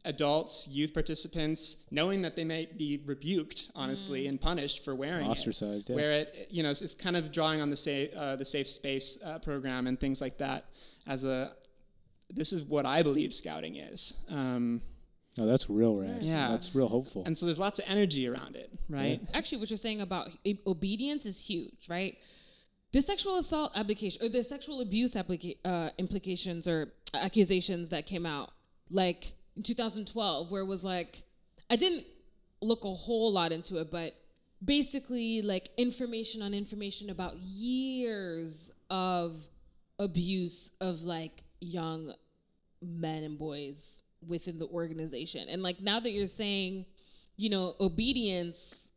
adults, 0.06 0.68
youth 0.70 0.94
participants, 0.94 1.86
knowing 1.92 2.24
that 2.24 2.36
they 2.36 2.44
may 2.44 2.68
be 2.78 3.02
rebuked, 3.06 3.72
honestly, 3.76 4.28
and 4.28 4.40
punished 4.42 4.84
for 4.84 4.96
wearing 4.96 5.28
Ostracized, 5.28 5.90
it. 5.90 5.94
yeah. 5.94 5.96
Where 5.96 6.12
it, 6.14 6.48
you 6.50 6.64
know, 6.64 6.72
it's, 6.72 6.82
it's 6.82 6.96
kind 6.96 7.16
of 7.16 7.32
drawing 7.32 7.62
on 7.62 7.70
the 7.70 7.78
safe, 7.78 8.10
uh, 8.16 8.36
the 8.36 8.46
safe 8.46 8.68
space 8.68 9.22
uh, 9.24 9.40
program 9.40 9.88
and 9.88 10.00
things 10.00 10.22
like 10.22 10.38
that 10.38 10.66
as 11.08 11.26
a. 11.26 11.54
This 12.30 12.54
is 12.54 12.62
what 12.64 12.86
I 12.86 13.04
believe 13.04 13.34
scouting 13.34 13.76
is. 13.78 14.18
Um, 14.30 14.82
No, 15.38 15.46
that's 15.46 15.70
real 15.70 15.96
rad. 15.96 16.24
Yeah. 16.24 16.50
that's 16.50 16.74
real 16.76 16.88
hopeful. 16.88 17.24
and 17.26 17.38
so 17.38 17.46
there's 17.46 17.60
lots 17.60 17.80
of 17.80 17.86
energy 17.88 18.28
around 18.28 18.56
it, 18.56 18.72
right? 18.90 19.20
actually 19.34 19.60
what 19.60 19.70
you're 19.70 19.78
saying 19.78 20.02
about 20.02 20.30
obedience 20.66 21.26
is 21.26 21.46
huge, 21.46 21.88
right? 21.90 22.18
The 22.94 23.02
sexual 23.02 23.38
assault 23.38 23.74
application 23.78 24.26
or 24.26 24.30
the 24.30 24.44
sexual 24.44 24.82
abuse 24.82 25.14
applica- 25.16 25.58
uh, 25.66 25.90
implications 25.98 26.68
or 26.68 26.92
accusations 27.14 27.90
that 27.90 28.06
came 28.08 28.26
out 28.26 28.50
like 28.90 29.34
in 29.56 29.64
2012, 29.64 30.52
where 30.52 30.62
it 30.62 30.66
was 30.66 30.84
like, 30.86 31.22
I 31.70 31.76
didn't 31.76 32.06
look 32.62 32.86
a 32.86 32.94
whole 32.94 33.32
lot 33.32 33.52
into 33.52 33.78
it, 33.80 33.92
but 33.92 34.16
basically 34.64 35.42
like 35.42 35.70
information 35.78 36.42
on 36.42 36.54
information 36.54 37.10
about 37.10 37.36
years 37.38 38.72
of 38.90 39.38
abuse 40.00 40.72
of 40.82 41.04
like 41.04 41.44
young 41.60 42.14
men 42.82 43.24
and 43.24 43.38
boys 43.38 44.04
within 44.28 44.60
the 44.60 44.68
organization. 44.68 45.48
And 45.50 45.62
like 45.64 45.82
now 45.82 46.00
that 46.00 46.12
you're 46.12 46.28
saying, 46.28 46.86
you 47.38 47.50
know, 47.50 47.74
obedience 47.80 48.92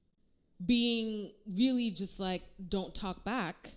being 0.65 1.31
really 1.57 1.91
just 1.91 2.21
like 2.21 2.43
don't 2.69 2.95
talk 2.95 3.25
back 3.25 3.71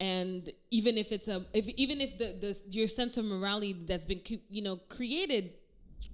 and 0.00 0.50
even 0.70 0.96
if 0.96 1.10
it's 1.10 1.28
a 1.28 1.44
if 1.52 1.68
even 1.70 2.00
if 2.00 2.18
the, 2.18 2.36
the 2.40 2.62
your 2.70 2.86
sense 2.86 3.16
of 3.16 3.24
morality 3.24 3.72
that's 3.72 4.06
been 4.06 4.20
you 4.48 4.62
know 4.62 4.76
created 4.88 5.50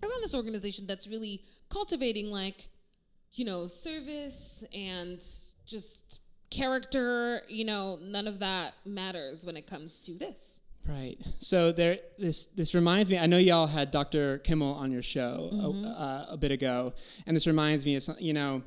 around 0.03 0.23
this 0.23 0.35
organization 0.35 0.87
that's 0.87 1.09
really 1.09 1.42
cultivating 1.68 2.31
like 2.31 2.68
you 3.33 3.44
know 3.44 3.66
service 3.66 4.64
and 4.75 5.23
just 5.66 6.20
character 6.51 7.42
you 7.49 7.64
know 7.64 7.99
none 8.01 8.27
of 8.27 8.38
that 8.38 8.75
matters 8.87 9.44
when 9.44 9.57
it 9.57 9.66
comes 9.66 10.05
to 10.07 10.16
this 10.16 10.62
Right. 10.87 11.16
So 11.38 11.73
there, 11.73 11.99
this 12.18 12.47
this 12.47 12.75
reminds 12.75 13.11
me. 13.11 13.18
I 13.18 13.27
know 13.27 13.38
y'all 13.38 13.66
had 13.66 13.90
Dr. 13.90 14.38
Kimmel 14.38 14.75
on 14.75 14.92
your 14.92 15.03
show 15.03 15.49
Mm-hmm. 15.53 15.85
a, 15.85 15.88
uh, 15.88 16.27
a 16.35 16.37
bit 16.37 16.51
ago, 16.51 16.92
and 17.27 17.35
this 17.35 17.47
reminds 17.47 17.87
me 17.87 17.97
of 17.97 18.03
some, 18.03 18.16
you 18.18 18.33
know. 18.35 18.62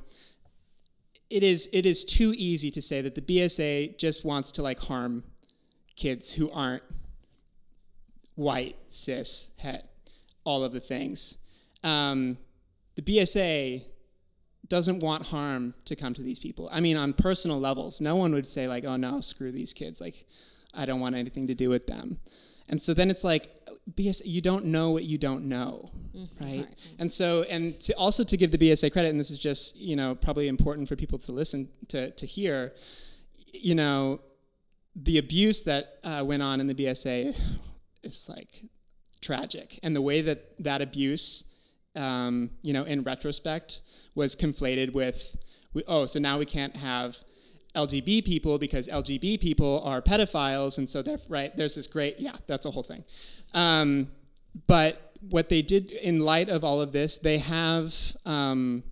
It 1.30 1.44
is 1.44 1.70
it 1.74 1.86
is 1.86 2.06
too 2.06 2.34
easy 2.38 2.72
to 2.72 2.82
say 2.82 3.02
that 3.02 3.14
the 3.14 3.22
BSA 3.22 3.98
just 4.00 4.24
wants 4.26 4.52
to 4.54 4.64
like 4.64 4.80
harm 4.80 5.24
kids 5.96 6.34
who 6.34 6.50
aren't 6.52 6.84
white, 8.36 8.78
cis, 8.88 9.52
het, 9.60 9.88
all 10.44 10.64
of 10.64 10.72
the 10.72 10.80
things. 10.80 11.38
Um, 11.84 12.38
the 12.96 13.02
BSA 13.02 13.84
doesn't 14.70 15.00
want 15.02 15.28
harm 15.28 15.74
to 15.86 15.96
come 15.96 16.14
to 16.14 16.22
these 16.22 16.40
people. 16.40 16.70
I 16.72 16.80
mean, 16.80 16.98
on 16.98 17.14
personal 17.14 17.60
levels, 17.60 18.02
no 18.02 18.16
one 18.16 18.32
would 18.34 18.48
say 18.48 18.68
like, 18.68 18.86
"Oh 18.86 18.96
no, 18.96 19.22
screw 19.22 19.52
these 19.52 19.74
kids." 19.74 20.02
Like, 20.02 20.26
I 20.78 20.86
don't 20.86 21.00
want 21.00 21.16
anything 21.16 21.48
to 21.48 21.56
do 21.56 21.70
with 21.70 21.88
them. 21.88 22.20
And 22.70 22.82
so 22.82 22.94
then 22.94 23.10
it's 23.10 23.24
like, 23.24 23.50
BSA, 23.94 24.24
you 24.26 24.42
don't 24.42 24.66
know 24.66 24.92
what 24.92 25.06
you 25.06 25.18
don't 25.18 25.46
know, 25.46 25.90
right? 26.42 26.60
right. 26.60 26.96
And 27.00 27.12
so, 27.12 27.44
and 27.44 27.80
to 27.82 27.94
also 27.94 28.24
to 28.26 28.36
give 28.36 28.52
the 28.52 28.58
BSA 28.58 28.92
credit, 28.92 29.10
and 29.10 29.20
this 29.20 29.32
is 29.32 29.40
just 29.40 29.78
you 29.78 29.96
know 29.96 30.14
probably 30.14 30.48
important 30.50 30.90
for 30.90 30.96
people 30.96 31.18
to 31.20 31.32
listen 31.32 31.70
to 31.90 32.12
to 32.12 32.26
hear, 32.26 32.74
you 33.54 33.76
know, 33.76 34.20
the 34.94 35.18
abuse 35.18 35.64
that 35.64 36.00
uh, 36.04 36.24
went 36.26 36.44
on 36.44 36.60
in 36.60 36.68
the 36.68 36.76
BSA 36.76 37.40
is 38.04 38.30
like 38.30 38.66
tragic, 39.22 39.80
and 39.84 39.96
the 39.96 40.02
way 40.02 40.20
that 40.20 40.62
that 40.64 40.82
abuse, 40.82 41.46
um, 41.96 42.50
you 42.62 42.74
know, 42.74 42.84
in 42.84 43.04
retrospect, 43.04 43.82
was 44.16 44.36
conflated 44.36 44.92
with, 44.92 45.38
we, 45.74 45.84
oh, 45.88 46.06
so 46.06 46.20
now 46.20 46.38
we 46.38 46.46
can't 46.46 46.76
have 46.76 47.24
LGB 47.78 48.26
people 48.26 48.58
because 48.58 48.88
LGB 48.88 49.40
people 49.40 49.82
are 49.86 50.02
pedophiles, 50.02 50.78
and 50.78 50.90
so 50.90 51.02
they're 51.02 51.20
right. 51.30 51.56
There's 51.56 51.76
this 51.76 51.88
great, 51.88 52.20
yeah, 52.20 52.36
that's 52.48 52.66
a 52.66 52.72
whole 52.72 52.84
thing. 52.84 53.04
Um, 53.54 54.08
but 54.66 55.14
what 55.30 55.50
they 55.50 55.62
did 55.62 55.92
in 55.92 56.20
light 56.20 56.50
of 56.50 56.64
all 56.64 56.82
of 56.82 56.92
this, 56.92 57.20
they 57.20 57.38
have 57.38 57.96
um, 58.26 58.84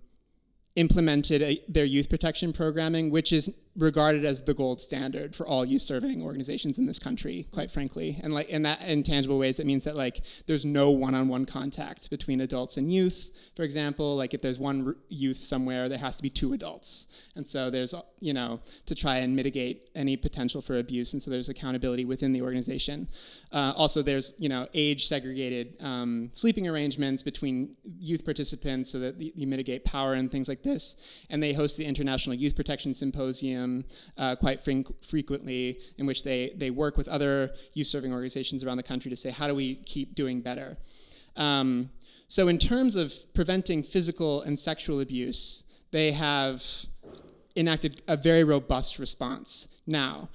implemented 0.76 1.42
a, 1.42 1.60
their 1.68 1.84
youth 1.84 2.08
protection 2.08 2.52
programming, 2.52 3.10
which 3.10 3.32
is 3.32 3.52
regarded 3.76 4.24
as 4.24 4.42
the 4.42 4.54
gold 4.54 4.80
standard 4.80 5.34
for 5.34 5.46
all 5.46 5.64
youth 5.64 5.82
serving 5.82 6.22
organizations 6.22 6.78
in 6.78 6.86
this 6.86 6.98
country, 6.98 7.46
quite 7.52 7.70
frankly. 7.70 8.18
And 8.22 8.32
like 8.32 8.48
in 8.48 8.62
that 8.62 8.82
in 8.82 9.02
tangible 9.02 9.38
ways, 9.38 9.60
it 9.60 9.66
means 9.66 9.84
that 9.84 9.96
like 9.96 10.22
there's 10.46 10.64
no 10.64 10.90
one-on-one 10.90 11.46
contact 11.46 12.10
between 12.10 12.40
adults 12.40 12.76
and 12.76 12.92
youth. 12.92 13.50
For 13.54 13.62
example, 13.62 14.16
like 14.16 14.34
if 14.34 14.40
there's 14.42 14.58
one 14.58 14.96
youth 15.08 15.36
somewhere, 15.36 15.88
there 15.88 15.98
has 15.98 16.16
to 16.16 16.22
be 16.22 16.30
two 16.30 16.52
adults, 16.52 17.30
and 17.36 17.46
so 17.46 17.70
there's 17.70 17.94
you 18.20 18.32
know 18.32 18.60
to 18.86 18.94
try 18.94 19.16
and 19.18 19.36
mitigate 19.36 19.88
any 19.94 20.16
potential 20.16 20.60
for 20.60 20.78
abuse, 20.78 21.12
and 21.12 21.22
so 21.22 21.30
there's 21.30 21.48
accountability 21.48 22.04
within 22.04 22.32
the 22.32 22.42
organization. 22.42 23.08
Uh, 23.52 23.72
also, 23.76 24.02
there's 24.02 24.34
you 24.38 24.48
know 24.48 24.66
age 24.74 25.06
segregated 25.06 25.74
um, 25.82 26.30
sleeping 26.32 26.66
arrangements 26.66 27.22
between 27.22 27.76
youth 27.98 28.24
participants 28.24 28.90
so 28.90 28.98
that 28.98 29.20
you 29.20 29.46
mitigate 29.46 29.84
power 29.84 30.14
and 30.14 30.30
things 30.30 30.48
like 30.48 30.62
this. 30.62 31.26
And 31.30 31.42
they 31.42 31.52
host 31.52 31.76
the 31.78 31.84
International 31.84 32.34
Youth 32.34 32.56
Protection 32.56 32.94
Symposium 32.94 33.65
uh, 34.16 34.36
quite 34.36 34.60
fre- 34.60 34.92
frequently, 35.02 35.78
in 35.98 36.06
which 36.06 36.22
they 36.22 36.52
they 36.56 36.70
work 36.70 36.96
with 36.96 37.08
other 37.08 37.50
youth 37.74 37.86
serving 37.86 38.12
organizations 38.12 38.64
around 38.64 38.78
the 38.78 38.88
country 38.92 39.10
to 39.10 39.16
say 39.16 39.30
how 39.30 39.46
do 39.46 39.54
we 39.54 39.76
keep 39.94 40.14
doing 40.14 40.40
better. 40.40 40.76
Um, 41.36 41.90
so, 42.28 42.48
in 42.48 42.58
terms 42.58 42.96
of 42.96 43.12
preventing 43.34 43.82
physical 43.82 44.42
and 44.42 44.58
sexual 44.58 45.00
abuse, 45.00 45.64
they 45.92 46.12
have 46.12 46.62
enacted 47.54 48.02
a 48.08 48.16
very 48.16 48.44
robust 48.44 48.98
response. 48.98 49.80
Now, 49.86 50.28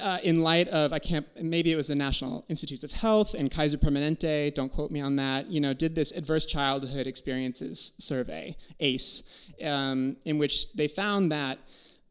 uh, 0.00 0.18
in 0.22 0.42
light 0.42 0.68
of 0.68 0.92
I 0.92 0.98
can't 0.98 1.26
maybe 1.40 1.72
it 1.72 1.76
was 1.76 1.88
the 1.88 1.96
National 1.96 2.44
Institutes 2.48 2.84
of 2.84 2.92
Health 2.92 3.34
and 3.34 3.50
Kaiser 3.50 3.78
Permanente, 3.78 4.54
don't 4.54 4.72
quote 4.72 4.90
me 4.90 5.00
on 5.00 5.16
that. 5.16 5.50
You 5.50 5.60
know, 5.60 5.72
did 5.72 5.94
this 5.94 6.12
adverse 6.12 6.46
childhood 6.46 7.06
experiences 7.06 7.92
survey 7.98 8.56
ACE, 8.78 9.52
um, 9.64 10.16
in 10.24 10.38
which 10.38 10.72
they 10.74 10.88
found 10.88 11.32
that. 11.32 11.58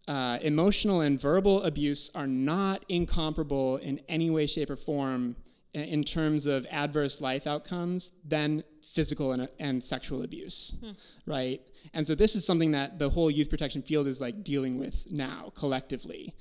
Uh, 0.09 0.39
emotional 0.41 1.01
and 1.01 1.21
verbal 1.21 1.61
abuse 1.61 2.09
are 2.15 2.25
not 2.25 2.83
incomparable 2.89 3.77
in 3.77 4.01
any 4.09 4.31
way, 4.31 4.47
shape, 4.47 4.71
or 4.71 4.75
form 4.75 5.35
in 5.75 6.03
terms 6.03 6.47
of 6.47 6.65
adverse 6.71 7.21
life 7.21 7.45
outcomes 7.45 8.15
than 8.25 8.63
physical 8.83 9.33
and, 9.33 9.47
and 9.59 9.83
sexual 9.83 10.23
abuse, 10.23 10.75
hmm. 10.83 10.93
right? 11.27 11.61
And 11.93 12.07
so 12.07 12.15
this 12.15 12.35
is 12.35 12.43
something 12.43 12.71
that 12.71 12.97
the 12.97 13.07
whole 13.07 13.29
youth 13.29 13.51
protection 13.51 13.83
field 13.83 14.07
is 14.07 14.19
like 14.19 14.43
dealing 14.43 14.79
with 14.79 15.05
now 15.11 15.51
collectively. 15.53 16.33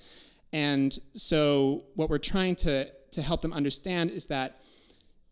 And 0.50 0.98
so 1.12 1.84
what 1.94 2.08
we're 2.08 2.16
trying 2.16 2.56
to, 2.56 2.88
to 3.10 3.20
help 3.20 3.42
them 3.42 3.52
understand 3.52 4.12
is 4.12 4.24
that 4.26 4.62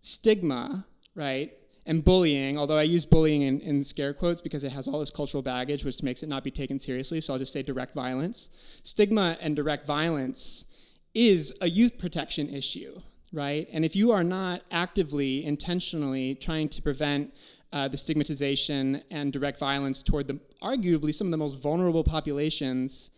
stigma, 0.02 0.84
right, 1.14 1.52
and 1.86 2.04
bullying, 2.04 2.58
although 2.58 2.76
I 2.76 2.82
use 2.82 3.06
bullying 3.06 3.42
in, 3.42 3.60
in, 3.60 3.84
scare 3.84 4.12
quotes 4.12 4.40
because 4.40 4.64
it 4.64 4.72
has 4.72 4.88
all 4.88 4.98
this 4.98 5.10
cultural 5.10 5.42
baggage, 5.42 5.84
which 5.84 6.02
makes 6.02 6.22
it 6.22 6.28
not 6.28 6.42
be 6.42 6.50
taken 6.50 6.78
seriously, 6.78 7.20
so 7.20 7.32
I'll 7.32 7.38
just 7.38 7.52
say 7.52 7.62
direct 7.62 7.94
violence. 7.94 8.80
Stigma 8.82 9.36
and 9.40 9.54
direct 9.54 9.86
violence 9.86 10.66
is 11.14 11.56
a 11.60 11.68
youth 11.68 11.96
protection 11.96 12.52
issue, 12.52 13.00
right? 13.32 13.68
And 13.72 13.84
if 13.84 13.94
you 13.94 14.10
are 14.10 14.24
not 14.24 14.62
actively, 14.72 15.44
intentionally 15.44 16.34
trying 16.34 16.68
to 16.70 16.82
prevent 16.82 17.32
uh, 17.72 17.88
the 17.88 17.96
stigmatization 17.96 19.02
and 19.10 19.32
direct 19.32 19.58
violence 19.58 20.02
toward 20.02 20.26
the 20.28 20.40
arguably 20.62 21.14
some 21.14 21.28
of 21.28 21.30
the 21.30 21.36
most 21.36 21.62
vulnerable 21.62 22.02
populations 22.02 23.10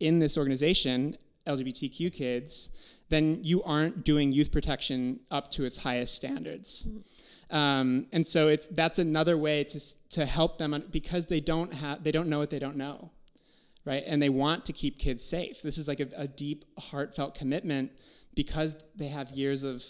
in 0.00 0.18
this 0.18 0.38
organization, 0.38 1.16
LGBTQ 1.46 2.12
kids, 2.12 3.00
then 3.10 3.38
you 3.42 3.62
aren't 3.64 4.04
doing 4.04 4.32
youth 4.32 4.50
protection 4.50 5.20
up 5.30 5.50
to 5.50 5.64
its 5.64 5.78
highest 5.78 6.14
standards. 6.14 6.88
Um, 7.50 8.06
and 8.12 8.26
so 8.26 8.48
it's 8.48 8.68
that's 8.68 8.98
another 8.98 9.36
way 9.36 9.64
to 9.64 9.80
to 10.10 10.26
help 10.26 10.58
them 10.58 10.82
because 10.90 11.26
they 11.26 11.40
don't 11.40 11.74
have 11.74 12.02
they 12.02 12.10
don't 12.10 12.28
know 12.28 12.38
what 12.38 12.50
they 12.50 12.58
don't 12.58 12.76
know, 12.76 13.10
right? 13.84 14.02
And 14.06 14.20
they 14.20 14.28
want 14.28 14.64
to 14.66 14.72
keep 14.72 14.98
kids 14.98 15.24
safe. 15.24 15.62
This 15.62 15.78
is 15.78 15.88
like 15.88 16.00
a, 16.00 16.08
a 16.16 16.26
deep, 16.26 16.64
heartfelt 16.78 17.34
commitment 17.34 17.92
because 18.34 18.82
they 18.96 19.08
have 19.08 19.30
years 19.30 19.62
of 19.62 19.82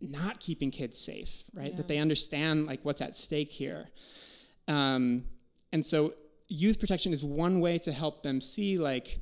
not 0.00 0.40
keeping 0.40 0.70
kids 0.70 0.98
safe, 0.98 1.44
right? 1.52 1.70
Yeah. 1.70 1.76
That 1.76 1.88
they 1.88 1.98
understand 1.98 2.66
like 2.66 2.80
what's 2.82 3.02
at 3.02 3.16
stake 3.16 3.50
here. 3.50 3.88
Um, 4.68 5.24
and 5.72 5.84
so 5.84 6.14
youth 6.48 6.80
protection 6.80 7.12
is 7.12 7.24
one 7.24 7.60
way 7.60 7.78
to 7.78 7.92
help 7.92 8.22
them 8.22 8.40
see 8.40 8.78
like 8.78 9.20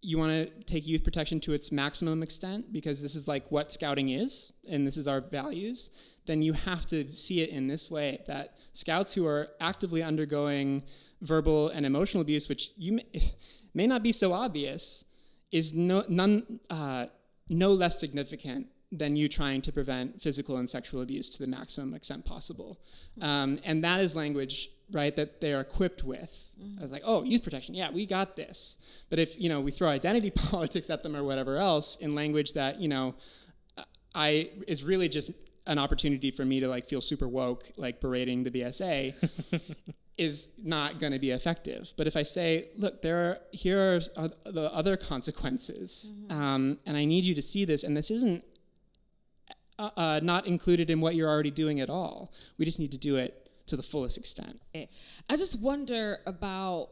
you 0.00 0.16
want 0.16 0.30
to 0.32 0.64
take 0.64 0.86
youth 0.86 1.02
protection 1.02 1.40
to 1.40 1.52
its 1.52 1.72
maximum 1.72 2.22
extent 2.22 2.72
because 2.72 3.02
this 3.02 3.14
is 3.14 3.26
like 3.26 3.50
what 3.50 3.72
scouting 3.72 4.10
is 4.10 4.52
and 4.70 4.86
this 4.86 4.96
is 4.96 5.08
our 5.08 5.20
values 5.20 6.14
then 6.26 6.42
you 6.42 6.52
have 6.52 6.84
to 6.86 7.10
see 7.10 7.40
it 7.40 7.48
in 7.48 7.66
this 7.66 7.90
way 7.90 8.22
that 8.26 8.58
scouts 8.74 9.14
who 9.14 9.26
are 9.26 9.48
actively 9.60 10.02
undergoing 10.02 10.82
verbal 11.22 11.68
and 11.68 11.84
emotional 11.84 12.20
abuse 12.20 12.48
which 12.48 12.70
you 12.76 12.92
may, 12.92 13.06
may 13.74 13.86
not 13.86 14.02
be 14.02 14.12
so 14.12 14.32
obvious 14.32 15.04
is 15.50 15.74
no, 15.74 16.04
none, 16.08 16.60
uh, 16.70 17.06
no 17.48 17.72
less 17.72 17.98
significant 17.98 18.66
than 18.90 19.16
you 19.16 19.28
trying 19.28 19.60
to 19.62 19.72
prevent 19.72 20.20
physical 20.20 20.56
and 20.56 20.68
sexual 20.68 21.02
abuse 21.02 21.28
to 21.28 21.44
the 21.44 21.50
maximum 21.50 21.94
extent 21.94 22.24
possible. 22.24 22.80
Um, 23.20 23.58
and 23.64 23.84
that 23.84 24.00
is 24.00 24.16
language, 24.16 24.70
right, 24.92 25.14
that 25.16 25.40
they're 25.40 25.60
equipped 25.60 26.04
with. 26.04 26.50
Mm-hmm. 26.60 26.82
It's 26.82 26.92
like, 26.92 27.02
oh, 27.04 27.22
youth 27.22 27.42
protection, 27.42 27.74
yeah, 27.74 27.90
we 27.90 28.06
got 28.06 28.36
this. 28.36 29.04
But 29.10 29.18
if, 29.18 29.40
you 29.40 29.48
know, 29.48 29.60
we 29.60 29.70
throw 29.70 29.88
identity 29.88 30.30
politics 30.34 30.90
at 30.90 31.02
them 31.02 31.14
or 31.14 31.24
whatever 31.24 31.56
else 31.56 31.96
in 31.96 32.14
language 32.14 32.52
that, 32.54 32.80
you 32.80 32.88
know, 32.88 33.14
I 34.14 34.50
is 34.66 34.82
really 34.82 35.08
just 35.08 35.30
an 35.66 35.78
opportunity 35.78 36.30
for 36.30 36.44
me 36.44 36.60
to 36.60 36.68
like 36.68 36.86
feel 36.86 37.00
super 37.00 37.28
woke, 37.28 37.70
like 37.76 38.00
berating 38.00 38.42
the 38.42 38.50
BSA, 38.50 39.14
is 40.18 40.54
not 40.62 40.98
going 40.98 41.12
to 41.12 41.18
be 41.18 41.30
effective. 41.30 41.92
But 41.96 42.06
if 42.06 42.16
I 42.16 42.22
say, 42.22 42.68
look, 42.76 43.02
there 43.02 43.18
are 43.18 43.38
here 43.52 44.00
are 44.16 44.28
the 44.44 44.70
other 44.72 44.96
consequences, 44.96 46.12
mm-hmm. 46.14 46.40
um, 46.40 46.78
and 46.86 46.96
I 46.96 47.04
need 47.04 47.26
you 47.26 47.34
to 47.34 47.42
see 47.42 47.64
this, 47.64 47.84
and 47.84 47.96
this 47.96 48.10
isn't 48.10 48.44
uh, 49.78 49.90
uh, 49.96 50.20
not 50.22 50.46
included 50.46 50.90
in 50.90 51.00
what 51.00 51.14
you're 51.14 51.28
already 51.28 51.52
doing 51.52 51.78
at 51.80 51.90
all. 51.90 52.32
We 52.58 52.64
just 52.64 52.80
need 52.80 52.92
to 52.92 52.98
do 52.98 53.16
it 53.16 53.47
to 53.68 53.76
the 53.76 53.82
fullest 53.82 54.18
extent. 54.18 54.60
I 54.74 55.36
just 55.36 55.60
wonder 55.62 56.18
about 56.26 56.90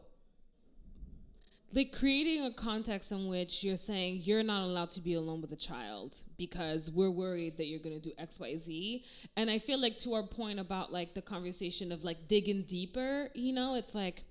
like 1.74 1.92
creating 1.92 2.44
a 2.44 2.52
context 2.52 3.12
in 3.12 3.26
which 3.26 3.64
you're 3.64 3.76
saying 3.76 4.20
you're 4.22 4.42
not 4.42 4.62
allowed 4.62 4.90
to 4.90 5.00
be 5.00 5.14
alone 5.14 5.40
with 5.40 5.52
a 5.52 5.56
child 5.56 6.14
because 6.38 6.90
we're 6.90 7.10
worried 7.10 7.56
that 7.56 7.66
you're 7.66 7.80
going 7.80 8.00
to 8.00 8.08
do 8.08 8.14
xyz 8.20 9.02
and 9.36 9.50
i 9.50 9.58
feel 9.58 9.80
like 9.80 9.98
to 9.98 10.14
our 10.14 10.22
point 10.22 10.60
about 10.60 10.92
like 10.92 11.12
the 11.14 11.20
conversation 11.20 11.90
of 11.90 12.04
like 12.04 12.28
digging 12.28 12.62
deeper 12.62 13.28
you 13.34 13.52
know 13.52 13.74
it's 13.74 13.96
like 13.96 14.22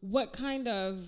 what 0.00 0.32
kind 0.34 0.68
of 0.68 1.00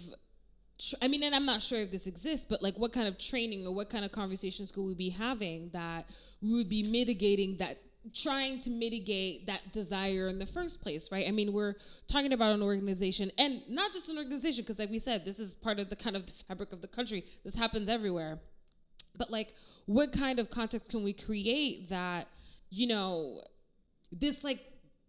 I 1.02 1.08
mean, 1.08 1.24
and 1.24 1.34
I'm 1.34 1.44
not 1.44 1.60
sure 1.60 1.80
if 1.80 1.90
this 1.90 2.06
exists, 2.06 2.46
but 2.46 2.62
like 2.62 2.78
what 2.78 2.92
kind 2.92 3.08
of 3.08 3.18
training 3.18 3.66
or 3.66 3.74
what 3.74 3.90
kind 3.90 4.04
of 4.04 4.12
conversations 4.12 4.70
could 4.70 4.84
we 4.84 4.94
be 4.94 5.08
having 5.08 5.70
that 5.70 6.08
we 6.40 6.54
would 6.54 6.68
be 6.68 6.84
mitigating 6.84 7.56
that 7.56 7.78
trying 8.14 8.59
to 8.61 8.70
mitigate 8.70 9.46
that 9.46 9.72
desire 9.72 10.28
in 10.28 10.38
the 10.38 10.46
first 10.46 10.82
place, 10.82 11.11
right? 11.12 11.26
I 11.26 11.30
mean, 11.30 11.53
we're 11.53 11.74
talking 12.07 12.32
about 12.32 12.53
an 12.53 12.62
organization 12.62 13.30
and 13.38 13.61
not 13.68 13.92
just 13.92 14.09
an 14.09 14.18
organization, 14.18 14.62
because 14.62 14.78
like 14.78 14.90
we 14.90 14.99
said, 14.99 15.24
this 15.24 15.38
is 15.38 15.55
part 15.55 15.78
of 15.78 15.90
the 15.90 15.96
kind 15.96 16.16
of 16.16 16.26
the 16.26 16.32
fabric 16.32 16.72
of 16.72 16.80
the 16.80 16.88
country. 16.88 17.24
This 17.44 17.55
happens 17.55 17.88
everywhere. 17.88 18.38
But 19.18 19.30
like, 19.30 19.55
what 19.86 20.12
kind 20.12 20.38
of 20.38 20.51
context 20.51 20.90
can 20.90 21.03
we 21.03 21.12
create 21.12 21.88
that, 21.88 22.28
you 22.70 22.86
know, 22.86 23.42
this 24.12 24.44
like 24.44 24.61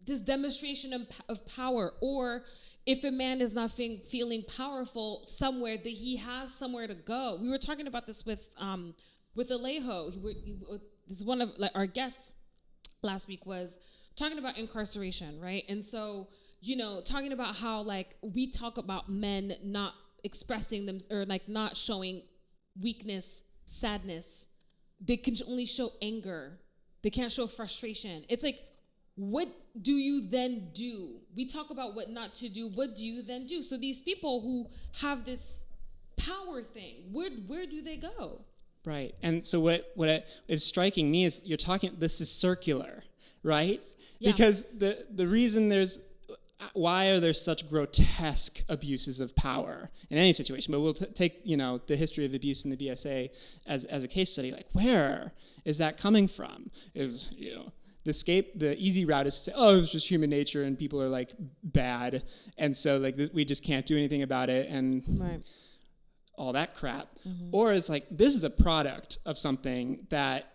this 0.04 0.20
demonstration 0.20 1.06
of, 1.28 1.46
power 1.46 1.92
or 2.00 2.42
if 2.86 3.04
a 3.04 3.10
man 3.10 3.40
is 3.40 3.54
not 3.54 3.70
fe- 3.70 3.98
feeling 3.98 4.42
powerful 4.56 5.20
somewhere 5.24 5.76
that 5.76 5.88
he 5.88 6.16
has 6.16 6.52
somewhere 6.52 6.86
to 6.86 6.94
go 6.94 7.38
we 7.40 7.48
were 7.48 7.58
talking 7.58 7.86
about 7.86 8.06
this 8.06 8.24
with 8.24 8.54
um 8.58 8.94
with 9.34 9.50
alejo 9.50 10.12
he, 10.12 10.20
he, 10.44 10.56
this 11.06 11.18
is 11.18 11.24
one 11.24 11.40
of 11.40 11.52
like 11.58 11.70
our 11.74 11.86
guests 11.86 12.32
last 13.02 13.28
week 13.28 13.46
was 13.46 13.78
talking 14.16 14.38
about 14.38 14.58
incarceration, 14.58 15.40
right? 15.40 15.64
And 15.68 15.82
so, 15.82 16.28
you 16.60 16.76
know, 16.76 17.00
talking 17.04 17.32
about 17.32 17.56
how 17.56 17.82
like 17.82 18.16
we 18.22 18.46
talk 18.46 18.78
about 18.78 19.08
men 19.08 19.54
not 19.64 19.94
expressing 20.24 20.86
them 20.86 20.98
or 21.10 21.24
like 21.24 21.48
not 21.48 21.76
showing 21.76 22.22
weakness, 22.80 23.44
sadness. 23.64 24.48
They 25.00 25.16
can 25.16 25.34
only 25.48 25.64
show 25.64 25.92
anger. 26.02 26.58
They 27.02 27.10
can't 27.10 27.32
show 27.32 27.46
frustration. 27.46 28.24
It's 28.28 28.44
like, 28.44 28.60
what 29.14 29.48
do 29.80 29.92
you 29.92 30.26
then 30.28 30.68
do? 30.74 31.20
We 31.34 31.46
talk 31.46 31.70
about 31.70 31.94
what 31.94 32.10
not 32.10 32.34
to 32.36 32.48
do. 32.48 32.68
What 32.68 32.96
do 32.96 33.04
you 33.04 33.22
then 33.22 33.46
do? 33.46 33.62
So 33.62 33.76
these 33.78 34.02
people 34.02 34.40
who 34.40 34.68
have 35.00 35.24
this 35.24 35.64
power 36.16 36.62
thing, 36.62 37.08
where 37.12 37.30
where 37.46 37.66
do 37.66 37.82
they 37.82 37.96
go? 37.96 38.44
Right. 38.84 39.14
And 39.22 39.44
so 39.44 39.60
what 39.60 39.90
what 39.94 40.26
is 40.48 40.64
striking 40.64 41.10
me 41.10 41.24
is 41.24 41.42
you're 41.44 41.58
talking 41.58 41.92
this 41.98 42.20
is 42.20 42.30
circular, 42.30 43.04
right? 43.42 43.80
Yeah. 44.18 44.32
Because 44.32 44.64
the 44.70 45.04
the 45.14 45.26
reason 45.26 45.68
there's 45.68 46.00
why 46.72 47.08
are 47.08 47.20
there 47.20 47.32
such 47.32 47.68
grotesque 47.68 48.62
abuses 48.68 49.20
of 49.20 49.34
power 49.34 49.86
in 50.08 50.18
any 50.18 50.32
situation? 50.32 50.72
But 50.72 50.80
we'll 50.80 50.94
t- 50.94 51.06
take 51.06 51.40
you 51.44 51.56
know 51.56 51.78
the 51.86 51.96
history 51.96 52.24
of 52.24 52.34
abuse 52.34 52.64
in 52.64 52.70
the 52.70 52.76
BSA 52.76 53.30
as, 53.66 53.84
as 53.86 54.04
a 54.04 54.08
case 54.08 54.32
study. 54.32 54.50
Like 54.50 54.66
where 54.72 55.32
is 55.64 55.78
that 55.78 55.98
coming 55.98 56.26
from? 56.26 56.70
Is 56.94 57.32
you 57.36 57.56
know 57.56 57.72
the 58.04 58.10
escape 58.10 58.58
the 58.58 58.78
easy 58.78 59.04
route 59.04 59.26
is 59.26 59.34
to 59.34 59.50
say 59.50 59.52
oh 59.56 59.78
it's 59.78 59.92
just 59.92 60.08
human 60.08 60.30
nature 60.30 60.62
and 60.62 60.78
people 60.78 61.02
are 61.02 61.08
like 61.08 61.32
bad 61.62 62.22
and 62.56 62.74
so 62.74 62.96
like 62.96 63.16
th- 63.16 63.30
we 63.34 63.44
just 63.44 63.62
can't 63.62 63.84
do 63.84 63.94
anything 63.94 64.22
about 64.22 64.48
it 64.48 64.70
and 64.70 65.02
right 65.20 65.42
all 66.40 66.54
that 66.54 66.74
crap. 66.74 67.14
Mm-hmm. 67.28 67.50
Or 67.52 67.72
it's 67.72 67.88
like, 67.88 68.06
this 68.10 68.34
is 68.34 68.42
a 68.42 68.50
product 68.50 69.18
of 69.26 69.38
something 69.38 70.06
that 70.08 70.52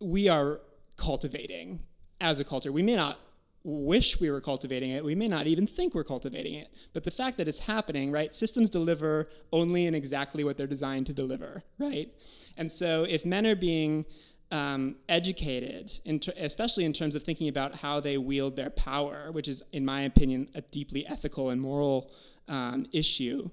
we 0.00 0.28
are 0.28 0.60
cultivating 0.96 1.80
as 2.20 2.40
a 2.40 2.44
culture. 2.44 2.72
We 2.72 2.82
may 2.82 2.96
not 2.96 3.18
wish 3.64 4.20
we 4.20 4.30
were 4.30 4.40
cultivating 4.40 4.90
it. 4.90 5.04
We 5.04 5.14
may 5.14 5.28
not 5.28 5.46
even 5.46 5.66
think 5.66 5.94
we're 5.94 6.04
cultivating 6.04 6.54
it. 6.54 6.68
But 6.92 7.04
the 7.04 7.10
fact 7.10 7.38
that 7.38 7.48
it's 7.48 7.60
happening, 7.60 8.12
right? 8.12 8.34
Systems 8.34 8.70
deliver 8.70 9.28
only 9.52 9.86
in 9.86 9.94
exactly 9.94 10.42
what 10.44 10.56
they're 10.56 10.66
designed 10.66 11.06
to 11.06 11.14
deliver, 11.14 11.62
right? 11.78 12.08
And 12.56 12.70
so 12.70 13.06
if 13.08 13.24
men 13.24 13.46
are 13.46 13.56
being 13.56 14.04
um, 14.50 14.96
educated, 15.08 15.90
in 16.04 16.20
ter- 16.20 16.32
especially 16.36 16.84
in 16.84 16.92
terms 16.92 17.14
of 17.16 17.22
thinking 17.22 17.48
about 17.48 17.76
how 17.76 18.00
they 18.00 18.18
wield 18.18 18.56
their 18.56 18.70
power, 18.70 19.32
which 19.32 19.48
is, 19.48 19.62
in 19.72 19.84
my 19.84 20.02
opinion, 20.02 20.48
a 20.54 20.60
deeply 20.60 21.06
ethical 21.06 21.50
and 21.50 21.60
moral 21.60 22.10
um, 22.48 22.86
issue, 22.92 23.50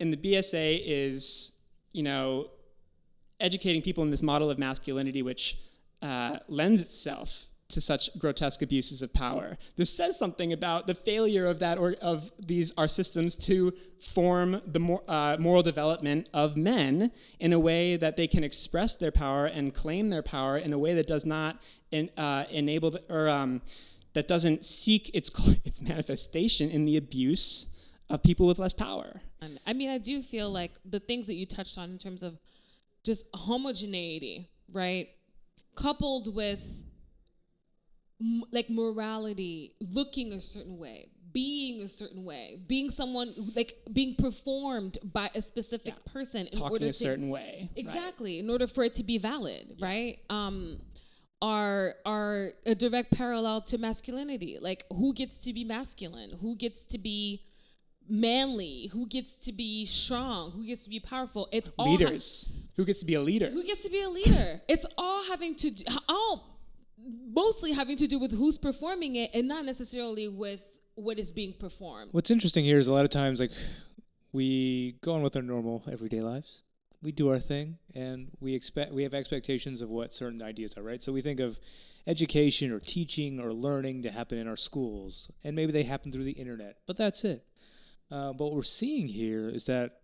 in 0.00 0.10
the 0.10 0.16
BSA 0.16 0.82
is, 0.84 1.58
you 1.92 2.02
know, 2.02 2.50
educating 3.40 3.82
people 3.82 4.02
in 4.04 4.10
this 4.10 4.22
model 4.22 4.50
of 4.50 4.58
masculinity, 4.58 5.22
which 5.22 5.58
uh, 6.02 6.38
lends 6.48 6.80
itself 6.80 7.46
to 7.68 7.80
such 7.80 8.16
grotesque 8.18 8.62
abuses 8.62 9.02
of 9.02 9.12
power. 9.12 9.56
This 9.76 9.94
says 9.94 10.18
something 10.18 10.52
about 10.52 10.86
the 10.86 10.94
failure 10.94 11.46
of 11.46 11.58
that 11.60 11.78
or 11.78 11.96
of 12.00 12.30
these 12.38 12.72
our 12.76 12.88
systems 12.88 13.34
to 13.46 13.72
form 14.00 14.60
the 14.66 14.78
mor- 14.78 15.02
uh, 15.08 15.36
moral 15.40 15.62
development 15.62 16.28
of 16.34 16.56
men 16.56 17.10
in 17.40 17.52
a 17.52 17.58
way 17.58 17.96
that 17.96 18.16
they 18.16 18.26
can 18.26 18.44
express 18.44 18.94
their 18.96 19.10
power 19.10 19.46
and 19.46 19.74
claim 19.74 20.10
their 20.10 20.22
power 20.22 20.58
in 20.58 20.72
a 20.72 20.78
way 20.78 20.94
that 20.94 21.06
does 21.06 21.24
not 21.24 21.66
in, 21.90 22.10
uh, 22.16 22.44
enable 22.50 22.90
the, 22.90 23.02
or 23.08 23.28
um, 23.28 23.62
that 24.12 24.28
doesn't 24.28 24.64
seek 24.64 25.10
its 25.14 25.30
its 25.64 25.82
manifestation 25.82 26.70
in 26.70 26.84
the 26.84 26.96
abuse 26.96 27.66
of 28.10 28.22
people 28.22 28.46
with 28.46 28.58
less 28.58 28.72
power. 28.72 29.20
And 29.40 29.58
I 29.66 29.72
mean, 29.72 29.90
I 29.90 29.98
do 29.98 30.20
feel 30.20 30.50
like 30.50 30.72
the 30.84 31.00
things 31.00 31.26
that 31.26 31.34
you 31.34 31.46
touched 31.46 31.78
on 31.78 31.90
in 31.90 31.98
terms 31.98 32.22
of 32.22 32.38
just 33.02 33.26
homogeneity, 33.34 34.48
right? 34.72 35.08
Coupled 35.74 36.34
with 36.34 36.84
m- 38.20 38.44
like 38.52 38.70
morality, 38.70 39.74
looking 39.80 40.32
a 40.32 40.40
certain 40.40 40.78
way, 40.78 41.08
being 41.32 41.82
a 41.82 41.88
certain 41.88 42.24
way, 42.24 42.58
being 42.68 42.90
someone 42.90 43.34
like 43.56 43.72
being 43.92 44.14
performed 44.16 44.98
by 45.12 45.30
a 45.34 45.42
specific 45.42 45.94
Yeah. 45.94 46.12
person 46.12 46.46
in 46.46 46.52
Talking 46.52 46.70
order 46.72 46.84
a 46.86 46.88
to 46.88 46.92
certain 46.92 47.28
way. 47.28 47.68
right. 47.70 47.70
exactly 47.76 48.38
in 48.38 48.48
order 48.50 48.66
for 48.66 48.84
it 48.84 48.94
to 48.94 49.02
be 49.04 49.18
valid, 49.18 49.76
right? 49.80 50.18
Um, 50.30 50.78
are 51.42 51.94
are 52.06 52.52
a 52.64 52.74
direct 52.74 53.12
parallel 53.12 53.60
to 53.62 53.76
masculinity. 53.78 54.58
Like 54.60 54.84
who 54.90 55.12
gets 55.12 55.40
to 55.40 55.52
be 55.52 55.64
masculine? 55.64 56.30
Who 56.40 56.56
gets 56.56 56.86
to 56.86 56.98
be 56.98 57.42
manly? 58.08 58.88
Who 58.92 59.06
gets 59.06 59.36
to 59.46 59.52
be 59.52 59.86
strong? 59.86 60.50
Who 60.52 60.64
gets 60.66 60.84
to 60.84 60.90
be 60.90 61.00
powerful? 61.00 61.48
It's 61.52 61.70
all 61.78 61.86
ha- 61.86 61.92
Leaders. 61.92 62.52
Who 62.76 62.84
gets 62.84 63.00
to 63.00 63.06
be 63.06 63.14
a 63.14 63.20
leader? 63.20 63.48
who 63.50 63.64
gets 63.64 63.82
to 63.84 63.90
be 63.90 64.02
a 64.02 64.08
leader? 64.08 64.60
it's 64.68 64.86
all 64.98 65.22
having 65.30 65.54
to 65.56 65.70
do, 65.70 65.84
all 66.08 66.58
mostly 67.32 67.72
having 67.72 67.96
to 67.98 68.06
do 68.06 68.18
with 68.18 68.36
who's 68.36 68.58
performing 68.58 69.16
it 69.16 69.30
and 69.34 69.46
not 69.46 69.64
necessarily 69.64 70.28
with 70.28 70.80
what 70.94 71.18
is 71.18 71.32
being 71.32 71.52
performed. 71.52 72.10
What's 72.12 72.30
interesting 72.30 72.64
here 72.64 72.78
is 72.78 72.86
a 72.86 72.92
lot 72.92 73.04
of 73.04 73.10
times 73.10 73.40
like 73.40 73.50
we 74.32 74.96
go 75.02 75.14
on 75.14 75.22
with 75.22 75.36
our 75.36 75.42
normal 75.42 75.82
everyday 75.90 76.20
lives. 76.20 76.62
We 77.02 77.12
do 77.12 77.30
our 77.30 77.38
thing 77.38 77.78
and 77.94 78.30
we 78.40 78.54
expect 78.54 78.92
we 78.92 79.02
have 79.02 79.14
expectations 79.14 79.82
of 79.82 79.90
what 79.90 80.14
certain 80.14 80.42
ideas 80.42 80.76
are, 80.76 80.82
right? 80.82 81.02
So 81.02 81.12
we 81.12 81.20
think 81.20 81.40
of 81.40 81.60
education 82.06 82.70
or 82.72 82.80
teaching 82.80 83.40
or 83.40 83.52
learning 83.52 84.02
to 84.02 84.10
happen 84.10 84.38
in 84.38 84.48
our 84.48 84.56
schools, 84.56 85.30
and 85.42 85.54
maybe 85.56 85.72
they 85.72 85.82
happen 85.82 86.12
through 86.12 86.24
the 86.24 86.32
internet, 86.32 86.78
but 86.86 86.96
that's 86.96 87.24
it. 87.24 87.44
Uh, 88.14 88.32
but 88.32 88.44
what 88.44 88.54
we're 88.54 88.62
seeing 88.62 89.08
here 89.08 89.48
is 89.48 89.66
that 89.66 89.96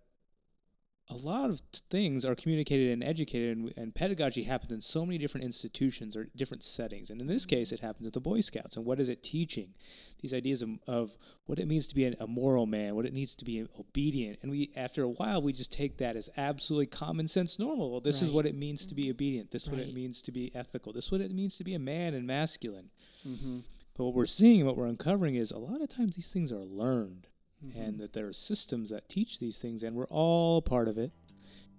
a 1.10 1.14
lot 1.14 1.48
of 1.48 1.60
things 1.90 2.24
are 2.24 2.34
communicated 2.34 2.90
and 2.90 3.04
educated, 3.04 3.56
and, 3.56 3.72
and 3.76 3.94
pedagogy 3.94 4.42
happens 4.42 4.72
in 4.72 4.80
so 4.80 5.06
many 5.06 5.16
different 5.16 5.44
institutions 5.44 6.16
or 6.16 6.26
different 6.34 6.64
settings. 6.64 7.10
And 7.10 7.20
in 7.20 7.28
this 7.28 7.46
case, 7.46 7.70
it 7.70 7.78
happens 7.78 8.08
at 8.08 8.12
the 8.12 8.20
Boy 8.20 8.40
Scouts. 8.40 8.76
And 8.76 8.84
what 8.84 8.98
is 8.98 9.08
it 9.08 9.22
teaching? 9.22 9.74
These 10.20 10.34
ideas 10.34 10.62
of, 10.62 10.70
of 10.88 11.16
what 11.46 11.60
it 11.60 11.68
means 11.68 11.86
to 11.88 11.94
be 11.94 12.04
an, 12.04 12.16
a 12.18 12.26
moral 12.26 12.66
man, 12.66 12.96
what 12.96 13.06
it 13.06 13.12
needs 13.12 13.36
to 13.36 13.44
be 13.44 13.64
obedient. 13.78 14.40
And 14.42 14.50
we, 14.50 14.70
after 14.76 15.04
a 15.04 15.08
while, 15.08 15.40
we 15.40 15.52
just 15.52 15.72
take 15.72 15.98
that 15.98 16.16
as 16.16 16.30
absolutely 16.36 16.86
common 16.86 17.28
sense 17.28 17.60
normal. 17.60 17.92
Well, 17.92 18.00
this 18.00 18.22
is 18.22 18.32
what 18.32 18.46
it 18.46 18.56
means 18.56 18.86
to 18.86 18.94
be 18.96 19.08
obedient. 19.10 19.52
This 19.52 19.64
is 19.64 19.70
what 19.70 19.80
it 19.80 19.94
means 19.94 20.20
to 20.22 20.32
be 20.32 20.50
ethical. 20.54 20.92
This 20.92 21.06
is 21.06 21.12
what 21.12 21.20
it 21.20 21.32
means 21.32 21.56
to 21.58 21.64
be 21.64 21.74
a 21.74 21.80
man 21.80 22.14
and 22.14 22.26
masculine. 22.26 22.90
Mm-hmm. 23.28 23.58
But 23.96 24.04
what 24.04 24.14
we're 24.14 24.26
seeing 24.26 24.64
what 24.66 24.76
we're 24.76 24.86
uncovering 24.86 25.36
is 25.36 25.52
a 25.52 25.58
lot 25.58 25.80
of 25.80 25.88
times 25.88 26.16
these 26.16 26.32
things 26.32 26.50
are 26.50 26.62
learned 26.62 27.28
and 27.76 27.98
that 27.98 28.12
there 28.12 28.26
are 28.26 28.32
systems 28.32 28.90
that 28.90 29.08
teach 29.08 29.38
these 29.38 29.58
things 29.58 29.82
and 29.82 29.94
we're 29.94 30.06
all 30.06 30.62
part 30.62 30.88
of 30.88 30.98
it 30.98 31.12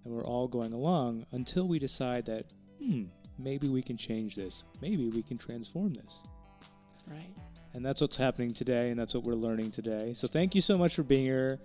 and 0.04 0.14
we're 0.14 0.26
all 0.26 0.48
going 0.48 0.74
along 0.74 1.26
until 1.32 1.68
we 1.68 1.80
decide 1.80 2.26
that, 2.26 2.46
hmm, 2.80 3.04
maybe 3.38 3.68
we 3.68 3.82
can 3.82 3.98
change 3.98 4.36
this. 4.36 4.66
Maybe 4.82 5.10
we 5.10 5.24
can 5.24 5.38
transform 5.38 5.94
this. 5.94 6.24
Right. 7.08 7.34
And 7.74 7.86
that's 7.86 8.02
what's 8.02 8.18
happening 8.18 8.52
today 8.52 8.90
and 8.90 9.00
that's 9.00 9.16
what 9.16 9.24
we're 9.24 9.34
learning 9.34 9.72
today. 9.72 10.14
So 10.14 10.28
thank 10.28 10.56
you 10.56 10.62
so 10.62 10.78
much 10.78 10.96
for 10.96 11.04
being 11.04 11.24
here, 11.24 11.60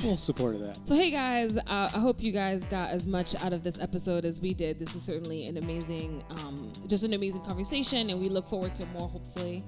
Full 0.00 0.16
support 0.16 0.54
of 0.54 0.60
that. 0.60 0.86
So, 0.86 0.94
hey 0.94 1.10
guys, 1.10 1.56
uh, 1.56 1.62
I 1.66 1.98
hope 1.98 2.22
you 2.22 2.32
guys 2.32 2.66
got 2.66 2.90
as 2.90 3.06
much 3.06 3.34
out 3.42 3.52
of 3.52 3.62
this 3.62 3.80
episode 3.80 4.24
as 4.24 4.40
we 4.40 4.52
did. 4.54 4.78
This 4.78 4.94
was 4.94 5.02
certainly 5.02 5.46
an 5.46 5.56
amazing, 5.56 6.22
um, 6.30 6.70
just 6.86 7.04
an 7.04 7.14
amazing 7.14 7.42
conversation, 7.42 8.10
and 8.10 8.20
we 8.20 8.28
look 8.28 8.46
forward 8.46 8.74
to 8.76 8.86
more, 8.86 9.08
hopefully. 9.08 9.64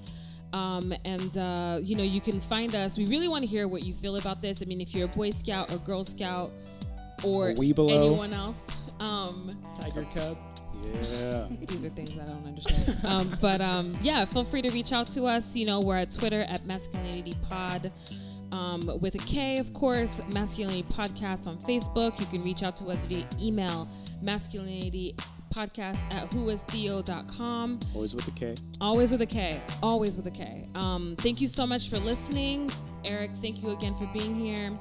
Um, 0.53 0.95
and 1.05 1.37
uh, 1.37 1.81
you 1.83 1.97
know, 1.97 2.03
you 2.03 2.21
can 2.21 2.41
find 2.41 2.75
us. 2.75 2.99
We 2.99 3.07
really 3.07 3.29
want 3.29 3.43
to 3.43 3.49
hear 3.49 3.69
what 3.69 3.85
you 3.85 3.93
feel 3.93 4.17
about 4.17 4.41
this. 4.43 4.63
I 4.63 4.67
mean, 4.67 4.81
if 4.81 4.95
you're 4.95 5.07
a 5.07 5.09
Boy 5.09 5.31
Scout 5.31 5.73
or 5.73 5.79
Girl 5.79 6.05
Scout 6.05 6.53
or 7.25 7.51
A 7.51 7.55
Webelo. 7.55 7.91
anyone 7.91 8.33
else, 8.33 8.71
um, 9.01 9.59
Tiger 9.75 10.07
Cub. 10.15 10.39
Yeah. 11.21 11.47
these 11.67 11.85
are 11.85 11.91
things 11.91 12.19
I 12.19 12.25
don't 12.25 12.47
understand. 12.47 13.05
um, 13.07 13.33
but 13.41 13.61
um, 13.61 13.95
yeah, 14.03 14.25
feel 14.25 14.45
free 14.45 14.63
to 14.63 14.71
reach 14.71 14.93
out 14.93 15.09
to 15.09 15.25
us. 15.25 15.57
You 15.57 15.67
know, 15.67 15.81
we're 15.81 15.97
at 15.97 16.11
Twitter 16.11 16.43
at 16.43 16.65
Masculinity 16.67 17.35
Pod. 17.49 17.93
Um, 18.53 18.81
with 19.01 19.15
a 19.15 19.19
K, 19.19 19.59
of 19.59 19.73
course, 19.73 20.21
Masculinity 20.33 20.83
Podcast 20.85 21.47
on 21.47 21.59
Facebook. 21.59 22.19
You 22.21 22.27
can 22.27 22.43
reach 22.43 22.63
out 22.63 22.77
to 22.77 22.87
us 22.87 23.07
via 23.07 23.27
email, 23.41 23.89
masculinity 24.23 25.15
podcast 25.51 26.05
at 26.15 26.31
whoistheo.com. 26.31 27.79
Always 27.95 28.15
with 28.15 28.29
a 28.29 28.31
K. 28.33 28.55
Always 28.81 29.13
with 29.13 29.23
a 29.23 29.27
K. 29.27 29.61
Always 29.83 30.17
with 30.17 30.27
a 30.27 30.31
K. 30.31 30.69
Um, 30.75 31.17
thank 31.19 31.41
you 31.41 31.49
so 31.49 31.67
much 31.67 31.89
for 31.89 31.99
listening. 31.99 32.71
Eric, 33.05 33.33
thank 33.37 33.63
you 33.63 33.71
again 33.71 33.95
for 33.95 34.09
being 34.13 34.35
here. 34.35 34.79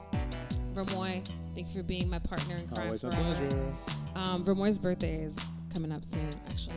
Vermoy, 0.73 1.27
thank 1.55 1.67
you 1.67 1.81
for 1.81 1.83
being 1.83 2.09
my 2.09 2.19
partner 2.19 2.57
in 2.57 2.67
crime 2.67 2.87
Always 2.87 3.03
my 3.03 3.09
pleasure. 3.11 3.73
Um, 4.15 4.43
Vermoy's 4.43 4.77
birthday 4.77 5.23
is 5.23 5.43
coming 5.73 5.91
up 5.91 6.03
soon, 6.03 6.29
actually. 6.49 6.75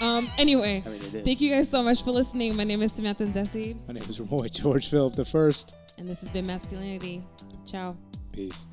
Edit 0.00 0.06
that 0.06 0.06
part. 0.06 0.24
Um, 0.24 0.30
anyway, 0.38 0.82
I 0.86 0.88
mean, 0.88 1.00
thank 1.24 1.40
you 1.40 1.50
guys 1.50 1.68
so 1.70 1.82
much 1.82 2.02
for 2.02 2.10
listening. 2.10 2.56
My 2.56 2.64
name 2.64 2.82
is 2.82 2.92
Samantha 2.92 3.24
Zessi, 3.24 3.76
My 3.86 3.94
name 3.94 4.02
is 4.08 4.20
Roy 4.20 4.48
George 4.48 4.88
Philip 4.88 5.14
the 5.14 5.24
First. 5.24 5.74
and 5.98 6.08
this 6.08 6.20
has 6.20 6.30
been 6.30 6.46
Masculinity. 6.46 7.22
Ciao. 7.66 7.96
Peace. 8.32 8.66